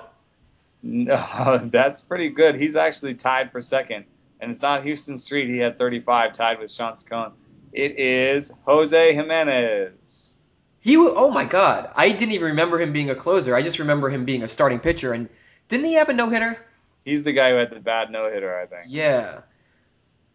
No, 0.84 1.58
that's 1.64 2.02
pretty 2.02 2.30
good. 2.30 2.56
He's 2.56 2.76
actually 2.76 3.16
tied 3.16 3.52
for 3.52 3.62
second, 3.62 4.06
and 4.40 4.52
it's 4.52 4.62
not 4.62 4.86
Huston 4.86 5.18
Street. 5.18 5.50
He 5.50 5.58
had 5.58 5.78
35, 5.78 6.34
tied 6.34 6.60
with 6.60 6.70
Shawn 6.70 6.96
Chacon. 6.96 7.32
It 7.72 7.98
is 7.98 8.54
Jose 8.66 9.16
Jimenez. 9.16 10.46
He, 10.82 10.98
oh 10.98 11.32
my 11.32 11.46
God, 11.46 11.92
I 11.96 12.12
didn't 12.12 12.34
even 12.34 12.50
remember 12.50 12.80
him 12.80 12.92
being 12.92 13.10
a 13.10 13.16
closer. 13.16 13.56
I 13.56 13.62
just 13.62 13.80
remember 13.80 14.10
him 14.10 14.26
being 14.26 14.44
a 14.44 14.50
starting 14.50 14.80
pitcher. 14.80 15.14
And 15.14 15.30
didn't 15.70 15.86
he 15.86 15.94
have 15.94 16.10
a 16.10 16.14
no 16.14 16.30
hitter? 16.30 16.60
He's 17.06 17.24
the 17.24 17.32
guy 17.32 17.52
who 17.52 17.56
had 17.56 17.72
the 17.72 17.80
bad 17.80 18.12
no 18.12 18.30
hitter, 18.30 18.56
I 18.56 18.66
think. 18.66 18.86
Yeah. 18.88 19.42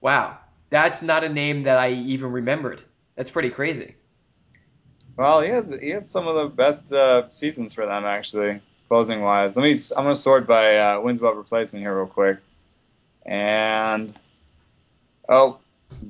Wow, 0.00 0.38
that's 0.70 1.02
not 1.02 1.22
a 1.22 1.28
name 1.28 1.64
that 1.64 1.78
I 1.78 1.90
even 1.90 2.32
remembered. 2.32 2.82
That's 3.14 3.30
pretty 3.30 3.50
crazy. 3.50 3.96
Well, 5.16 5.40
he 5.40 5.50
has 5.50 5.76
he 5.80 5.90
has 5.90 6.08
some 6.08 6.28
of 6.28 6.36
the 6.36 6.46
best 6.46 6.92
uh, 6.92 7.28
seasons 7.30 7.74
for 7.74 7.84
them 7.84 8.04
actually 8.04 8.60
closing 8.88 9.20
wise. 9.20 9.56
Let 9.56 9.62
me. 9.62 9.72
I'm 9.96 10.04
gonna 10.04 10.14
sort 10.14 10.46
by 10.46 10.78
uh, 10.78 11.00
wins 11.00 11.20
above 11.20 11.36
replacement 11.36 11.84
here 11.84 11.96
real 11.96 12.06
quick. 12.06 12.38
And 13.24 14.12
oh, 15.28 15.58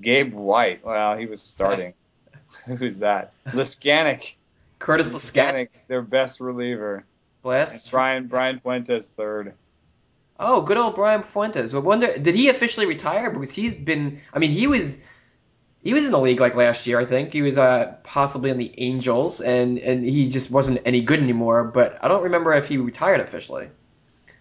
Gabe 0.01 0.33
White. 0.33 0.85
Well, 0.85 1.17
he 1.17 1.27
was 1.27 1.43
starting. 1.43 1.95
Who's 2.67 3.01
that? 3.01 3.33
Leskanic. 3.47 4.35
Curtis 4.79 5.13
Leskanic, 5.13 5.69
their 5.89 6.03
best 6.03 6.41
reliever. 6.41 7.05
Blast. 7.43 7.91
Brian 7.91 8.27
Brian 8.27 8.61
Fuentes 8.61 9.09
third. 9.09 9.55
Oh, 10.41 10.63
good 10.63 10.77
old 10.77 10.95
Brian 10.95 11.23
Fuentes. 11.23 11.75
I 11.75 11.79
wonder, 11.79 12.17
did 12.17 12.37
he 12.37 12.49
officially 12.49 12.87
retire? 12.87 13.31
Because 13.31 13.53
he's 13.53 13.75
been. 13.75 14.21
I 14.33 14.39
mean, 14.39 14.51
he 14.51 14.69
was 14.69 15.05
he 15.89 15.95
was 15.95 16.05
in 16.05 16.13
the 16.13 16.21
league 16.21 16.39
like 16.39 16.55
last 16.55 16.87
year, 16.87 17.01
I 17.01 17.07
think. 17.07 17.33
He 17.33 17.41
was 17.41 17.57
uh, 17.57 17.95
possibly 18.03 18.51
in 18.51 18.59
the 18.59 18.75
Angels, 18.77 19.41
and, 19.41 19.79
and 19.79 20.05
he 20.05 20.29
just 20.29 20.51
wasn't 20.51 20.83
any 20.85 21.01
good 21.01 21.19
anymore. 21.19 21.65
But 21.65 22.05
I 22.05 22.09
don't 22.09 22.25
remember 22.25 22.53
if 22.53 22.69
he 22.69 22.77
retired 22.77 23.21
officially. 23.21 23.71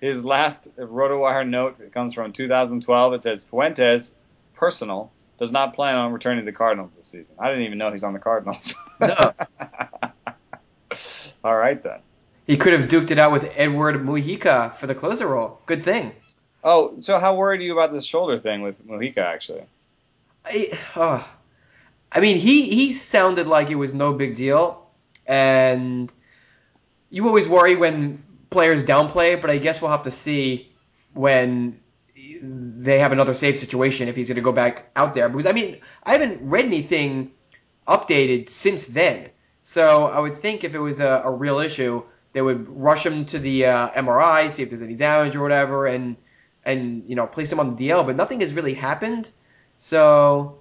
His 0.02 0.26
last 0.26 0.76
RotoWire 0.76 1.48
note 1.48 1.80
comes 1.94 2.14
from 2.14 2.34
2012. 2.34 3.14
It 3.14 3.22
says 3.22 3.44
Fuentes, 3.44 4.14
personal, 4.56 5.10
does 5.40 5.54
not 5.54 5.74
plan 5.74 5.96
on 5.96 6.12
returning 6.12 6.44
to 6.44 6.52
the 6.52 6.58
Cardinals 6.58 6.98
this 6.98 7.08
season. 7.08 7.34
I 7.40 7.48
didn't 7.48 7.64
even 7.64 7.78
know 7.78 7.94
he's 7.94 8.04
on 8.04 8.12
the 8.12 8.20
Cardinals. 8.20 8.76
No. 9.00 9.16
All 11.46 11.56
right 11.56 11.82
then. 11.82 12.00
He 12.46 12.58
could 12.58 12.74
have 12.74 12.90
duked 12.90 13.12
it 13.12 13.20
out 13.20 13.32
with 13.32 13.54
Edward 13.56 14.04
Mujica 14.04 14.74
for 14.74 14.86
the 14.86 14.96
closer 14.96 15.28
role. 15.28 15.62
Good 15.66 15.84
thing. 15.84 16.12
Oh, 16.62 16.96
so 17.00 17.20
how 17.20 17.36
worried 17.36 17.62
are 17.62 17.64
you 17.64 17.72
about 17.72 17.94
this 17.94 18.04
shoulder 18.04 18.38
thing 18.38 18.64
with 18.64 18.86
Mujica 18.86 19.20
actually? 19.20 19.64
I, 20.46 20.78
oh, 20.96 21.28
I 22.12 22.20
mean, 22.20 22.38
he 22.38 22.70
he 22.70 22.94
sounded 22.94 23.48
like 23.48 23.70
it 23.70 23.76
was 23.76 23.94
no 23.94 24.14
big 24.14 24.36
deal, 24.36 24.88
and 25.26 26.14
you 27.10 27.28
always 27.28 27.48
worry 27.48 27.76
when 27.76 28.24
players 28.50 28.84
downplay, 28.84 29.40
but 29.40 29.50
I 29.50 29.58
guess 29.58 29.82
we'll 29.82 29.92
have 29.92 30.04
to 30.04 30.12
see 30.12 30.72
when 31.14 31.80
they 32.42 33.00
have 33.00 33.12
another 33.12 33.34
safe 33.34 33.58
situation 33.58 34.08
if 34.08 34.16
he's 34.16 34.28
going 34.28 34.38
to 34.38 34.42
go 34.42 34.52
back 34.52 34.90
out 34.96 35.16
there. 35.16 35.30
Because 35.30 35.46
I 35.46 35.52
mean, 35.52 35.78
I 36.04 36.14
haven't 36.14 36.42
read 36.42 36.66
anything 36.66 37.32
updated 37.88 38.50
since 38.50 38.88
then, 38.88 39.30
so 39.62 40.06
I 40.06 40.20
would 40.20 40.36
think 40.36 40.64
if 40.64 40.76
it 40.76 40.80
was 40.80 41.00
a, 41.00 41.22
a 41.26 41.32
real 41.32 41.60
issue, 41.60 42.04
they 42.32 42.42
would 42.42 42.70
rush 42.70 43.06
him 43.06 43.26
to 43.26 43.40
the 43.40 43.66
uh, 43.66 43.90
MRI, 43.90 44.50
see 44.50 44.64
if 44.64 44.70
there's 44.70 44.82
any 44.82 44.96
damage 44.96 45.36
or 45.36 45.42
whatever, 45.42 45.88
and 45.88 46.16
and 46.64 47.04
you 47.08 47.16
know 47.16 47.28
place 47.28 47.52
him 47.52 47.60
on 47.60 47.76
the 47.76 47.90
DL. 47.90 48.06
But 48.06 48.16
nothing 48.16 48.40
has 48.40 48.54
really 48.54 48.74
happened, 48.74 49.30
so 49.78 50.60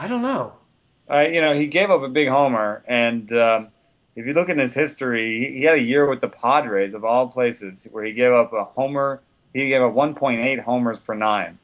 I 0.00 0.06
don't 0.06 0.22
know. 0.22 0.54
Uh, 1.10 1.26
you 1.30 1.42
know, 1.42 1.52
he 1.52 1.66
gave 1.66 1.90
up 1.90 2.00
a 2.00 2.08
big 2.08 2.26
homer, 2.26 2.82
and 2.88 3.30
um, 3.34 3.68
if 4.16 4.24
you 4.24 4.32
look 4.32 4.48
at 4.48 4.56
his 4.56 4.72
history, 4.72 5.52
he 5.58 5.64
had 5.64 5.76
a 5.76 5.82
year 5.82 6.08
with 6.08 6.22
the 6.22 6.28
Padres 6.28 6.94
of 6.94 7.04
all 7.04 7.28
places 7.28 7.86
where 7.92 8.02
he 8.02 8.14
gave 8.14 8.32
up 8.32 8.54
a 8.54 8.64
homer. 8.64 9.20
He 9.52 9.68
gave 9.68 9.82
up 9.82 9.92
1.8 9.92 10.58
homers 10.60 10.98
per 10.98 11.12
nine. 11.14 11.58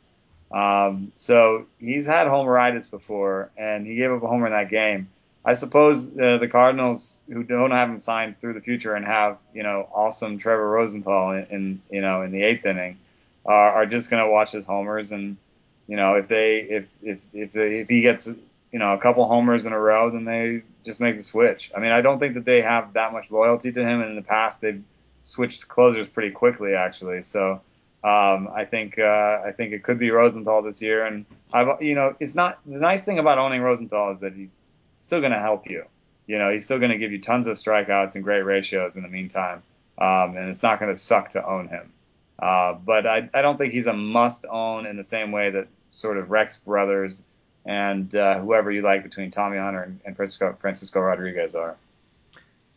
Um, 0.53 1.13
so 1.17 1.65
he's 1.81 2.05
had 2.05 2.27
homeritis 2.27 2.91
before, 2.91 3.51
and 3.57 3.87
he 3.87 3.95
gave 3.95 4.11
up 4.11 4.23
a 4.23 4.27
homer 4.27 4.49
in 4.49 4.53
that 4.53 4.69
game. 4.69 5.09
I 5.43 5.55
suppose 5.55 6.11
uh, 6.19 6.37
the 6.37 6.49
Cardinals, 6.49 7.19
who 7.33 7.43
don't 7.43 7.71
have 7.71 7.89
him 7.89 8.01
signed 8.01 8.39
through 8.39 8.53
the 8.53 8.61
future 8.61 8.95
and 8.95 9.07
have 9.07 9.39
you 9.55 9.63
know 9.63 9.89
awesome 9.95 10.37
Trevor 10.37 10.69
Rosenthal 10.69 11.31
in, 11.31 11.47
in 11.47 11.83
you 11.91 12.03
know 12.03 12.21
in 12.21 12.33
the 12.33 12.43
eighth 12.43 12.67
inning, 12.67 12.99
are, 13.47 13.73
are 13.73 13.87
just 13.87 14.11
going 14.11 14.23
to 14.23 14.31
watch 14.31 14.53
his 14.53 14.67
homers 14.67 15.13
and 15.13 15.39
you 15.87 15.97
know, 15.97 16.15
if 16.15 16.29
they 16.29 16.59
if 16.59 16.89
if 17.03 17.19
if, 17.33 17.53
they, 17.53 17.81
if 17.81 17.89
he 17.89 18.01
gets 18.01 18.27
you 18.27 18.79
know 18.79 18.95
a 18.95 18.99
couple 18.99 19.27
homers 19.27 19.67
in 19.67 19.73
a 19.73 19.79
row, 19.79 20.11
then 20.11 20.25
they 20.25 20.63
just 20.85 21.01
make 21.01 21.17
the 21.17 21.23
switch. 21.23 21.71
I 21.77 21.81
mean, 21.81 21.93
I 21.93 22.01
don't 22.01 22.19
think 22.19 22.35
that 22.35 22.45
they 22.45 22.63
have 22.63 22.93
that 22.95 23.13
much 23.13 23.31
loyalty 23.31 23.73
to 23.73 23.81
him. 23.81 24.01
And 24.01 24.11
in 24.11 24.17
the 24.17 24.23
past, 24.23 24.61
they've 24.61 24.83
switched 25.23 25.69
closers 25.69 26.09
pretty 26.09 26.31
quickly, 26.31 26.75
actually. 26.75 27.23
So 27.23 27.61
um, 28.05 28.49
I 28.55 28.65
think 28.65 28.99
uh, 28.99 29.43
I 29.45 29.53
think 29.57 29.73
it 29.73 29.83
could 29.83 29.99
be 29.99 30.11
Rosenthal 30.11 30.63
this 30.63 30.81
year. 30.81 31.05
And 31.05 31.27
I've 31.53 31.83
you 31.83 31.95
know, 31.95 32.17
it's 32.21 32.35
not 32.35 32.59
the 32.67 32.79
nice 32.79 33.05
thing 33.05 33.19
about 33.19 33.39
owning 33.39 33.63
Rosenthal 33.63 34.13
is 34.13 34.21
that 34.21 34.35
he's 34.35 34.67
still 34.97 35.21
going 35.21 35.33
to 35.33 35.41
help 35.41 35.69
you. 35.69 35.85
You 36.27 36.39
know, 36.39 36.51
he's 36.51 36.65
still 36.65 36.79
going 36.79 36.91
to 36.91 36.99
give 36.99 37.13
you 37.13 37.21
tons 37.21 37.47
of 37.47 37.57
strikeouts 37.57 38.17
and 38.17 38.25
great 38.25 38.43
ratios 38.43 38.97
in 38.97 39.03
the 39.03 39.09
meantime. 39.09 39.63
Um, 39.99 40.37
and 40.37 40.49
it's 40.49 40.63
not 40.63 40.81
going 40.81 40.93
to 40.93 41.01
suck 41.01 41.31
to 41.31 41.47
own 41.47 41.69
him. 41.69 41.93
Uh, 42.39 42.75
but 42.75 43.07
I, 43.07 43.31
I 43.33 43.43
don't 43.43 43.57
think 43.57 43.73
he's 43.73 43.87
a 43.87 43.95
must 43.95 44.45
own 44.45 44.87
in 44.87 44.97
the 44.97 45.05
same 45.05 45.33
way 45.33 45.51
that 45.51 45.69
sort 45.97 46.19
of 46.19 46.31
Rex 46.31 46.59
brothers 46.59 47.25
and 47.65 48.15
uh, 48.15 48.39
whoever 48.39 48.71
you 48.71 48.83
like 48.83 49.03
between 49.03 49.31
Tommy 49.31 49.57
Hunter 49.57 49.83
and, 49.83 50.01
and 50.05 50.15
Francisco, 50.15 50.57
Francisco 50.61 51.01
Rodriguez 51.01 51.55
are. 51.55 51.77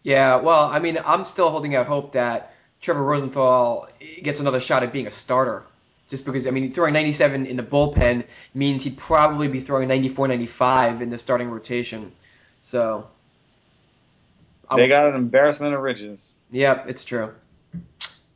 Yeah, 0.02 0.38
well, 0.38 0.66
I 0.66 0.80
mean, 0.80 0.98
I'm 1.06 1.26
still 1.26 1.50
holding 1.50 1.76
out 1.76 1.86
hope 1.86 2.14
that 2.14 2.54
Trevor 2.82 3.04
Rosenthal 3.04 3.88
gets 4.24 4.40
another 4.40 4.62
shot 4.62 4.84
at 4.84 4.94
being 4.94 5.06
a 5.08 5.12
starter. 5.12 5.64
Just 6.08 6.26
because, 6.26 6.48
I 6.48 6.52
mean, 6.52 6.72
throwing 6.72 6.94
97 6.94 7.46
in 7.46 7.56
the 7.56 7.62
bullpen 7.62 8.26
means 8.56 8.84
he'd 8.84 8.98
probably 8.98 9.48
be 9.48 9.60
throwing 9.60 9.88
94, 9.90 10.30
95 10.30 11.02
in 11.04 11.10
the 11.12 11.20
starting 11.20 11.52
rotation. 11.52 12.12
So. 12.62 13.08
They 14.76 14.88
got 14.88 15.10
an 15.10 15.16
embarrassment 15.16 15.76
of 15.76 15.82
riches. 15.82 16.34
Yep, 16.52 16.90
it's 16.90 17.04
true. 17.04 17.34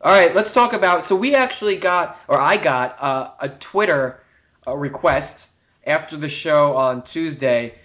All 0.01 0.11
right, 0.11 0.35
let's 0.35 0.53
talk 0.53 0.73
about. 0.73 1.03
So 1.03 1.15
we 1.15 1.33
actually 1.33 1.77
got, 1.77 2.19
or 2.27 2.37
I 2.39 2.57
got, 2.57 2.97
uh, 2.99 3.31
a 3.39 3.49
Twitter 3.49 4.19
uh, 4.67 4.77
request 4.77 5.49
after 5.85 6.17
the 6.17 6.29
show 6.29 6.75
on 6.75 7.03
Tuesday. 7.03 7.75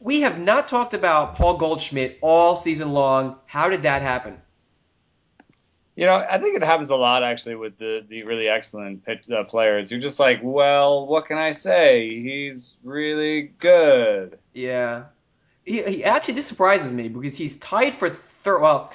We 0.00 0.22
have 0.22 0.38
not 0.40 0.68
talked 0.68 0.94
about 0.94 1.36
Paul 1.36 1.56
Goldschmidt 1.56 2.18
all 2.20 2.56
season 2.56 2.92
long. 2.92 3.36
How 3.46 3.68
did 3.68 3.82
that 3.82 4.02
happen? 4.02 4.40
You 5.96 6.04
know, 6.04 6.14
I 6.14 6.36
think 6.36 6.56
it 6.56 6.62
happens 6.62 6.90
a 6.90 6.96
lot 6.96 7.22
actually 7.22 7.54
with 7.54 7.78
the, 7.78 8.04
the 8.06 8.24
really 8.24 8.48
excellent 8.48 9.04
pitch, 9.06 9.30
uh, 9.30 9.44
players. 9.44 9.90
You're 9.90 10.00
just 10.00 10.20
like, 10.20 10.40
well, 10.42 11.06
what 11.06 11.24
can 11.24 11.38
I 11.38 11.52
say? 11.52 12.20
He's 12.20 12.76
really 12.84 13.42
good. 13.58 14.38
Yeah. 14.52 15.04
He, 15.64 15.82
he 15.82 16.04
actually, 16.04 16.34
this 16.34 16.46
surprises 16.46 16.92
me 16.92 17.08
because 17.08 17.36
he's 17.36 17.56
tied 17.56 17.94
for 17.94 18.10
third. 18.10 18.60
Well, 18.60 18.92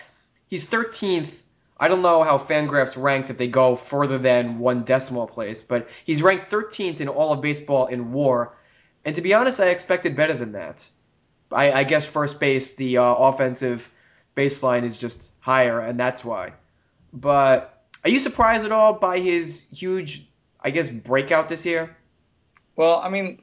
he's 0.47 0.69
13th 0.69 1.41
I 1.81 1.87
don't 1.87 2.03
know 2.03 2.23
how 2.23 2.37
Fangraphs 2.37 2.95
ranks 2.95 3.31
if 3.31 3.39
they 3.39 3.47
go 3.47 3.75
further 3.75 4.19
than 4.19 4.59
one 4.59 4.83
decimal 4.83 5.25
place, 5.25 5.63
but 5.63 5.89
he's 6.05 6.21
ranked 6.21 6.45
13th 6.45 7.01
in 7.01 7.07
all 7.07 7.33
of 7.33 7.41
baseball 7.41 7.87
in 7.87 8.11
WAR. 8.11 8.53
And 9.03 9.15
to 9.15 9.21
be 9.21 9.33
honest, 9.33 9.59
I 9.59 9.69
expected 9.69 10.15
better 10.15 10.35
than 10.35 10.51
that. 10.51 10.87
I, 11.51 11.71
I 11.71 11.83
guess 11.83 12.05
first 12.05 12.39
base, 12.39 12.75
the 12.75 12.97
uh, 12.97 13.03
offensive 13.03 13.91
baseline 14.37 14.83
is 14.83 14.95
just 14.95 15.33
higher, 15.39 15.79
and 15.79 15.99
that's 15.99 16.23
why. 16.23 16.53
But 17.11 17.83
are 18.03 18.11
you 18.11 18.19
surprised 18.19 18.63
at 18.63 18.71
all 18.71 18.93
by 18.93 19.17
his 19.17 19.67
huge, 19.71 20.27
I 20.61 20.69
guess, 20.69 20.87
breakout 20.91 21.49
this 21.49 21.65
year? 21.65 21.97
Well, 22.75 23.01
I 23.03 23.09
mean, 23.09 23.41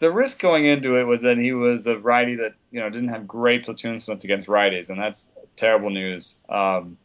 the 0.00 0.12
risk 0.12 0.38
going 0.38 0.66
into 0.66 0.98
it 0.98 1.04
was 1.04 1.22
that 1.22 1.38
he 1.38 1.54
was 1.54 1.86
a 1.86 1.98
righty 1.98 2.36
that 2.36 2.52
you 2.70 2.80
know 2.80 2.90
didn't 2.90 3.08
have 3.08 3.26
great 3.26 3.64
platoon 3.64 3.98
splits 4.00 4.24
against 4.24 4.48
righties, 4.48 4.90
and 4.90 5.00
that's 5.00 5.30
terrible 5.56 5.88
news. 5.88 6.36
Um, 6.50 6.98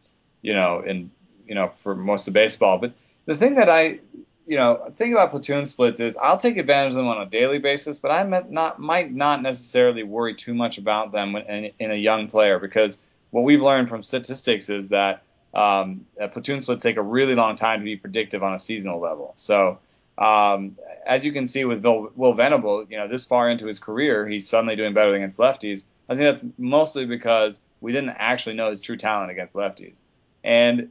you 0.44 0.54
know, 0.54 0.82
in 0.82 1.10
you 1.48 1.56
know 1.56 1.72
for 1.82 1.96
most 1.96 2.28
of 2.28 2.36
baseball. 2.36 2.78
But 2.78 2.94
the 3.26 3.36
thing 3.36 3.56
that 3.56 3.70
I 3.70 4.00
you 4.46 4.58
know 4.58 4.94
think 4.98 5.14
about 5.14 5.32
platoon 5.32 5.66
splits 5.66 6.00
is 6.00 6.16
I'll 6.18 6.38
take 6.38 6.58
advantage 6.58 6.94
of 6.94 6.98
them 6.98 7.08
on 7.08 7.22
a 7.22 7.26
daily 7.26 7.58
basis, 7.58 7.98
but 7.98 8.12
I 8.12 8.22
not 8.50 8.80
might 8.80 9.12
not 9.12 9.42
necessarily 9.42 10.04
worry 10.04 10.36
too 10.36 10.54
much 10.54 10.78
about 10.78 11.12
them 11.12 11.36
in, 11.36 11.72
in 11.80 11.90
a 11.90 11.96
young 11.96 12.28
player 12.28 12.60
because 12.60 13.00
what 13.32 13.44
we've 13.44 13.62
learned 13.62 13.90
from 13.90 14.04
statistics 14.04 14.70
is 14.70 14.90
that 14.90 15.24
um, 15.56 16.06
platoon 16.32 16.62
splits 16.62 16.84
take 16.84 16.98
a 16.98 17.02
really 17.02 17.34
long 17.34 17.56
time 17.56 17.80
to 17.80 17.86
be 17.86 17.96
predictive 17.96 18.44
on 18.44 18.54
a 18.54 18.60
seasonal 18.60 19.00
level. 19.00 19.34
So 19.38 19.80
um, 20.18 20.78
as 21.06 21.26
you 21.26 21.32
can 21.32 21.48
see 21.48 21.66
with 21.66 21.84
Will, 21.84 22.12
Will 22.16 22.34
Venable, 22.34 22.86
you 22.90 22.98
know, 22.98 23.08
this 23.08 23.26
far 23.26 23.50
into 23.50 23.66
his 23.66 23.80
career, 23.80 24.28
he's 24.28 24.48
suddenly 24.48 24.76
doing 24.76 24.94
better 24.94 25.14
against 25.16 25.40
lefties. 25.40 25.86
I 26.10 26.16
think 26.16 26.40
that's 26.40 26.54
mostly 26.58 27.06
because 27.06 27.62
we 27.82 27.92
didn't 27.92 28.16
actually 28.18 28.56
know 28.56 28.70
his 28.70 28.82
true 28.82 28.98
talent 28.98 29.32
against 29.32 29.56
lefties. 29.56 30.02
And 30.44 30.90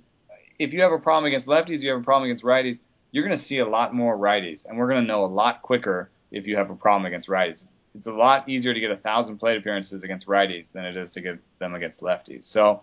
if 0.59 0.73
you 0.73 0.81
have 0.83 0.93
a 0.93 0.99
problem 0.99 1.27
against 1.27 1.47
lefties, 1.47 1.83
you 1.83 1.91
have 1.91 2.01
a 2.01 2.05
problem 2.05 2.25
against 2.25 2.45
righties, 2.45 2.83
you're 3.11 3.25
going 3.25 3.37
to 3.37 3.43
see 3.43 3.59
a 3.59 3.67
lot 3.67 3.95
more 3.95 4.17
righties, 4.17 4.67
and 4.67 4.79
we're 4.79 4.88
going 4.88 5.03
to 5.03 5.07
know 5.07 5.25
a 5.25 5.27
lot 5.27 5.62
quicker 5.62 6.11
if 6.31 6.47
you 6.47 6.57
have 6.57 6.71
a 6.71 6.75
problem 6.75 7.07
against 7.07 7.29
righties. 7.29 7.71
It's 7.95 8.07
a 8.07 8.12
lot 8.12 8.49
easier 8.49 8.73
to 8.73 8.81
get 8.81 8.91
a 8.91 8.97
thousand 8.97 9.37
plate 9.38 9.59
appearances 9.59 10.03
against 10.03 10.27
righties 10.27 10.73
than 10.73 10.87
it 10.87 10.97
is 10.97 11.11
to 11.12 11.21
get 11.21 11.38
them 11.59 11.75
against 11.75 12.01
lefties. 12.01 12.45
So, 12.45 12.83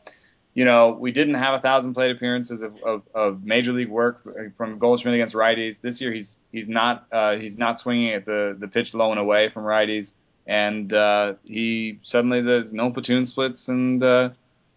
you 0.54 0.66
know, 0.66 0.92
we 0.92 1.12
didn't 1.12 1.34
have 1.34 1.56
a 1.56 1.60
thousand 1.60 1.96
plate 1.96 2.12
appearances 2.12 2.62
of, 2.62 2.78
of, 2.84 3.02
of 3.16 3.44
major 3.44 3.72
league 3.72 3.90
work 3.90 4.22
from 4.56 4.78
Goldschmidt 4.78 5.16
against 5.16 5.34
righties. 5.34 5.82
This 5.82 6.00
year, 6.00 6.12
he's 6.12 6.40
he's 6.52 6.70
not 6.70 7.08
uh, 7.12 7.38
he's 7.38 7.58
not 7.58 7.80
swinging 7.80 8.14
at 8.14 8.26
the 8.26 8.56
the 8.58 8.68
pitch 8.68 8.94
low 8.94 9.10
and 9.10 9.20
away 9.20 9.50
from 9.50 9.64
righties, 9.64 10.14
and 10.46 10.94
uh, 10.94 11.34
he 11.46 12.00
suddenly 12.04 12.42
there's 12.42 12.74
no 12.74 12.92
platoon 12.92 13.26
splits, 13.26 13.68
and 13.68 14.04
uh, 14.04 14.30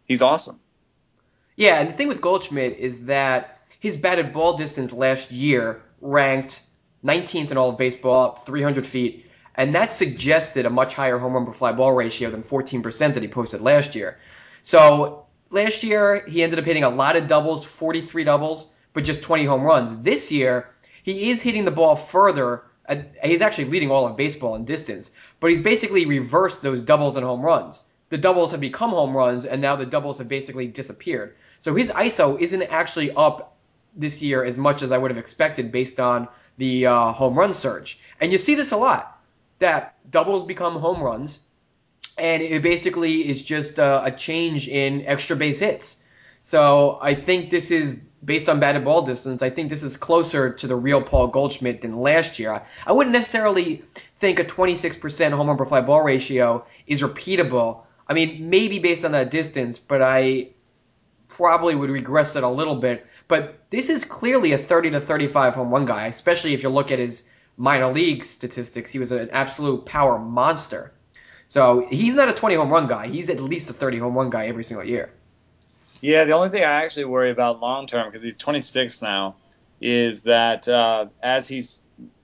he's 0.06 0.22
awesome. 0.22 0.60
Yeah, 1.62 1.78
and 1.78 1.88
the 1.88 1.92
thing 1.92 2.08
with 2.08 2.20
Goldschmidt 2.20 2.78
is 2.78 3.04
that 3.04 3.60
his 3.78 3.96
batted 3.96 4.32
ball 4.32 4.56
distance 4.56 4.92
last 4.92 5.30
year 5.30 5.80
ranked 6.00 6.64
19th 7.04 7.52
in 7.52 7.56
all 7.56 7.68
of 7.68 7.78
baseball, 7.78 8.34
300 8.34 8.84
feet, 8.84 9.30
and 9.54 9.72
that 9.76 9.92
suggested 9.92 10.66
a 10.66 10.70
much 10.70 10.94
higher 10.94 11.18
home 11.18 11.34
run 11.34 11.46
per 11.46 11.52
fly 11.52 11.70
ball 11.70 11.92
ratio 11.92 12.30
than 12.30 12.42
14% 12.42 13.14
that 13.14 13.22
he 13.22 13.28
posted 13.28 13.60
last 13.60 13.94
year. 13.94 14.18
So 14.62 15.26
last 15.50 15.84
year 15.84 16.24
he 16.26 16.42
ended 16.42 16.58
up 16.58 16.64
hitting 16.64 16.82
a 16.82 16.90
lot 16.90 17.14
of 17.14 17.28
doubles, 17.28 17.64
43 17.64 18.24
doubles, 18.24 18.74
but 18.92 19.04
just 19.04 19.22
20 19.22 19.44
home 19.44 19.62
runs. 19.62 20.02
This 20.02 20.32
year 20.32 20.68
he 21.04 21.30
is 21.30 21.42
hitting 21.42 21.64
the 21.64 21.70
ball 21.70 21.94
further. 21.94 22.64
He's 23.22 23.40
actually 23.40 23.66
leading 23.66 23.92
all 23.92 24.08
of 24.08 24.16
baseball 24.16 24.56
in 24.56 24.64
distance, 24.64 25.12
but 25.38 25.50
he's 25.50 25.62
basically 25.62 26.06
reversed 26.06 26.60
those 26.60 26.82
doubles 26.82 27.16
and 27.16 27.24
home 27.24 27.42
runs 27.42 27.84
the 28.12 28.18
doubles 28.18 28.50
have 28.50 28.60
become 28.60 28.90
home 28.90 29.16
runs, 29.16 29.46
and 29.46 29.62
now 29.62 29.74
the 29.74 29.86
doubles 29.86 30.18
have 30.18 30.28
basically 30.28 30.66
disappeared. 30.66 31.34
So 31.62 31.76
his 31.76 31.92
ISO 31.92 32.40
isn't 32.40 32.62
actually 32.62 33.12
up 33.12 33.54
this 33.94 34.20
year 34.20 34.42
as 34.42 34.58
much 34.58 34.82
as 34.82 34.90
I 34.90 34.98
would 34.98 35.12
have 35.12 35.18
expected 35.18 35.70
based 35.70 36.00
on 36.00 36.26
the 36.58 36.86
uh, 36.86 37.12
home 37.12 37.38
run 37.38 37.54
surge. 37.54 38.00
And 38.20 38.32
you 38.32 38.38
see 38.38 38.56
this 38.56 38.72
a 38.72 38.76
lot 38.76 39.22
that 39.60 39.94
doubles 40.10 40.42
become 40.42 40.74
home 40.74 41.00
runs, 41.00 41.38
and 42.18 42.42
it 42.42 42.64
basically 42.64 43.28
is 43.30 43.44
just 43.44 43.78
a, 43.78 44.06
a 44.06 44.10
change 44.10 44.66
in 44.66 45.06
extra 45.06 45.36
base 45.36 45.60
hits. 45.60 45.98
So 46.42 46.98
I 47.00 47.14
think 47.14 47.50
this 47.50 47.70
is 47.70 48.02
based 48.24 48.48
on 48.48 48.58
batted 48.58 48.84
ball 48.84 49.02
distance. 49.02 49.40
I 49.40 49.50
think 49.50 49.70
this 49.70 49.84
is 49.84 49.96
closer 49.96 50.54
to 50.54 50.66
the 50.66 50.74
real 50.74 51.00
Paul 51.00 51.28
Goldschmidt 51.28 51.82
than 51.82 51.92
last 51.92 52.40
year. 52.40 52.50
I, 52.50 52.62
I 52.88 52.90
wouldn't 52.90 53.12
necessarily 53.12 53.84
think 54.16 54.40
a 54.40 54.44
26% 54.44 55.30
home 55.30 55.46
run 55.46 55.56
per 55.56 55.66
fly 55.66 55.80
ball 55.80 56.02
ratio 56.02 56.66
is 56.88 57.02
repeatable 57.02 57.84
I 58.08 58.14
mean, 58.14 58.50
maybe 58.50 58.78
based 58.78 59.04
on 59.04 59.12
that 59.12 59.30
distance, 59.30 59.78
but 59.78 60.02
I 60.02 60.48
probably 61.36 61.74
would 61.74 61.90
regress 61.90 62.36
it 62.36 62.42
a 62.42 62.48
little 62.48 62.74
bit. 62.74 63.06
But 63.28 63.58
this 63.70 63.88
is 63.88 64.04
clearly 64.04 64.52
a 64.52 64.58
30 64.58 64.90
to 64.90 65.00
35 65.00 65.54
home 65.54 65.70
run 65.70 65.86
guy, 65.86 66.06
especially 66.06 66.54
if 66.54 66.62
you 66.62 66.68
look 66.68 66.90
at 66.90 66.98
his 66.98 67.28
minor 67.56 67.90
league 67.90 68.24
statistics. 68.24 68.92
He 68.92 68.98
was 68.98 69.12
an 69.12 69.30
absolute 69.30 69.86
power 69.86 70.18
monster. 70.18 70.92
So 71.46 71.86
he's 71.88 72.14
not 72.14 72.28
a 72.28 72.32
20 72.32 72.54
home 72.54 72.70
run 72.70 72.86
guy. 72.86 73.08
He's 73.08 73.30
at 73.30 73.40
least 73.40 73.70
a 73.70 73.72
30 73.72 73.98
home 73.98 74.14
run 74.14 74.30
guy 74.30 74.46
every 74.46 74.64
single 74.64 74.86
year. 74.86 75.10
Yeah, 76.00 76.24
the 76.24 76.32
only 76.32 76.48
thing 76.48 76.64
I 76.64 76.84
actually 76.84 77.04
worry 77.04 77.30
about 77.30 77.60
long 77.60 77.86
term, 77.86 78.08
because 78.08 78.22
he's 78.22 78.36
26 78.36 79.02
now, 79.02 79.36
is 79.80 80.24
that 80.24 80.66
uh, 80.68 81.06
as 81.22 81.46
he 81.46 81.62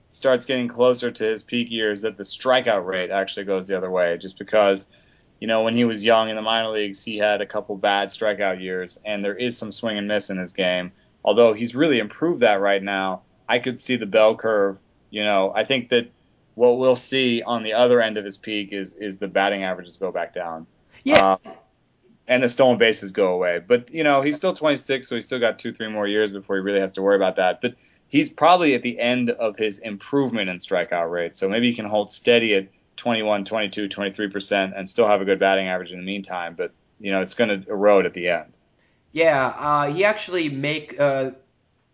starts 0.09 0.45
getting 0.45 0.67
closer 0.67 1.11
to 1.11 1.23
his 1.23 1.43
peak 1.43 1.71
years, 1.71 2.01
that 2.01 2.17
the 2.17 2.23
strikeout 2.23 2.85
rate 2.85 3.09
actually 3.09 3.45
goes 3.45 3.67
the 3.67 3.77
other 3.77 3.89
way, 3.89 4.17
just 4.17 4.37
because– 4.37 4.87
you 5.39 5.47
know, 5.47 5.63
when 5.63 5.75
he 5.75 5.85
was 5.85 6.03
young 6.03 6.29
in 6.29 6.35
the 6.35 6.41
minor 6.41 6.69
leagues, 6.69 7.01
he 7.01 7.17
had 7.17 7.41
a 7.41 7.45
couple 7.45 7.77
bad 7.77 8.09
strikeout 8.09 8.61
years, 8.61 8.99
and 9.05 9.23
there 9.23 9.35
is 9.35 9.57
some 9.57 9.71
swing 9.71 9.97
and 9.97 10.07
miss 10.07 10.29
in 10.29 10.37
his 10.37 10.51
game. 10.51 10.91
Although 11.23 11.53
he's 11.53 11.75
really 11.75 11.99
improved 11.99 12.41
that 12.41 12.59
right 12.61 12.83
now, 12.83 13.21
I 13.47 13.59
could 13.59 13.79
see 13.79 13.95
the 13.95 14.05
bell 14.05 14.35
curve. 14.35 14.77
You 15.09 15.23
know, 15.23 15.51
I 15.55 15.63
think 15.63 15.89
that 15.89 16.09
what 16.55 16.77
we'll 16.77 16.95
see 16.95 17.41
on 17.41 17.63
the 17.63 17.73
other 17.73 18.01
end 18.01 18.17
of 18.17 18.25
his 18.25 18.37
peak 18.37 18.73
is 18.73 18.93
is 18.93 19.17
the 19.17 19.27
batting 19.27 19.63
averages 19.63 19.97
go 19.97 20.11
back 20.11 20.33
down. 20.33 20.67
Yes. 21.03 21.47
Uh, 21.47 21.53
and 22.27 22.43
the 22.43 22.49
stolen 22.49 22.77
bases 22.77 23.09
go 23.11 23.33
away. 23.33 23.59
But 23.65 23.91
you 23.91 24.03
know, 24.03 24.21
he's 24.21 24.35
still 24.35 24.53
26, 24.53 25.07
so 25.07 25.15
he's 25.15 25.25
still 25.25 25.39
got 25.39 25.57
two, 25.57 25.73
three 25.73 25.89
more 25.89 26.07
years 26.07 26.31
before 26.31 26.57
he 26.57 26.61
really 26.61 26.79
has 26.79 26.91
to 26.93 27.01
worry 27.01 27.15
about 27.15 27.37
that. 27.37 27.59
But 27.61 27.75
he's 28.07 28.29
probably 28.29 28.75
at 28.75 28.83
the 28.83 28.99
end 28.99 29.31
of 29.31 29.55
his 29.55 29.79
improvement 29.79 30.49
in 30.49 30.57
strikeout 30.57 31.09
rate, 31.09 31.35
so 31.35 31.49
maybe 31.49 31.69
he 31.69 31.75
can 31.75 31.85
hold 31.85 32.11
steady 32.11 32.55
at 32.55 32.67
21, 32.99 33.45
22, 33.45 33.87
23% 33.87 34.77
and 34.77 34.89
still 34.89 35.07
have 35.07 35.21
a 35.21 35.25
good 35.25 35.39
batting 35.39 35.67
average 35.67 35.91
in 35.91 35.97
the 35.97 36.05
meantime, 36.05 36.53
but 36.55 36.71
you 36.99 37.11
know, 37.11 37.21
it's 37.21 37.33
going 37.33 37.49
to 37.49 37.69
erode 37.69 38.05
at 38.05 38.13
the 38.13 38.27
end. 38.27 38.57
Yeah, 39.13 39.53
uh, 39.57 39.91
he 39.91 40.03
actually 40.03 40.49
make 40.49 40.99
uh, 40.99 41.31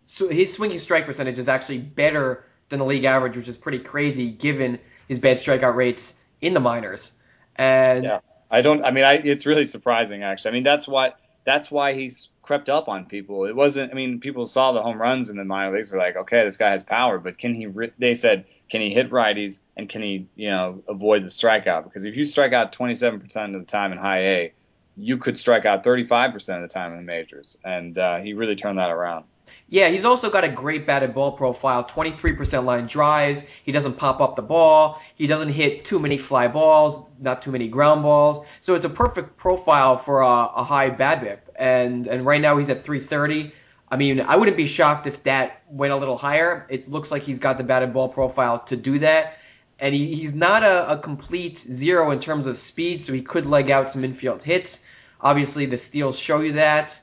so 0.04 0.28
his 0.28 0.52
swinging 0.52 0.78
strike 0.78 1.06
percentage 1.06 1.38
is 1.38 1.48
actually 1.48 1.78
better 1.78 2.44
than 2.68 2.80
the 2.80 2.84
league 2.84 3.04
average, 3.04 3.36
which 3.36 3.48
is 3.48 3.56
pretty 3.56 3.78
crazy 3.78 4.30
given 4.30 4.78
his 5.08 5.18
bad 5.18 5.36
strikeout 5.36 5.76
rates 5.76 6.20
in 6.40 6.52
the 6.52 6.60
minors. 6.60 7.12
And 7.54 8.04
yeah, 8.04 8.18
I 8.50 8.60
don't. 8.60 8.84
I 8.84 8.90
mean, 8.90 9.04
I, 9.04 9.14
it's 9.14 9.46
really 9.46 9.64
surprising 9.64 10.24
actually. 10.24 10.50
I 10.50 10.54
mean, 10.54 10.64
that's 10.64 10.86
what 10.86 11.18
that's 11.46 11.70
why 11.70 11.94
he's 11.94 12.28
crept 12.42 12.68
up 12.68 12.88
on 12.88 13.06
people. 13.06 13.46
It 13.46 13.56
wasn't. 13.56 13.92
I 13.92 13.94
mean, 13.94 14.20
people 14.20 14.46
saw 14.46 14.72
the 14.72 14.82
home 14.82 15.00
runs 15.00 15.30
in 15.30 15.36
the 15.36 15.44
minor 15.44 15.74
leagues. 15.74 15.90
Were 15.90 15.96
like, 15.96 16.16
okay, 16.16 16.44
this 16.44 16.58
guy 16.58 16.72
has 16.72 16.82
power, 16.82 17.18
but 17.18 17.38
can 17.38 17.54
he? 17.54 17.68
They 17.98 18.16
said, 18.16 18.44
can 18.68 18.80
he 18.80 18.90
hit 18.90 19.10
righties 19.10 19.60
and 19.76 19.88
can 19.88 20.02
he, 20.02 20.26
you 20.34 20.50
know, 20.50 20.82
avoid 20.88 21.22
the 21.22 21.28
strikeout? 21.28 21.84
Because 21.84 22.04
if 22.04 22.16
you 22.16 22.26
strike 22.26 22.52
out 22.52 22.72
27% 22.72 23.54
of 23.54 23.60
the 23.60 23.64
time 23.64 23.92
in 23.92 23.98
high 23.98 24.18
A, 24.18 24.52
you 24.96 25.18
could 25.18 25.38
strike 25.38 25.64
out 25.64 25.84
35% 25.84 26.34
of 26.56 26.62
the 26.62 26.68
time 26.68 26.92
in 26.92 26.98
the 26.98 27.04
majors, 27.04 27.56
and 27.64 27.96
uh, 27.96 28.18
he 28.18 28.32
really 28.32 28.56
turned 28.56 28.78
that 28.78 28.90
around. 28.90 29.24
Yeah, 29.68 29.88
he's 29.88 30.04
also 30.04 30.30
got 30.30 30.44
a 30.44 30.48
great 30.48 30.86
batted 30.86 31.12
ball 31.12 31.32
profile 31.32 31.84
23% 31.84 32.64
line 32.64 32.86
drives. 32.86 33.42
He 33.64 33.72
doesn't 33.72 33.94
pop 33.94 34.20
up 34.20 34.36
the 34.36 34.42
ball. 34.42 35.00
He 35.16 35.26
doesn't 35.26 35.48
hit 35.48 35.84
too 35.84 35.98
many 35.98 36.18
fly 36.18 36.46
balls, 36.48 37.10
not 37.18 37.42
too 37.42 37.50
many 37.50 37.66
ground 37.66 38.02
balls. 38.02 38.46
So 38.60 38.74
it's 38.74 38.84
a 38.84 38.90
perfect 38.90 39.36
profile 39.36 39.96
for 39.96 40.20
a, 40.20 40.26
a 40.26 40.64
high 40.64 40.90
BABIP. 40.90 41.40
and 41.56 42.06
and 42.06 42.24
right 42.24 42.40
now 42.40 42.58
he's 42.58 42.70
at 42.70 42.78
330. 42.78 43.52
I 43.88 43.96
mean, 43.96 44.20
I 44.20 44.36
wouldn't 44.36 44.56
be 44.56 44.66
shocked 44.66 45.06
if 45.06 45.24
that 45.24 45.62
went 45.68 45.92
a 45.92 45.96
little 45.96 46.16
higher. 46.16 46.66
It 46.68 46.90
looks 46.90 47.10
like 47.10 47.22
he's 47.22 47.38
got 47.38 47.58
the 47.58 47.64
batted 47.64 47.92
ball 47.92 48.08
profile 48.08 48.60
to 48.64 48.76
do 48.76 48.98
that. 49.00 49.38
And 49.78 49.94
he, 49.94 50.14
he's 50.14 50.34
not 50.34 50.62
a, 50.62 50.92
a 50.92 50.98
complete 50.98 51.56
zero 51.56 52.10
in 52.10 52.18
terms 52.18 52.46
of 52.46 52.56
speed, 52.56 53.00
so 53.00 53.12
he 53.12 53.22
could 53.22 53.46
leg 53.46 53.70
out 53.70 53.90
some 53.90 54.04
infield 54.04 54.42
hits. 54.42 54.84
Obviously, 55.20 55.66
the 55.66 55.76
steals 55.76 56.18
show 56.18 56.40
you 56.40 56.52
that. 56.52 57.00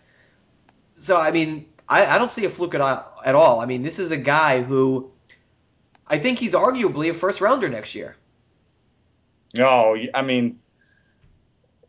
So, 0.96 1.20
I 1.20 1.32
mean, 1.32 1.68
I, 1.88 2.06
I 2.06 2.18
don't 2.18 2.32
see 2.32 2.46
a 2.46 2.50
fluke 2.50 2.76
at, 2.76 2.82
at 3.26 3.36
all. 3.36 3.60
I 3.60 3.66
mean, 3.66 3.82
this 3.82 4.00
is 4.00 4.12
a 4.12 4.18
guy 4.18 4.62
who 4.62 5.12
I 6.08 6.18
think 6.18 6.40
he's 6.40 6.54
arguably 6.54 7.10
a 7.10 7.14
first 7.14 7.42
rounder 7.42 7.70
next 7.70 7.96
year. 7.96 8.16
Oh, 9.58 9.96
no, 9.96 10.06
I 10.14 10.22
mean, 10.22 10.60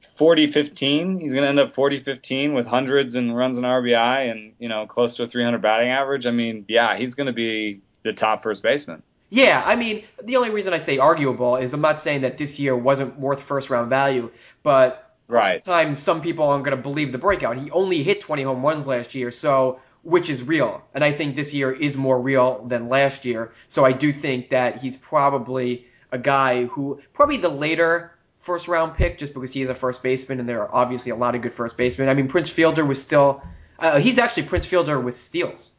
40 0.01 0.49
15. 0.49 1.21
He's 1.21 1.33
going 1.33 1.43
to 1.43 1.49
end 1.49 1.59
up 1.59 1.73
40 1.73 2.01
15 2.01 2.55
with 2.55 2.67
hundreds 2.67 3.15
and 3.15 3.37
runs 3.37 3.57
and 3.57 3.67
RBI 3.67 4.31
and, 4.31 4.53
you 4.59 4.69
know, 4.69 4.87
close 4.87 5.17
to 5.17 5.25
a 5.25 5.27
300 5.27 5.61
batting 5.61 5.91
average. 5.91 6.27
I 6.27 6.31
mean, 6.31 6.65
yeah, 6.69 6.97
he's 6.97 7.15
going 7.15 7.27
to 7.27 7.33
be 7.33 7.81
the 8.03 8.13
top 8.13 8.43
first 8.43 8.63
baseman. 8.63 9.03
Yeah, 9.31 9.63
I 9.65 9.75
mean, 9.75 10.05
the 10.23 10.37
only 10.37 10.51
reason 10.51 10.73
I 10.75 10.79
say 10.79 10.99
arguable 10.99 11.57
is 11.57 11.73
I'm 11.73 11.81
not 11.81 11.99
saying 11.99 12.21
that 12.21 12.39
this 12.39 12.61
year 12.61 12.77
wasn't 12.77 13.19
worth 13.19 13.43
first 13.43 13.71
round 13.71 13.91
value, 13.91 14.31
but 14.63 15.04
right. 15.29 15.63
times 15.63 15.99
some 15.99 16.21
people 16.21 16.45
aren't 16.45 16.65
going 16.65 16.77
to 16.77 16.83
believe 16.83 17.13
the 17.13 17.19
breakout. 17.19 17.57
He 17.57 17.71
only 17.71 18.03
hit 18.03 18.21
20 18.21 18.43
home 18.43 18.65
runs 18.65 18.87
last 18.87 19.15
year, 19.15 19.31
so 19.31 19.81
which 20.03 20.29
is 20.29 20.43
real. 20.43 20.87
And 20.95 21.03
I 21.03 21.13
think 21.13 21.35
this 21.37 21.55
year 21.55 21.73
is 21.73 21.97
more 21.97 22.21
real 22.21 22.65
than 22.67 22.89
last 22.89 23.25
year. 23.25 23.53
So 23.67 23.85
I 23.85 23.93
do 23.93 24.13
think 24.13 24.51
that 24.51 24.81
he's 24.81 24.97
probably 24.97 25.87
a 26.13 26.19
guy 26.19 26.67
who 26.67 27.01
probably 27.13 27.39
the 27.39 27.49
later 27.49 28.13
first 28.37 28.69
round 28.69 28.95
pick 28.95 29.19
just 29.19 29.33
because 29.33 29.53
he 29.53 29.63
is 29.63 29.71
a 29.71 29.75
first 29.75 30.03
baseman 30.03 30.39
and 30.39 30.49
there 30.49 30.61
are 30.61 30.75
obviously 30.75 31.11
a 31.11 31.17
lot 31.17 31.35
of 31.35 31.41
good 31.41 31.55
first 31.55 31.77
basemen. 31.77 32.09
I 32.09 32.15
mean, 32.15 32.29
Prince 32.29 32.51
Fielder 32.51 32.85
was 32.85 33.01
still 33.01 33.43
uh, 33.79 33.99
he's 33.99 34.19
actually 34.19 34.45
Prince 34.45 34.67
Fielder 34.67 35.01
with 35.01 35.17
steals. 35.17 35.73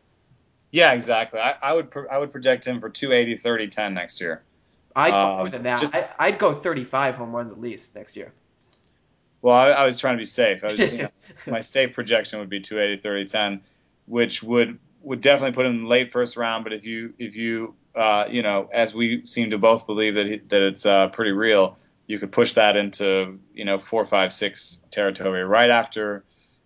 Yeah, 0.72 0.91
exactly. 0.91 1.39
I, 1.39 1.56
I 1.62 1.74
would 1.74 1.89
pro- 1.89 2.08
I 2.08 2.18
would 2.18 2.32
project 2.32 2.66
him 2.66 2.82
for 2.82 2.89
280, 2.89 3.38
30, 3.38 3.68
10 3.70 3.93
next 3.93 4.20
year. 4.20 4.43
I'd 4.96 5.12
go 5.12 5.18
uh, 5.18 5.38
more 5.38 5.50
than 5.50 5.64
that. 5.64 5.82
Just, 5.82 5.93
I, 5.93 6.30
would 6.30 6.39
go 6.39 6.54
35 6.54 7.16
home 7.16 7.36
runs 7.36 7.52
at 7.52 7.60
least 7.60 7.96
next 7.96 8.18
year. 8.18 8.34
Well, 9.46 9.56
I, 9.56 9.68
I 9.68 9.86
was 9.86 9.96
trying 9.96 10.16
to 10.16 10.22
be 10.22 10.26
safe. 10.26 10.64
Was, 10.64 10.80
you 10.80 11.04
know, 11.04 11.10
my 11.48 11.60
safe 11.60 11.93
projection 11.93 12.39
would 12.39 12.50
be 12.50 12.62
280, 12.62 13.00
30, 13.00 13.26
10, 13.26 13.62
which 14.08 14.41
would 14.41 14.80
would 15.04 15.22
definitely 15.22 15.54
put 15.54 15.68
him 15.68 15.76
in 15.76 15.84
the 15.84 15.88
late 15.88 16.12
first 16.12 16.36
round. 16.36 16.64
But 16.64 16.74
if 16.74 16.84
you 16.84 17.14
if 17.20 17.36
you 17.36 17.76
uh, 17.93 18.26
you 18.28 18.41
know, 18.41 18.68
as 18.74 18.96
we 18.96 19.28
seem 19.28 19.52
to 19.52 19.60
both 19.60 19.86
believe 19.86 20.16
that 20.16 20.26
he, 20.26 20.38
that 20.38 20.64
it's 20.64 20.84
uh, 20.84 21.10
pretty 21.10 21.30
real, 21.30 21.78
you 22.08 22.18
could 22.18 22.32
push 22.32 22.54
that 22.54 22.76
into 22.76 23.38
you 23.54 23.66
know 23.66 23.78
four, 23.78 24.04
five, 24.04 24.34
six 24.34 24.82
territory 24.89 25.43
right 25.43 25.70
after 25.70 26.24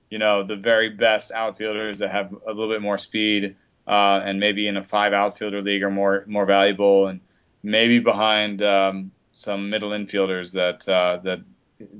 you 0.10 0.18
know 0.18 0.48
the 0.48 0.56
very 0.56 0.88
best 0.88 1.34
outfielders 1.34 2.00
that 2.00 2.12
have 2.12 2.32
a 2.32 2.54
little 2.54 2.70
bit 2.70 2.82
more 2.82 2.98
speed 2.98 3.58
uh, 3.88 4.22
and 4.24 4.40
maybe 4.40 4.70
in 4.70 4.78
a 4.78 4.86
five 4.86 5.12
outfielder 5.12 5.62
league 5.62 5.84
are 5.84 5.92
more 5.92 6.24
more 6.28 6.46
valuable 6.46 7.08
and 7.08 7.20
maybe 7.62 8.00
behind 8.00 8.62
um, 8.62 9.12
some 9.34 9.70
middle 9.70 9.90
infielders 9.90 10.54
that 10.54 10.88
uh, 10.88 11.18
that 11.26 11.42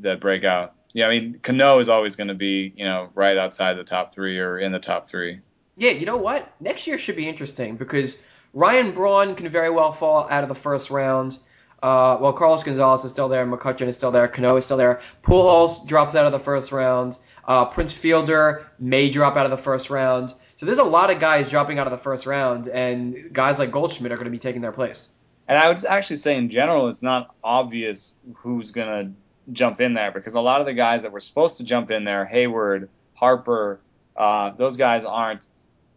that 0.02 0.20
break 0.20 0.44
out. 0.44 0.76
Yeah, 0.94 1.08
I 1.08 1.20
mean 1.20 1.40
Cano 1.42 1.80
is 1.80 1.90
always 1.90 2.16
going 2.16 2.30
to 2.30 2.34
be 2.34 2.74
you 2.76 2.86
know 2.86 3.10
right 3.14 3.38
outside 3.38 3.76
the 3.76 3.84
top 3.84 4.14
three 4.14 4.40
or 4.40 4.58
in 4.58 4.72
the 4.72 4.80
top 4.80 5.08
three. 5.08 5.40
Yeah, 5.78 5.92
you 5.92 6.06
know 6.06 6.18
what? 6.18 6.52
Next 6.60 6.88
year 6.88 6.98
should 6.98 7.16
be 7.16 7.28
interesting 7.28 7.78
because 7.78 8.18
Ryan 8.54 8.92
Braun 8.92 9.36
can 9.36 9.48
very 9.48 9.70
well 9.70 9.92
fall 9.92 10.28
out 10.30 10.44
of 10.44 10.50
the 10.50 10.56
first 10.56 10.90
round. 10.90 11.38
Uh, 11.82 12.18
well, 12.20 12.34
Carlos 12.34 12.64
Gonzalez 12.64 13.06
is 13.06 13.12
still 13.12 13.30
there, 13.30 13.46
McCutchen 13.46 13.88
is 13.88 13.96
still 13.96 14.12
there, 14.12 14.28
Cano 14.28 14.58
is 14.58 14.66
still 14.66 14.76
there. 14.76 15.00
Pujols 15.24 15.88
drops 15.88 16.14
out 16.16 16.26
of 16.26 16.34
the 16.34 16.40
first 16.40 16.74
round. 16.74 17.18
Uh, 17.46 17.66
Prince 17.66 17.94
Fielder 17.94 18.68
may 18.78 19.10
drop 19.10 19.38
out 19.38 19.46
of 19.46 19.52
the 19.52 19.58
first 19.58 19.90
round. 19.90 20.34
So 20.58 20.66
there's 20.66 20.78
a 20.78 20.84
lot 20.84 21.10
of 21.10 21.22
guys 21.22 21.50
dropping 21.50 21.80
out 21.80 21.88
of 21.88 21.92
the 21.92 21.98
first 21.98 22.26
round, 22.26 22.68
and 22.68 23.16
guys 23.32 23.60
like 23.60 23.72
Goldschmidt 23.72 24.12
are 24.12 24.16
going 24.16 24.26
to 24.26 24.32
be 24.32 24.40
taking 24.40 24.62
their 24.62 24.74
place. 24.74 25.08
And 25.48 25.58
I 25.58 25.70
would 25.70 25.84
actually 25.86 26.18
say, 26.18 26.36
in 26.36 26.50
general, 26.50 26.90
it's 26.90 27.02
not 27.02 27.34
obvious 27.42 28.20
who's 28.36 28.72
going 28.72 28.88
to 28.88 29.14
jump 29.54 29.82
in 29.82 29.94
there 29.94 30.12
because 30.12 30.36
a 30.36 30.42
lot 30.42 30.60
of 30.62 30.66
the 30.66 30.74
guys 30.74 31.04
that 31.04 31.12
were 31.12 31.20
supposed 31.20 31.58
to 31.58 31.64
jump 31.64 31.92
in 31.92 32.04
there, 32.04 32.30
Heyward, 32.32 32.88
Harper, 33.14 33.80
uh, 34.16 34.52
those 34.52 34.78
guys 34.78 35.06
aren't 35.06 35.48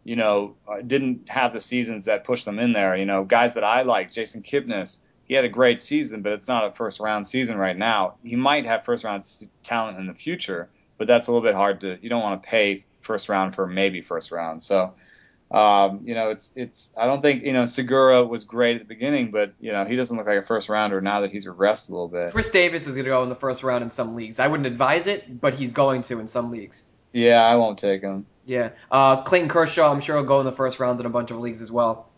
you 0.03 0.15
know, 0.15 0.55
uh, 0.67 0.81
didn't 0.81 1.29
have 1.29 1.53
the 1.53 1.61
seasons 1.61 2.05
that 2.05 2.23
pushed 2.23 2.45
them 2.45 2.59
in 2.59 2.73
there. 2.73 2.95
You 2.95 3.05
know, 3.05 3.23
guys 3.23 3.53
that 3.53 3.63
I 3.63 3.83
like, 3.83 4.11
Jason 4.11 4.43
Kipnis, 4.43 4.99
he 5.25 5.33
had 5.33 5.45
a 5.45 5.49
great 5.49 5.81
season, 5.81 6.21
but 6.21 6.33
it's 6.33 6.47
not 6.47 6.65
a 6.65 6.71
first 6.71 6.99
round 6.99 7.25
season 7.25 7.57
right 7.57 7.77
now. 7.77 8.15
He 8.23 8.35
might 8.35 8.65
have 8.65 8.83
first 8.83 9.03
round 9.03 9.23
talent 9.63 9.97
in 9.97 10.07
the 10.07 10.13
future, 10.13 10.69
but 10.97 11.07
that's 11.07 11.27
a 11.27 11.31
little 11.31 11.47
bit 11.47 11.55
hard 11.55 11.81
to. 11.81 11.97
You 12.01 12.09
don't 12.09 12.21
want 12.21 12.43
to 12.43 12.47
pay 12.47 12.85
first 12.99 13.29
round 13.29 13.55
for 13.55 13.65
maybe 13.65 14.01
first 14.01 14.31
round. 14.31 14.61
So, 14.61 14.93
um, 15.53 16.01
you 16.05 16.15
know, 16.15 16.31
it's 16.31 16.51
it's. 16.55 16.93
I 16.97 17.05
don't 17.05 17.21
think 17.21 17.43
you 17.43 17.53
know 17.53 17.67
Segura 17.67 18.23
was 18.23 18.43
great 18.43 18.77
at 18.77 18.81
the 18.81 18.87
beginning, 18.87 19.31
but 19.31 19.53
you 19.59 19.71
know 19.71 19.85
he 19.85 19.95
doesn't 19.95 20.17
look 20.17 20.25
like 20.25 20.39
a 20.39 20.41
first 20.41 20.67
rounder 20.67 20.99
now 20.99 21.21
that 21.21 21.31
he's 21.31 21.45
regressed 21.45 21.89
a 21.89 21.91
little 21.91 22.07
bit. 22.07 22.31
Chris 22.31 22.49
Davis 22.49 22.87
is 22.87 22.95
going 22.95 23.05
to 23.05 23.11
go 23.11 23.21
in 23.23 23.29
the 23.29 23.35
first 23.35 23.63
round 23.63 23.83
in 23.83 23.91
some 23.91 24.15
leagues. 24.15 24.39
I 24.39 24.47
wouldn't 24.47 24.67
advise 24.67 25.05
it, 25.07 25.39
but 25.39 25.53
he's 25.53 25.73
going 25.73 26.01
to 26.03 26.19
in 26.19 26.27
some 26.27 26.49
leagues. 26.49 26.83
Yeah, 27.11 27.43
I 27.43 27.55
won't 27.55 27.77
take 27.77 28.01
him. 28.01 28.25
Yeah. 28.45 28.71
Uh, 28.91 29.21
Clayton 29.21 29.47
Kershaw, 29.47 29.91
I'm 29.91 30.01
sure 30.01 30.15
will 30.15 30.23
go 30.23 30.39
in 30.39 30.45
the 30.45 30.51
first 30.51 30.79
round 30.79 30.99
in 30.99 31.05
a 31.05 31.09
bunch 31.09 31.31
of 31.31 31.39
leagues 31.39 31.61
as 31.61 31.71
well. 31.71 32.09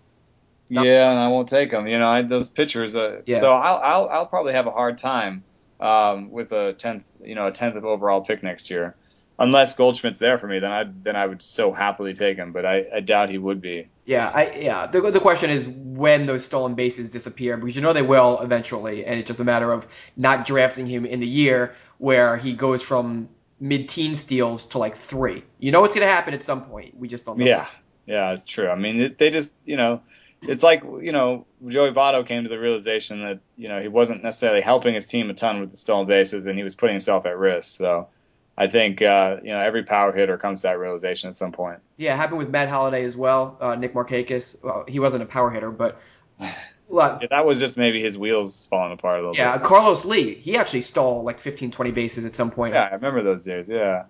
Not 0.69 0.85
yeah, 0.85 1.11
and 1.11 1.19
I 1.19 1.27
won't 1.27 1.49
take 1.49 1.71
him. 1.71 1.87
You 1.87 1.99
know, 1.99 2.07
I, 2.07 2.21
those 2.23 2.49
pitchers. 2.49 2.95
Uh, 2.95 3.21
yeah. 3.25 3.39
So 3.39 3.53
I'll, 3.53 3.77
I'll 3.83 4.09
I'll 4.09 4.25
probably 4.25 4.53
have 4.53 4.65
a 4.65 4.71
hard 4.71 4.97
time 4.97 5.43
um, 5.79 6.31
with 6.31 6.51
a 6.53 6.73
tenth, 6.73 7.05
you 7.23 7.35
know, 7.35 7.47
a 7.47 7.51
tenth 7.51 7.75
of 7.75 7.85
overall 7.85 8.21
pick 8.21 8.41
next 8.41 8.71
year, 8.71 8.95
unless 9.37 9.75
Goldschmidt's 9.75 10.19
there 10.19 10.37
for 10.37 10.47
me. 10.47 10.59
Then 10.59 10.71
I 10.71 10.85
then 11.03 11.15
I 11.15 11.25
would 11.25 11.41
so 11.41 11.71
happily 11.71 12.13
take 12.13 12.37
him, 12.37 12.51
but 12.51 12.65
I, 12.65 12.85
I 12.95 12.99
doubt 12.99 13.29
he 13.29 13.37
would 13.37 13.61
be. 13.61 13.89
Yeah, 14.05 14.31
I, 14.33 14.51
yeah. 14.59 14.87
The, 14.87 15.01
the 15.11 15.19
question 15.19 15.49
is 15.49 15.67
when 15.67 16.25
those 16.25 16.45
stolen 16.45 16.75
bases 16.75 17.09
disappear, 17.09 17.57
because 17.57 17.75
you 17.75 17.81
know 17.81 17.93
they 17.93 18.01
will 18.01 18.39
eventually, 18.39 19.05
and 19.05 19.19
it's 19.19 19.27
just 19.27 19.39
a 19.39 19.43
matter 19.43 19.71
of 19.71 19.87
not 20.15 20.45
drafting 20.45 20.85
him 20.85 21.05
in 21.05 21.19
the 21.19 21.27
year 21.27 21.73
where 21.97 22.37
he 22.37 22.53
goes 22.53 22.83
from 22.83 23.29
mid-teen 23.59 24.15
steals 24.15 24.67
to 24.67 24.77
like 24.77 24.95
three. 24.95 25.43
You 25.59 25.71
know 25.71 25.81
what's 25.81 25.95
going 25.95 26.05
to 26.05 26.13
happen 26.13 26.33
at 26.33 26.43
some 26.43 26.65
point. 26.65 26.97
We 26.97 27.07
just 27.07 27.25
don't 27.25 27.39
know. 27.39 27.45
Yeah, 27.45 27.67
yeah, 28.05 28.33
it's 28.33 28.45
true. 28.45 28.69
I 28.69 28.75
mean, 28.75 29.15
they 29.17 29.31
just, 29.31 29.55
you 29.65 29.77
know, 29.77 30.01
it's 30.41 30.61
like, 30.61 30.83
you 30.83 31.11
know, 31.11 31.47
Joey 31.65 31.91
Votto 31.91 32.27
came 32.27 32.43
to 32.43 32.49
the 32.49 32.59
realization 32.59 33.23
that, 33.23 33.39
you 33.57 33.69
know, 33.69 33.81
he 33.81 33.87
wasn't 33.87 34.23
necessarily 34.23 34.61
helping 34.61 34.93
his 34.93 35.07
team 35.07 35.29
a 35.29 35.33
ton 35.33 35.61
with 35.61 35.71
the 35.71 35.77
stolen 35.77 36.05
bases 36.05 36.45
and 36.45 36.57
he 36.57 36.63
was 36.63 36.75
putting 36.75 36.93
himself 36.93 37.25
at 37.25 37.37
risk. 37.37 37.77
So 37.77 38.09
I 38.57 38.67
think, 38.67 39.01
uh, 39.01 39.37
you 39.43 39.51
know, 39.51 39.59
every 39.59 39.83
power 39.83 40.13
hitter 40.13 40.37
comes 40.37 40.61
to 40.61 40.67
that 40.67 40.79
realization 40.79 41.29
at 41.29 41.35
some 41.35 41.51
point. 41.51 41.79
Yeah, 41.97 42.13
it 42.13 42.17
happened 42.17 42.37
with 42.37 42.49
Matt 42.49 42.69
Holliday 42.69 43.03
as 43.03 43.17
well. 43.17 43.57
Uh, 43.59 43.75
Nick 43.75 43.93
Markakis, 43.93 44.63
well, 44.63 44.85
he 44.87 44.99
wasn't 44.99 45.23
a 45.23 45.25
power 45.25 45.49
hitter, 45.49 45.71
but 45.71 45.99
yeah, 46.39 47.19
that 47.29 47.45
was 47.45 47.59
just 47.59 47.75
maybe 47.75 48.01
his 48.01 48.17
wheels 48.17 48.65
falling 48.67 48.93
apart 48.93 49.19
a 49.19 49.21
little 49.21 49.35
yeah, 49.35 49.57
bit. 49.57 49.63
Yeah, 49.63 49.67
Carlos 49.67 50.05
Lee, 50.05 50.35
he 50.35 50.55
actually 50.55 50.83
stole 50.83 51.23
like 51.23 51.41
15, 51.41 51.71
20 51.71 51.91
bases 51.91 52.23
at 52.23 52.33
some 52.33 52.49
point. 52.49 52.73
Yeah, 52.73 52.87
I 52.91 52.95
remember 52.95 53.23
those 53.23 53.43
days, 53.43 53.67
yeah. 53.67 54.05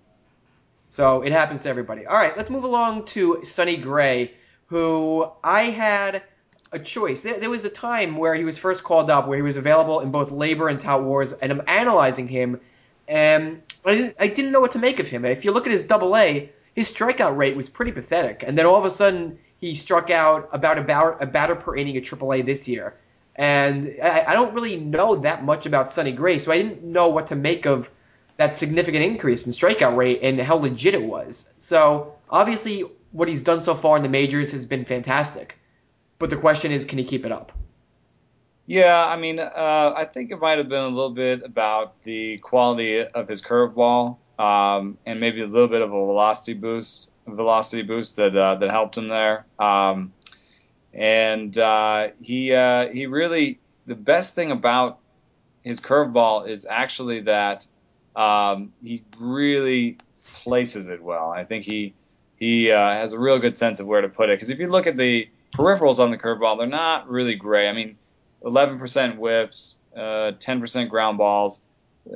So 0.88 1.22
it 1.22 1.32
happens 1.32 1.62
to 1.62 1.68
everybody. 1.68 2.06
All 2.06 2.14
right, 2.14 2.36
let's 2.36 2.50
move 2.50 2.64
along 2.64 3.06
to 3.06 3.44
Sonny 3.44 3.76
Gray, 3.76 4.32
who 4.66 5.28
I 5.42 5.64
had 5.64 6.22
a 6.70 6.78
choice. 6.78 7.24
There, 7.24 7.40
there 7.40 7.50
was 7.50 7.64
a 7.64 7.70
time 7.70 8.16
where 8.16 8.34
he 8.34 8.44
was 8.44 8.58
first 8.58 8.84
called 8.84 9.10
up, 9.10 9.26
where 9.26 9.36
he 9.36 9.42
was 9.42 9.56
available 9.56 10.00
in 10.00 10.12
both 10.12 10.30
LABR 10.30 10.70
and 10.70 10.78
Tout 10.78 11.02
Wars, 11.02 11.32
and 11.32 11.50
I'm 11.50 11.62
analyzing 11.66 12.28
him, 12.28 12.60
and 13.08 13.62
I 13.84 13.94
didn't, 13.94 14.16
I 14.18 14.28
didn't 14.28 14.52
know 14.52 14.60
what 14.60 14.72
to 14.72 14.78
make 14.78 14.98
of 14.98 15.08
him. 15.08 15.24
If 15.24 15.44
you 15.44 15.52
look 15.52 15.66
at 15.66 15.72
his 15.72 15.84
double 15.84 16.16
A, 16.16 16.50
his 16.74 16.92
strikeout 16.92 17.36
rate 17.36 17.56
was 17.56 17.68
pretty 17.68 17.92
pathetic, 17.92 18.44
and 18.46 18.58
then 18.58 18.66
all 18.66 18.76
of 18.76 18.84
a 18.84 18.90
sudden 18.90 19.38
he 19.58 19.74
struck 19.74 20.10
out 20.10 20.48
about 20.52 20.78
a, 20.78 21.18
a 21.18 21.26
batter 21.26 21.54
per 21.54 21.76
inning 21.76 21.96
at 21.96 22.04
AAA 22.04 22.44
this 22.44 22.68
year. 22.68 22.96
And 23.34 23.96
I, 24.02 24.24
I 24.28 24.32
don't 24.34 24.54
really 24.54 24.76
know 24.76 25.16
that 25.16 25.44
much 25.44 25.66
about 25.66 25.90
Sonny 25.90 26.12
Gray, 26.12 26.38
so 26.38 26.52
I 26.52 26.56
didn't 26.56 26.82
know 26.82 27.08
what 27.08 27.28
to 27.28 27.36
make 27.36 27.66
of 27.66 27.90
that 28.36 28.56
significant 28.56 29.04
increase 29.04 29.46
in 29.46 29.52
strikeout 29.52 29.96
rate 29.96 30.20
and 30.22 30.40
how 30.40 30.56
legit 30.56 30.94
it 30.94 31.02
was. 31.02 31.52
So 31.58 32.14
obviously, 32.28 32.84
what 33.12 33.28
he's 33.28 33.42
done 33.42 33.62
so 33.62 33.74
far 33.74 33.96
in 33.96 34.02
the 34.02 34.08
majors 34.08 34.52
has 34.52 34.66
been 34.66 34.84
fantastic. 34.84 35.58
But 36.18 36.30
the 36.30 36.36
question 36.36 36.72
is, 36.72 36.84
can 36.84 36.98
he 36.98 37.04
keep 37.04 37.24
it 37.24 37.32
up? 37.32 37.52
Yeah, 38.66 39.06
I 39.06 39.16
mean, 39.16 39.38
uh, 39.38 39.92
I 39.96 40.04
think 40.04 40.32
it 40.32 40.40
might 40.40 40.58
have 40.58 40.68
been 40.68 40.82
a 40.82 40.88
little 40.88 41.10
bit 41.10 41.44
about 41.44 42.02
the 42.02 42.38
quality 42.38 43.00
of 43.04 43.28
his 43.28 43.40
curveball 43.40 44.16
um, 44.38 44.98
and 45.06 45.20
maybe 45.20 45.40
a 45.42 45.46
little 45.46 45.68
bit 45.68 45.82
of 45.82 45.90
a 45.90 45.92
velocity 45.92 46.54
boost 46.54 47.12
velocity 47.26 47.82
boost 47.82 48.16
that 48.16 48.36
uh, 48.36 48.54
that 48.56 48.70
helped 48.70 48.96
him 48.96 49.08
there. 49.08 49.46
Um, 49.58 50.12
and 50.92 51.56
uh, 51.58 52.08
he 52.20 52.52
uh, 52.52 52.88
he 52.88 53.06
really 53.06 53.60
the 53.86 53.94
best 53.94 54.34
thing 54.34 54.50
about 54.50 54.98
his 55.62 55.80
curveball 55.80 56.48
is 56.48 56.66
actually 56.68 57.20
that 57.20 57.66
um, 58.14 58.72
he 58.82 59.02
really 59.18 59.98
places 60.34 60.88
it 60.88 61.02
well. 61.02 61.30
I 61.30 61.44
think 61.44 61.64
he 61.64 61.94
he 62.36 62.70
uh, 62.70 62.94
has 62.94 63.12
a 63.12 63.18
real 63.18 63.38
good 63.38 63.56
sense 63.56 63.80
of 63.80 63.86
where 63.86 64.00
to 64.00 64.08
put 64.08 64.28
it. 64.28 64.34
Because 64.34 64.50
if 64.50 64.58
you 64.58 64.68
look 64.68 64.86
at 64.86 64.96
the 64.96 65.28
peripherals 65.54 65.98
on 65.98 66.10
the 66.10 66.18
curveball, 66.18 66.58
they're 66.58 66.66
not 66.66 67.08
really 67.08 67.34
great. 67.34 67.68
I 67.68 67.72
mean, 67.72 67.96
11% 68.46 69.16
whiffs, 69.16 69.80
uh, 69.96 70.32
10% 70.38 70.88
ground 70.88 71.18
balls. 71.18 71.62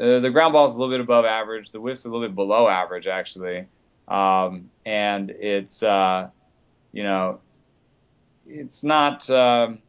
uh, 0.01 0.20
the 0.20 0.31
ground 0.31 0.53
ball 0.53 0.66
is 0.66 0.74
a 0.74 0.78
little 0.78 0.95
bit 0.95 1.01
above 1.01 1.24
average. 1.24 1.72
The 1.72 1.81
whiff's 1.81 2.05
a 2.05 2.09
little 2.09 2.26
bit 2.26 2.35
below 2.35 2.68
average, 2.68 3.07
actually. 3.07 3.66
Um, 4.07 4.70
and 4.87 5.31
it's, 5.31 5.83
uh, 5.83 6.31
you 6.93 7.03
know, 7.03 7.41
it's 8.47 8.83
not. 8.85 9.28
Um, 9.31 9.81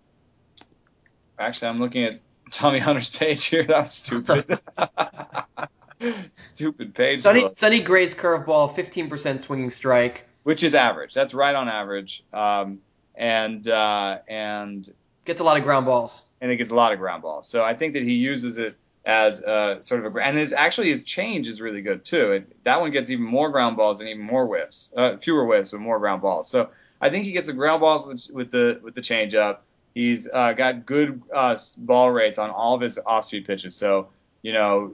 actually, 1.39 1.70
I'm 1.70 1.78
looking 1.78 2.04
at 2.04 2.20
Tommy 2.52 2.80
Hunter's 2.80 3.10
page 3.10 3.46
here. 3.46 3.64
That 3.68 3.84
was 3.84 3.92
stupid. 3.92 4.60
stupid 6.34 6.96
page. 6.96 7.20
Sunny. 7.20 7.46
Sonny 7.56 7.80
Gray's 7.80 8.14
curveball, 8.16 8.72
15% 8.72 9.42
swinging 9.42 9.70
strike. 9.70 10.28
which 10.44 10.64
is 10.64 10.74
average. 10.76 11.14
That's 11.14 11.34
right 11.34 11.56
on 11.56 11.70
average. 11.70 12.24
Um, 12.34 12.80
and 13.16 13.68
uh, 13.68 14.20
and 14.28 14.92
Gets 15.26 15.42
a 15.42 15.44
lot 15.44 15.58
of 15.58 15.64
ground 15.64 15.86
balls. 15.86 16.24
And 16.42 16.52
it 16.52 16.58
gets 16.58 16.72
a 16.72 16.76
lot 16.76 16.92
of 16.92 17.00
ground 17.00 17.22
balls. 17.22 17.48
So 17.48 17.64
I 17.64 17.76
think 17.76 17.94
that 17.94 18.04
he 18.04 18.16
uses 18.16 18.58
it 18.58 18.76
as 19.06 19.39
sort 19.86 20.06
of 20.06 20.16
a 20.16 20.20
and 20.20 20.38
his 20.38 20.54
actually 20.54 20.89
his 20.89 21.04
change 21.04 21.48
is 21.48 21.62
really 21.62 21.82
good 21.82 22.04
too. 22.04 22.34
It, 22.34 22.64
that 22.64 22.82
one 22.82 22.92
gets 22.92 23.10
even 23.10 23.26
more 23.26 23.50
ground 23.50 23.78
balls 23.78 24.00
and 24.00 24.10
even 24.10 24.24
more 24.24 24.46
whiffs, 24.46 24.94
uh, 24.96 25.18
fewer 25.18 25.46
whiffs 25.46 25.72
but 25.72 25.80
more 25.80 26.00
ground 26.00 26.22
balls. 26.22 26.50
So 26.50 26.70
I 27.00 27.10
think 27.10 27.26
he 27.26 27.32
gets 27.32 27.48
the 27.48 27.54
ground 27.54 27.82
balls 27.82 28.08
with, 28.08 28.30
with 28.34 28.52
the 28.52 28.80
with 28.84 28.96
the 28.96 29.02
change 29.02 29.36
up. 29.36 29.64
He's 29.94 30.30
uh, 30.32 30.54
got 30.54 30.86
good 30.86 31.22
uh, 31.34 31.58
ball 31.78 32.12
rates 32.12 32.38
on 32.38 32.50
all 32.50 32.76
of 32.76 32.82
his 32.82 32.98
off 32.98 33.26
speed 33.26 33.46
pitches. 33.46 33.76
So 33.76 34.10
you 34.42 34.54
know 34.54 34.94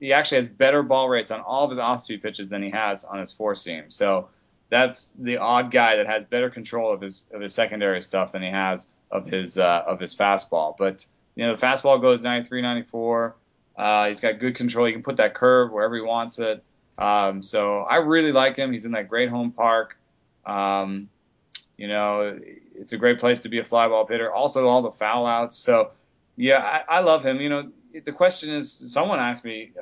he 0.00 0.12
actually 0.12 0.36
has 0.36 0.48
better 0.48 0.82
ball 0.82 1.08
rates 1.08 1.30
on 1.30 1.40
all 1.40 1.64
of 1.64 1.70
his 1.70 1.78
off 1.78 2.02
speed 2.02 2.22
pitches 2.22 2.48
than 2.48 2.62
he 2.62 2.70
has 2.70 3.04
on 3.04 3.18
his 3.18 3.32
four 3.32 3.54
seam. 3.54 3.84
So 3.90 4.28
that's 4.68 5.10
the 5.12 5.38
odd 5.38 5.70
guy 5.70 5.96
that 5.96 6.06
has 6.06 6.24
better 6.24 6.50
control 6.50 6.92
of 6.92 7.00
his 7.00 7.28
of 7.32 7.40
his 7.40 7.54
secondary 7.54 8.00
stuff 8.02 8.32
than 8.32 8.42
he 8.42 8.50
has 8.50 8.90
of 9.10 9.26
his 9.26 9.58
uh, 9.58 9.84
of 9.86 10.00
his 10.00 10.14
fastball. 10.14 10.76
But 10.76 11.06
you 11.34 11.46
know, 11.46 11.54
the 11.54 11.66
fastball 11.66 12.00
goes 12.00 12.22
93, 12.22 12.62
94. 12.62 13.36
Uh, 13.76 14.08
he's 14.08 14.20
got 14.20 14.38
good 14.38 14.54
control. 14.54 14.86
He 14.86 14.92
can 14.92 15.02
put 15.02 15.18
that 15.18 15.34
curve 15.34 15.70
wherever 15.70 15.94
he 15.94 16.00
wants 16.00 16.38
it. 16.38 16.64
Um, 16.98 17.42
so 17.42 17.82
I 17.82 17.96
really 17.96 18.32
like 18.32 18.56
him. 18.56 18.72
He's 18.72 18.86
in 18.86 18.92
that 18.92 19.08
great 19.08 19.28
home 19.28 19.52
park. 19.52 19.98
Um, 20.46 21.10
you 21.76 21.88
know, 21.88 22.40
it's 22.74 22.92
a 22.92 22.96
great 22.96 23.18
place 23.18 23.42
to 23.42 23.50
be 23.50 23.58
a 23.58 23.64
fly 23.64 23.86
ball 23.88 24.06
hitter. 24.06 24.32
Also, 24.32 24.66
all 24.66 24.80
the 24.80 24.92
foul 24.92 25.26
outs. 25.26 25.56
So 25.56 25.90
yeah, 26.36 26.82
I, 26.88 26.98
I 26.98 27.00
love 27.00 27.24
him. 27.24 27.40
You 27.40 27.50
know, 27.50 27.70
the 28.04 28.12
question 28.12 28.50
is, 28.50 28.72
someone 28.72 29.20
asked 29.20 29.44
me, 29.44 29.72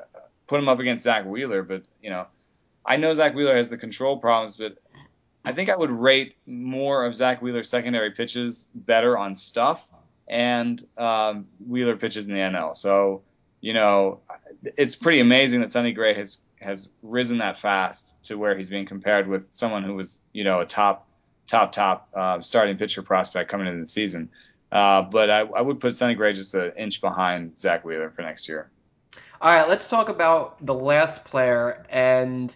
put 0.46 0.60
him 0.60 0.68
up 0.68 0.80
against 0.80 1.04
Zack 1.04 1.24
Wheeler, 1.24 1.62
but 1.62 1.82
you 2.02 2.10
know, 2.10 2.26
I 2.86 2.96
know 2.96 3.14
Zack 3.14 3.34
Wheeler 3.34 3.56
has 3.56 3.70
the 3.70 3.78
control 3.78 4.18
problems, 4.18 4.56
but 4.56 4.78
I 5.44 5.52
think 5.52 5.68
I 5.70 5.76
would 5.76 5.90
rate 5.90 6.36
more 6.46 7.04
of 7.04 7.14
Zack 7.14 7.42
Wheeler's 7.42 7.68
secondary 7.68 8.10
pitches 8.12 8.68
better 8.74 9.16
on 9.16 9.36
stuff 9.36 9.86
and 10.28 10.82
um, 10.96 11.46
Wheeler 11.66 11.96
pitches 11.96 12.26
in 12.28 12.34
the 12.34 12.40
NL. 12.40 12.76
So, 12.76 13.22
you 13.60 13.72
know, 13.72 14.20
it's 14.76 14.94
pretty 14.94 15.20
amazing 15.20 15.60
that 15.60 15.70
Sonny 15.70 15.92
Gray 15.92 16.14
has 16.14 16.40
has 16.60 16.88
risen 17.02 17.38
that 17.38 17.58
fast 17.58 18.22
to 18.24 18.38
where 18.38 18.56
he's 18.56 18.70
being 18.70 18.86
compared 18.86 19.28
with 19.28 19.50
someone 19.52 19.82
who 19.82 19.94
was, 19.94 20.22
you 20.32 20.44
know, 20.44 20.60
a 20.60 20.66
top, 20.66 21.06
top, 21.46 21.72
top 21.72 22.08
uh, 22.14 22.40
starting 22.40 22.78
pitcher 22.78 23.02
prospect 23.02 23.50
coming 23.50 23.66
into 23.66 23.80
the 23.80 23.86
season. 23.86 24.30
Uh, 24.72 25.02
but 25.02 25.28
I, 25.28 25.40
I 25.40 25.60
would 25.60 25.78
put 25.78 25.94
Sonny 25.94 26.14
Gray 26.14 26.32
just 26.32 26.54
an 26.54 26.72
inch 26.78 27.02
behind 27.02 27.60
Zack 27.60 27.84
Wheeler 27.84 28.10
for 28.10 28.22
next 28.22 28.48
year. 28.48 28.70
All 29.42 29.54
right, 29.54 29.68
let's 29.68 29.88
talk 29.88 30.08
about 30.08 30.64
the 30.64 30.72
last 30.72 31.26
player. 31.26 31.84
And 31.90 32.54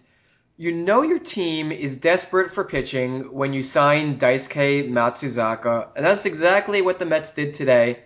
you 0.58 0.72
know 0.72 1.02
your 1.02 1.20
team 1.20 1.70
is 1.70 1.96
desperate 1.96 2.50
for 2.50 2.64
pitching 2.64 3.32
when 3.32 3.52
you 3.52 3.62
sign 3.62 4.18
Daisuke 4.18 4.90
Matsuzaka. 4.90 5.90
And 5.94 6.04
that's 6.04 6.26
exactly 6.26 6.82
what 6.82 6.98
the 6.98 7.06
Mets 7.06 7.30
did 7.30 7.54
today. 7.54 8.00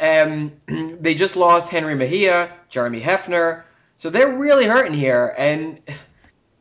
Um, 0.00 0.52
they 0.68 1.14
just 1.14 1.36
lost 1.36 1.72
Jenrry 1.72 1.98
Mejia, 1.98 2.52
Jeremy 2.68 3.00
Hefner. 3.00 3.64
So 3.96 4.08
they're 4.08 4.36
really 4.36 4.66
hurting 4.66 4.94
here. 4.94 5.34
And 5.36 5.80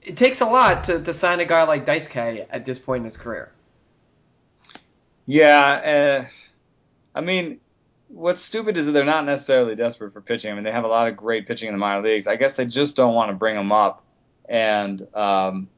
it 0.02 0.18
takes 0.18 0.42
a 0.42 0.46
lot 0.46 0.86
to, 0.86 1.00
to 1.00 1.14
sign 1.14 1.40
a 1.42 1.46
guy 1.46 1.64
like 1.66 1.86
Daisuke 1.86 2.48
at 2.50 2.66
this 2.66 2.80
point 2.80 3.02
in 3.02 3.06
his 3.06 3.18
career. 3.18 3.52
Yeah, 5.28 6.24
uh, 6.24 6.26
I 7.14 7.22
mean, 7.22 7.60
what's 8.08 8.42
stupid 8.42 8.78
is 8.78 8.88
that 8.88 8.94
they're 8.94 9.06
not 9.06 9.26
necessarily 9.26 9.76
desperate 9.76 10.14
for 10.14 10.22
pitching. 10.22 10.52
I 10.52 10.56
mean, 10.56 10.64
they 10.64 10.72
have 10.72 10.86
a 10.86 10.88
lot 10.88 11.08
of 11.08 11.18
great 11.18 11.48
pitching 11.48 11.68
in 11.68 11.76
the 11.76 11.80
minor 11.80 12.02
leagues. 12.02 12.26
I 12.26 12.38
guess 12.38 12.56
they 12.56 12.66
just 12.66 12.96
don't 12.96 13.14
want 13.14 13.30
to 13.30 13.36
bring 13.36 13.56
them 13.56 13.72
up 13.72 14.04
and 14.48 15.08
um, 15.16 15.70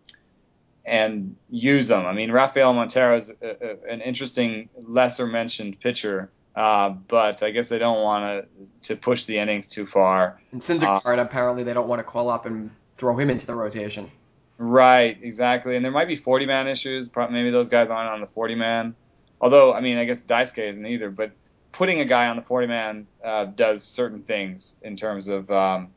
and 0.86 1.36
use 1.50 1.88
them. 1.88 2.06
I 2.06 2.14
mean, 2.14 2.32
Rafael 2.32 2.74
Montero 2.74 3.18
is 3.18 3.30
a, 3.30 3.48
a, 3.48 3.92
an 3.92 4.02
interesting, 4.02 4.70
lesser 4.88 5.28
mentioned 5.28 5.80
pitcher, 5.80 6.32
uh, 6.56 6.90
but 6.90 7.44
I 7.44 7.52
guess 7.52 7.70
they 7.70 7.80
don't 7.80 8.02
want 8.02 8.46
to 8.84 8.94
to 8.94 9.00
push 9.00 9.26
the 9.26 9.38
innings 9.38 9.68
too 9.68 9.86
far. 9.86 10.42
And 10.52 10.62
Syndergaard, 10.62 11.20
uh, 11.20 11.22
apparently, 11.22 11.64
they 11.64 11.74
don't 11.74 11.88
want 11.88 12.00
to 12.00 12.04
call 12.04 12.30
up 12.30 12.46
and 12.46 12.72
throw 12.94 13.18
him 13.18 13.30
into 13.30 13.46
the 13.46 13.56
rotation. 13.56 14.12
Right, 14.58 15.18
exactly. 15.22 15.78
And 15.78 15.86
there 15.86 15.92
might 15.92 16.10
be 16.10 16.18
40 16.18 16.46
man 16.46 16.68
issues. 16.68 17.10
Maybe 17.16 17.50
those 17.50 17.70
guys 17.70 17.90
aren't 17.90 18.10
on 18.10 18.20
the 18.20 18.28
40 18.28 18.56
man. 18.56 18.94
Although, 19.40 19.74
I 19.74 19.80
mean, 19.80 19.98
I 19.98 20.04
guess 20.04 20.22
Daisuke 20.22 20.70
isn't 20.70 20.86
either. 20.86 21.10
But 21.10 21.32
putting 21.72 22.02
a 22.02 22.06
guy 22.06 22.28
on 22.28 22.36
the 22.36 22.42
40 22.42 22.68
man 22.68 23.08
uh, 23.24 23.46
does 23.46 23.84
certain 23.84 24.22
things 24.22 24.76
in 24.82 24.98
terms 24.98 25.30
of, 25.30 25.50
um, 25.50 25.92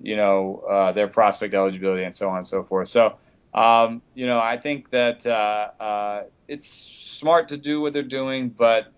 you 0.00 0.16
know, 0.16 0.64
uh, 0.68 0.92
their 0.92 1.08
prospect 1.08 1.54
eligibility 1.54 2.04
and 2.04 2.14
so 2.14 2.28
on 2.28 2.38
and 2.38 2.46
so 2.46 2.62
forth. 2.62 2.88
So, 2.88 3.16
um, 3.54 4.02
you 4.14 4.26
know, 4.26 4.38
I 4.38 4.56
think 4.56 4.90
that 4.90 5.26
uh, 5.26 5.70
uh 5.80 6.22
it's 6.48 6.68
smart 6.68 7.48
to 7.48 7.56
do 7.56 7.80
what 7.80 7.92
they're 7.92 8.02
doing, 8.02 8.50
but 8.50 8.92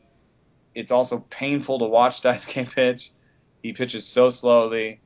it's 0.75 0.91
also 0.91 1.21
painful 1.31 1.79
to 1.79 1.87
watch 1.87 2.23
Daisuke 2.23 2.71
pitch. 2.73 3.13
He 3.63 3.73
pitches 3.73 4.07
so 4.07 4.31
slowly. 4.31 5.01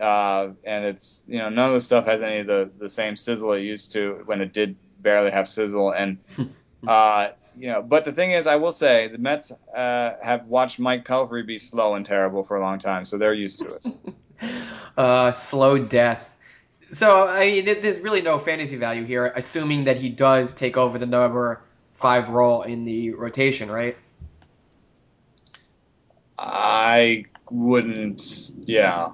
Uh, 0.00 0.52
and 0.64 0.86
it's 0.86 1.22
you 1.28 1.38
know 1.38 1.50
none 1.50 1.68
of 1.68 1.74
the 1.74 1.80
stuff 1.80 2.06
has 2.06 2.22
any 2.22 2.38
of 2.38 2.46
the, 2.46 2.70
the 2.78 2.88
same 2.88 3.14
sizzle 3.14 3.52
it 3.52 3.60
used 3.60 3.92
to 3.92 4.22
when 4.24 4.40
it 4.40 4.54
did 4.54 4.74
barely 5.00 5.30
have 5.30 5.46
sizzle 5.46 5.92
and 5.92 6.16
uh, 6.88 7.28
you 7.56 7.68
know, 7.68 7.82
but 7.82 8.04
the 8.04 8.12
thing 8.12 8.32
is, 8.32 8.46
I 8.46 8.56
will 8.56 8.72
say 8.72 9.08
the 9.08 9.18
Mets 9.18 9.52
uh, 9.74 10.14
have 10.22 10.46
watched 10.46 10.78
Mike 10.78 11.04
Pelfrey 11.04 11.46
be 11.46 11.58
slow 11.58 11.94
and 11.94 12.04
terrible 12.04 12.42
for 12.44 12.56
a 12.56 12.60
long 12.60 12.78
time, 12.78 13.04
so 13.04 13.18
they're 13.18 13.34
used 13.34 13.58
to 13.60 13.74
it. 13.74 14.14
uh, 14.96 15.32
slow 15.32 15.78
death. 15.78 16.34
So 16.88 17.26
I 17.26 17.50
mean, 17.50 17.64
there's 17.64 18.00
really 18.00 18.22
no 18.22 18.38
fantasy 18.38 18.76
value 18.76 19.04
here, 19.04 19.32
assuming 19.34 19.84
that 19.84 19.96
he 19.96 20.10
does 20.10 20.52
take 20.52 20.76
over 20.76 20.98
the 20.98 21.06
number 21.06 21.62
five 21.94 22.28
role 22.28 22.62
in 22.62 22.84
the 22.84 23.12
rotation, 23.12 23.70
right? 23.70 23.96
I 26.38 27.26
wouldn't. 27.50 28.52
Yeah, 28.64 29.10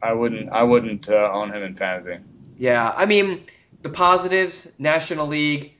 I 0.00 0.12
wouldn't. 0.12 0.50
I 0.50 0.62
wouldn't 0.62 1.10
uh, 1.10 1.30
own 1.32 1.52
him 1.52 1.62
in 1.62 1.74
fantasy. 1.74 2.18
Yeah, 2.58 2.92
I 2.96 3.06
mean 3.06 3.44
the 3.82 3.90
positives: 3.90 4.72
National 4.78 5.26
League, 5.26 5.74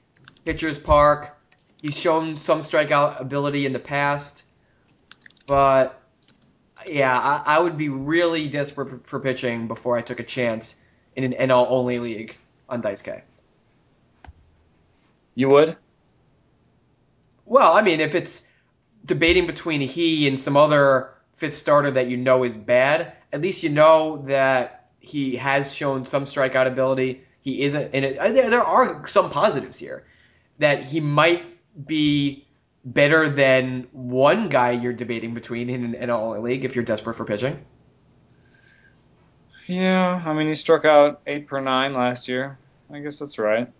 Pitchers 0.44 0.78
Park. 0.78 1.38
He's 1.80 1.98
shown 1.98 2.36
some 2.36 2.60
strikeout 2.60 3.20
ability 3.20 3.66
in 3.66 3.72
the 3.72 3.80
past, 3.80 4.44
but 5.46 6.01
yeah, 6.86 7.18
I, 7.18 7.56
I 7.56 7.60
would 7.60 7.76
be 7.76 7.88
really 7.88 8.48
desperate 8.48 9.06
for 9.06 9.20
pitching 9.20 9.68
before 9.68 9.96
I 9.96 10.02
took 10.02 10.20
a 10.20 10.24
chance 10.24 10.80
in 11.16 11.24
an 11.24 11.32
NL 11.32 11.66
only 11.68 11.98
league 11.98 12.36
on 12.68 12.82
Daisuke. 12.82 13.22
You 15.34 15.48
would? 15.48 15.76
Well, 17.44 17.76
I 17.76 17.82
mean, 17.82 18.00
if 18.00 18.14
it's 18.14 18.46
debating 19.04 19.46
between 19.46 19.80
he 19.80 20.28
and 20.28 20.38
some 20.38 20.56
other 20.56 21.10
fifth 21.32 21.54
starter 21.54 21.90
that 21.92 22.08
you 22.08 22.16
know 22.16 22.44
is 22.44 22.56
bad, 22.56 23.12
at 23.32 23.40
least 23.40 23.62
you 23.62 23.68
know 23.68 24.18
that 24.26 24.90
he 25.00 25.36
has 25.36 25.74
shown 25.74 26.04
some 26.04 26.24
strikeout 26.24 26.66
ability. 26.66 27.22
He 27.40 27.62
isn't, 27.62 27.94
and 27.94 28.04
it, 28.04 28.18
uh, 28.18 28.30
there, 28.30 28.50
there 28.50 28.62
are 28.62 29.06
some 29.06 29.30
positives 29.30 29.78
here 29.78 30.04
that 30.58 30.84
he 30.84 31.00
might 31.00 31.44
be 31.86 32.46
better 32.84 33.28
than 33.28 33.86
one 33.92 34.48
guy 34.48 34.72
you're 34.72 34.92
debating 34.92 35.34
between 35.34 35.70
in 35.70 35.94
an 35.94 36.10
all 36.10 36.38
league 36.40 36.64
if 36.64 36.74
you're 36.74 36.84
desperate 36.84 37.14
for 37.14 37.24
pitching. 37.24 37.64
Yeah, 39.66 40.22
I 40.24 40.32
mean 40.34 40.48
he 40.48 40.54
struck 40.54 40.84
out 40.84 41.20
eight 41.26 41.46
per 41.46 41.60
nine 41.60 41.94
last 41.94 42.28
year. 42.28 42.58
I 42.92 43.00
guess 43.00 43.18
that's 43.18 43.38
right. 43.38 43.72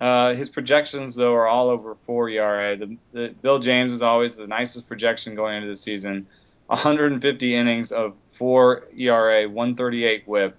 Uh, 0.00 0.34
his 0.34 0.48
projections 0.48 1.14
though 1.14 1.34
are 1.34 1.46
all 1.46 1.68
over 1.68 1.94
four 1.94 2.28
ERA. 2.28 2.76
The, 2.76 2.96
the, 3.12 3.28
Bill 3.40 3.58
James 3.58 3.94
is 3.94 4.02
always 4.02 4.36
the 4.36 4.46
nicest 4.46 4.88
projection 4.88 5.34
going 5.34 5.56
into 5.56 5.68
the 5.68 5.76
season. 5.76 6.26
150 6.66 7.54
innings 7.54 7.92
of 7.92 8.14
four 8.30 8.86
ERA, 8.96 9.48
138 9.48 10.26
WHIP. 10.26 10.56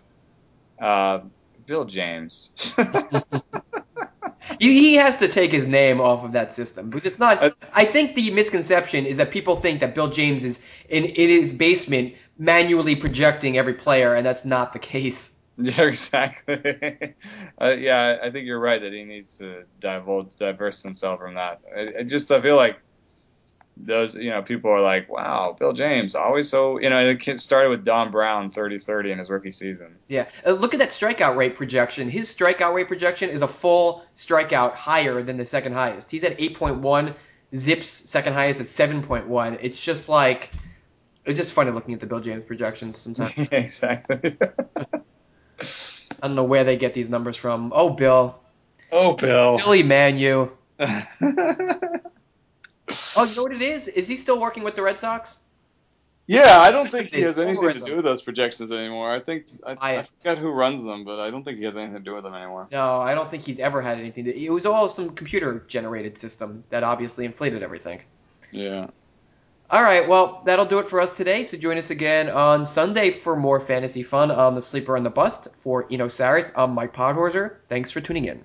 Uh, 0.79 1.19
Bill 1.65 1.85
James. 1.85 2.51
he 4.61 4.93
has 4.93 5.17
to 5.17 5.27
take 5.27 5.51
his 5.51 5.67
name 5.67 5.99
off 5.99 6.23
of 6.23 6.33
that 6.33 6.53
system 6.53 6.89
because 6.89 7.05
it's 7.11 7.19
not. 7.19 7.55
I 7.73 7.83
think 7.83 8.15
the 8.15 8.29
misconception 8.31 9.05
is 9.05 9.17
that 9.17 9.31
people 9.31 9.55
think 9.55 9.79
that 9.79 9.95
Bill 9.95 10.07
James 10.07 10.43
is 10.43 10.63
in, 10.87 11.05
in 11.05 11.29
his 11.29 11.51
basement 11.51 12.13
manually 12.37 12.95
projecting 12.95 13.57
every 13.57 13.73
player, 13.73 14.13
and 14.13 14.25
that's 14.25 14.45
not 14.45 14.73
the 14.73 14.79
case. 14.79 15.37
Yeah, 15.57 15.81
exactly. 15.81 16.55
uh, 17.61 17.75
yeah, 17.77 18.17
I 18.23 18.31
think 18.31 18.47
you're 18.47 18.59
right 18.59 18.81
that 18.81 18.93
he 18.93 19.03
needs 19.03 19.37
to 19.37 19.65
divulge, 19.79 20.35
diverse 20.37 20.81
himself 20.81 21.19
from 21.19 21.35
that. 21.35 21.59
I, 21.75 21.99
I 21.99 22.03
just 22.03 22.31
I 22.31 22.41
feel 22.41 22.55
like 22.55 22.79
those 23.77 24.15
you 24.15 24.29
know 24.29 24.41
people 24.41 24.71
are 24.71 24.81
like, 24.81 25.09
wow, 25.09 25.55
Bill 25.57 25.73
James 25.73 26.15
always 26.15 26.49
so 26.49 26.79
you 26.79 26.89
know 26.89 27.07
it 27.07 27.39
started 27.39 27.69
with 27.69 27.83
Dom 27.83 28.11
Brown 28.11 28.51
30-30 28.51 29.11
in 29.11 29.19
his 29.19 29.29
rookie 29.29 29.51
season. 29.51 29.97
Yeah, 30.07 30.27
uh, 30.45 30.51
look 30.51 30.73
at 30.73 30.79
that 30.79 30.89
strikeout 30.89 31.35
rate 31.35 31.55
projection. 31.55 32.09
His 32.09 32.33
strikeout 32.33 32.73
rate 32.73 32.87
projection 32.87 33.29
is 33.29 33.41
a 33.41 33.47
full 33.47 34.05
strikeout 34.15 34.73
higher 34.73 35.21
than 35.21 35.37
the 35.37 35.45
second 35.45 35.73
highest. 35.73 36.11
He's 36.11 36.23
at 36.23 36.37
8.1. 36.37 37.15
ZiPS 37.53 37.83
second 37.83 38.33
highest 38.33 38.61
is 38.61 38.69
7.1. 38.69 39.57
It's 39.61 39.83
just 39.83 40.07
like 40.07 40.51
it's 41.25 41.37
just 41.37 41.53
funny 41.53 41.71
looking 41.71 41.93
at 41.93 41.99
the 41.99 42.07
Bill 42.07 42.19
James 42.19 42.43
projections 42.43 42.97
sometimes. 42.97 43.33
exactly. 43.51 44.37
I 46.21 46.27
don't 46.27 46.35
know 46.35 46.43
where 46.43 46.63
they 46.63 46.77
get 46.77 46.93
these 46.93 47.09
numbers 47.09 47.35
from. 47.35 47.71
Oh, 47.75 47.89
Bill. 47.89 48.39
Oh, 48.91 49.15
Bill. 49.15 49.57
Silly 49.59 49.83
man, 49.83 50.17
you. 50.17 50.57
Oh, 53.15 53.23
you 53.25 53.35
know 53.35 53.43
what 53.43 53.53
it 53.53 53.61
is? 53.61 53.87
Is 53.87 54.07
he 54.07 54.15
still 54.15 54.39
working 54.39 54.63
with 54.63 54.75
the 54.75 54.81
Red 54.81 54.99
Sox? 54.99 55.41
Yeah, 56.27 56.59
I 56.59 56.71
don't 56.71 56.87
think 56.87 57.09
he 57.13 57.21
has 57.21 57.37
anything 57.37 57.73
to 57.73 57.79
do 57.81 57.95
with 57.97 58.05
those 58.05 58.21
projections 58.21 58.71
anymore. 58.71 59.11
I 59.11 59.19
think 59.19 59.47
I, 59.65 59.97
I 59.97 60.03
forgot 60.03 60.37
who 60.37 60.49
runs 60.49 60.83
them, 60.83 61.03
but 61.03 61.19
I 61.19 61.29
don't 61.29 61.43
think 61.43 61.57
he 61.57 61.65
has 61.65 61.75
anything 61.75 61.95
to 61.95 61.99
do 61.99 62.15
with 62.15 62.23
them 62.23 62.33
anymore. 62.33 62.67
No, 62.71 63.01
I 63.01 63.15
don't 63.15 63.29
think 63.29 63.43
he's 63.43 63.59
ever 63.59 63.81
had 63.81 63.99
anything. 63.99 64.25
To, 64.25 64.37
it 64.37 64.49
was 64.49 64.65
all 64.65 64.87
some 64.87 65.11
computer 65.11 65.65
generated 65.67 66.17
system 66.17 66.63
that 66.69 66.83
obviously 66.83 67.25
inflated 67.25 67.63
everything. 67.63 68.01
Yeah. 68.51 68.87
All 69.69 69.81
right, 69.81 70.07
well, 70.07 70.41
that'll 70.45 70.65
do 70.65 70.79
it 70.79 70.87
for 70.87 70.99
us 70.99 71.13
today. 71.13 71.43
So 71.43 71.57
join 71.57 71.77
us 71.77 71.91
again 71.91 72.29
on 72.29 72.65
Sunday 72.65 73.11
for 73.11 73.37
more 73.37 73.59
fantasy 73.59 74.03
fun 74.03 74.29
on 74.29 74.53
the 74.53 74.61
Sleeper 74.61 74.97
and 74.97 75.05
the 75.05 75.09
Bust. 75.09 75.55
For 75.55 75.87
Eno 75.89 76.07
Sarris, 76.07 76.51
I'm 76.55 76.73
Mike 76.73 76.93
Podhorzer. 76.93 77.55
Thanks 77.67 77.89
for 77.89 78.01
tuning 78.01 78.25
in. 78.25 78.43